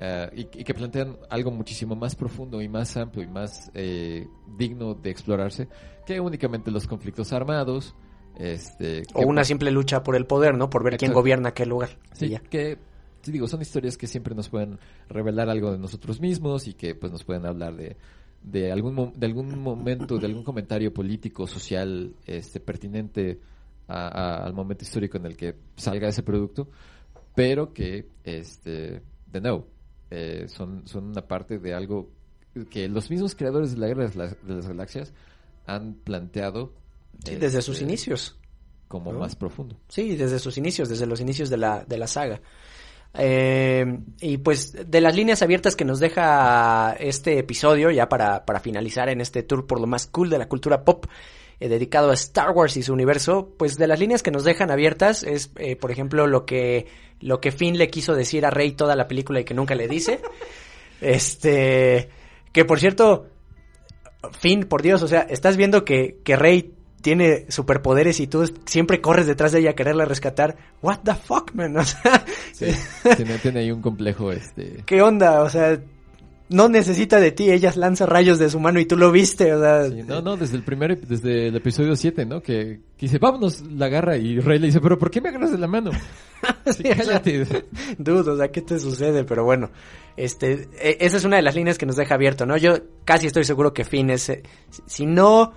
[0.00, 4.26] eh, y, y que plantean algo muchísimo más profundo y más amplio y más eh,
[4.56, 5.68] digno de explorarse
[6.06, 7.94] que únicamente los conflictos armados
[8.36, 10.70] este O una pues, simple lucha por el poder, ¿no?
[10.70, 11.98] Por ver quién gobierna aquel lugar.
[12.12, 12.38] Sí, ya.
[12.40, 12.78] que,
[13.22, 16.94] sí digo, son historias que siempre nos pueden revelar algo de nosotros mismos y que
[16.94, 17.96] pues nos pueden hablar de,
[18.42, 23.40] de algún de algún momento, de algún comentario político, social, este pertinente
[23.88, 26.68] a- a- al momento histórico en el que salga ese producto,
[27.34, 29.66] pero que este de nuevo
[30.10, 32.10] eh, son, son una parte de algo
[32.70, 35.12] que los mismos creadores de la guerra de las, galaxias
[35.66, 36.72] han planteado
[37.24, 38.38] Sí, desde sus este, inicios.
[38.86, 39.18] como ¿no?
[39.18, 39.76] más profundo.
[39.88, 42.40] Sí, desde sus inicios, desde los inicios de la, de la saga.
[43.14, 48.60] Eh, y pues de las líneas abiertas que nos deja este episodio, ya para, para
[48.60, 51.06] finalizar en este tour por lo más cool de la cultura pop,
[51.60, 54.70] eh, dedicado a Star Wars y su universo, pues de las líneas que nos dejan
[54.70, 56.86] abiertas es, eh, por ejemplo, lo que,
[57.20, 59.88] lo que Finn le quiso decir a Rey toda la película y que nunca le
[59.88, 60.20] dice.
[61.00, 62.08] Este,
[62.52, 63.28] que por cierto,
[64.40, 69.00] Finn, por Dios, o sea, estás viendo que, que Rey tiene superpoderes y tú siempre
[69.00, 70.56] corres detrás de ella a quererla rescatar.
[70.82, 71.76] What the fuck, man?
[71.78, 72.66] O sea, Sí,
[73.16, 75.42] tiene, tiene ahí un complejo este ¿qué onda?
[75.42, 75.78] O sea,
[76.50, 79.60] no necesita de ti, ella lanza rayos de su mano y tú lo viste, o
[79.60, 79.88] sea.
[79.90, 82.40] Sí, no, no, desde el primer, desde el episodio 7, ¿no?
[82.40, 85.52] Que, que dice, vámonos, la agarra y Rey le dice, pero ¿por qué me agarras
[85.52, 85.90] de la mano?
[86.66, 87.64] Sí, Sí, o sea, cállate.
[87.98, 89.24] Dude, o sea, ¿qué te sucede?
[89.24, 89.70] Pero bueno,
[90.16, 92.56] este, e- esa es una de las líneas que nos deja abierto, ¿no?
[92.56, 94.30] Yo casi estoy seguro que Finn es,
[94.86, 95.52] si- no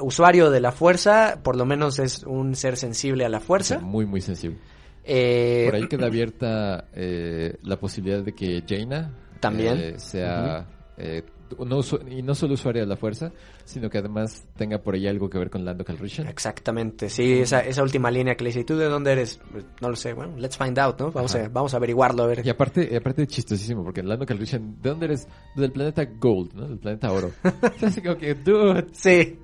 [0.00, 3.46] usuario de la fuerza, por lo menos es un ser sensible a la O sea,
[3.46, 3.78] fuerza.
[3.80, 4.58] muy, muy sensible.
[5.04, 9.78] Eh, Por ahí queda abierta eh, la posibilidad de que Jaina También.
[9.78, 11.22] eh, sea, eh,
[11.58, 13.32] no, y no solo usuaria de la fuerza,
[13.64, 16.28] sino que además tenga por ahí algo que ver con Lando Calrissian.
[16.28, 19.40] Exactamente, sí, esa, esa última línea que le dice, ¿y tú de dónde eres?
[19.50, 21.10] Pues, no lo sé, bueno, let's find out, ¿no?
[21.10, 21.46] Vamos, Ajá.
[21.46, 22.46] a, vamos a averiguarlo, a ver.
[22.46, 25.26] Y aparte, y aparte chistosísimo, porque Lando Calrissian, ¿de dónde eres?
[25.56, 26.68] Del planeta Gold, ¿no?
[26.68, 27.32] Del planeta Oro.
[27.82, 29.38] Así como que, dude, Sí.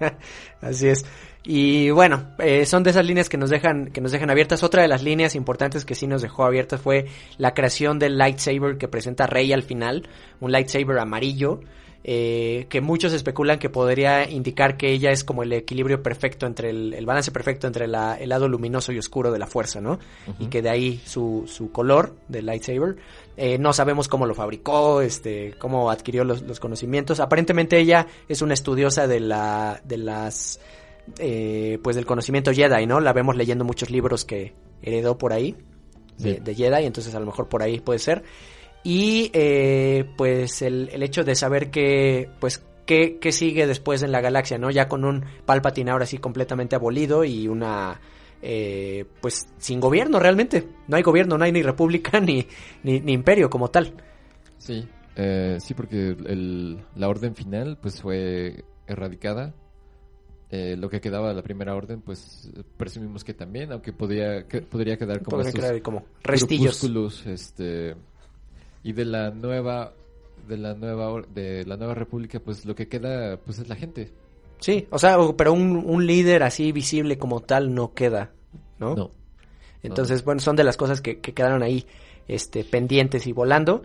[0.60, 1.04] Así es.
[1.46, 4.62] Y bueno, eh, son de esas líneas que nos dejan que nos dejan abiertas.
[4.62, 7.06] Otra de las líneas importantes que sí nos dejó abiertas fue
[7.36, 10.08] la creación del lightsaber que presenta Rey al final,
[10.40, 11.60] un lightsaber amarillo.
[12.06, 16.68] Eh, que muchos especulan que podría indicar que ella es como el equilibrio perfecto entre
[16.68, 19.98] el, el balance perfecto entre la- el lado luminoso y oscuro de la fuerza, ¿no?
[20.38, 22.96] Y que de ahí su, su color del lightsaber.
[23.38, 27.20] Eh, no sabemos cómo lo fabricó, este, cómo adquirió los, los conocimientos.
[27.20, 30.60] Aparentemente ella es una estudiosa de la, de las,
[31.18, 33.00] eh, pues del conocimiento Jedi, ¿no?
[33.00, 34.52] La vemos leyendo muchos libros que
[34.82, 35.56] heredó por ahí
[36.18, 38.22] de, de Jedi, entonces a lo mejor por ahí puede ser.
[38.84, 44.12] Y eh, pues el, el hecho de saber que, pues, qué, qué sigue después en
[44.12, 44.70] la galaxia, ¿no?
[44.70, 47.98] Ya con un Palpatine ahora sí completamente abolido y una,
[48.42, 50.68] eh, pues, sin gobierno realmente.
[50.86, 52.46] No hay gobierno, no hay ni república ni,
[52.82, 53.94] ni, ni imperio como tal.
[54.58, 54.86] Sí,
[55.16, 59.54] eh, sí, porque el, la orden final pues fue erradicada.
[60.50, 64.62] Eh, lo que quedaba de la primera orden, pues presumimos que también, aunque podría, que,
[64.62, 67.26] podría quedar como estos como restillos.
[67.26, 67.96] este,
[68.84, 69.92] y de la nueva,
[70.46, 74.12] de la nueva, de la nueva república, pues lo que queda, pues es la gente.
[74.60, 78.30] Sí, o sea, pero un, un líder así visible como tal no queda,
[78.78, 78.94] ¿no?
[78.94, 79.10] No,
[79.82, 81.86] Entonces, bueno, son de las cosas que, que quedaron ahí
[82.28, 83.82] este, pendientes y volando.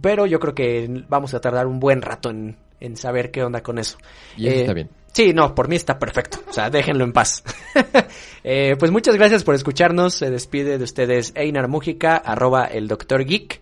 [0.00, 3.62] Pero yo creo que vamos a tardar un buen rato en, en saber qué onda
[3.62, 3.98] con eso.
[4.36, 4.90] y eso Eh, está bien.
[5.12, 6.38] Sí, no, por mí está perfecto.
[6.48, 7.42] O sea, déjenlo en paz.
[8.44, 10.14] Eh, pues muchas gracias por escucharnos.
[10.14, 13.60] Se despide de ustedes Einar Mújica, arroba el Doctor Geek.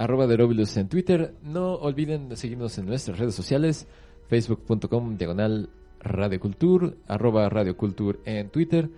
[0.00, 1.34] Arroba de Robilus en Twitter.
[1.42, 3.86] No olviden de seguirnos en nuestras redes sociales,
[4.28, 5.68] facebook.com diagonal
[6.00, 8.90] radiocultur, arroba radiocultur en Twitter.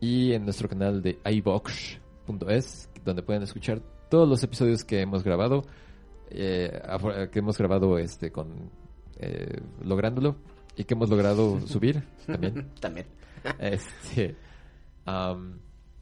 [0.00, 5.62] y en nuestro canal de iVox.es, donde pueden escuchar todos los episodios que hemos grabado,
[6.30, 6.72] eh,
[7.30, 8.70] que hemos grabado este con
[9.18, 10.36] eh, lográndolo
[10.74, 12.70] y que hemos logrado subir también.
[12.80, 13.06] También.
[13.58, 14.34] Este,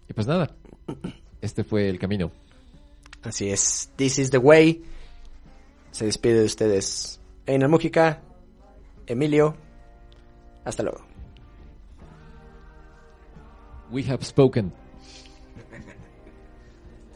[0.09, 0.57] y pues nada,
[1.43, 2.31] este fue el camino.
[3.23, 3.90] Así es.
[3.97, 4.82] This is the way.
[5.90, 7.20] Se despide de ustedes.
[7.47, 8.20] Einar Mújica,
[9.07, 9.57] Emilio.
[10.65, 11.01] Hasta luego.
[13.90, 14.73] We have spoken.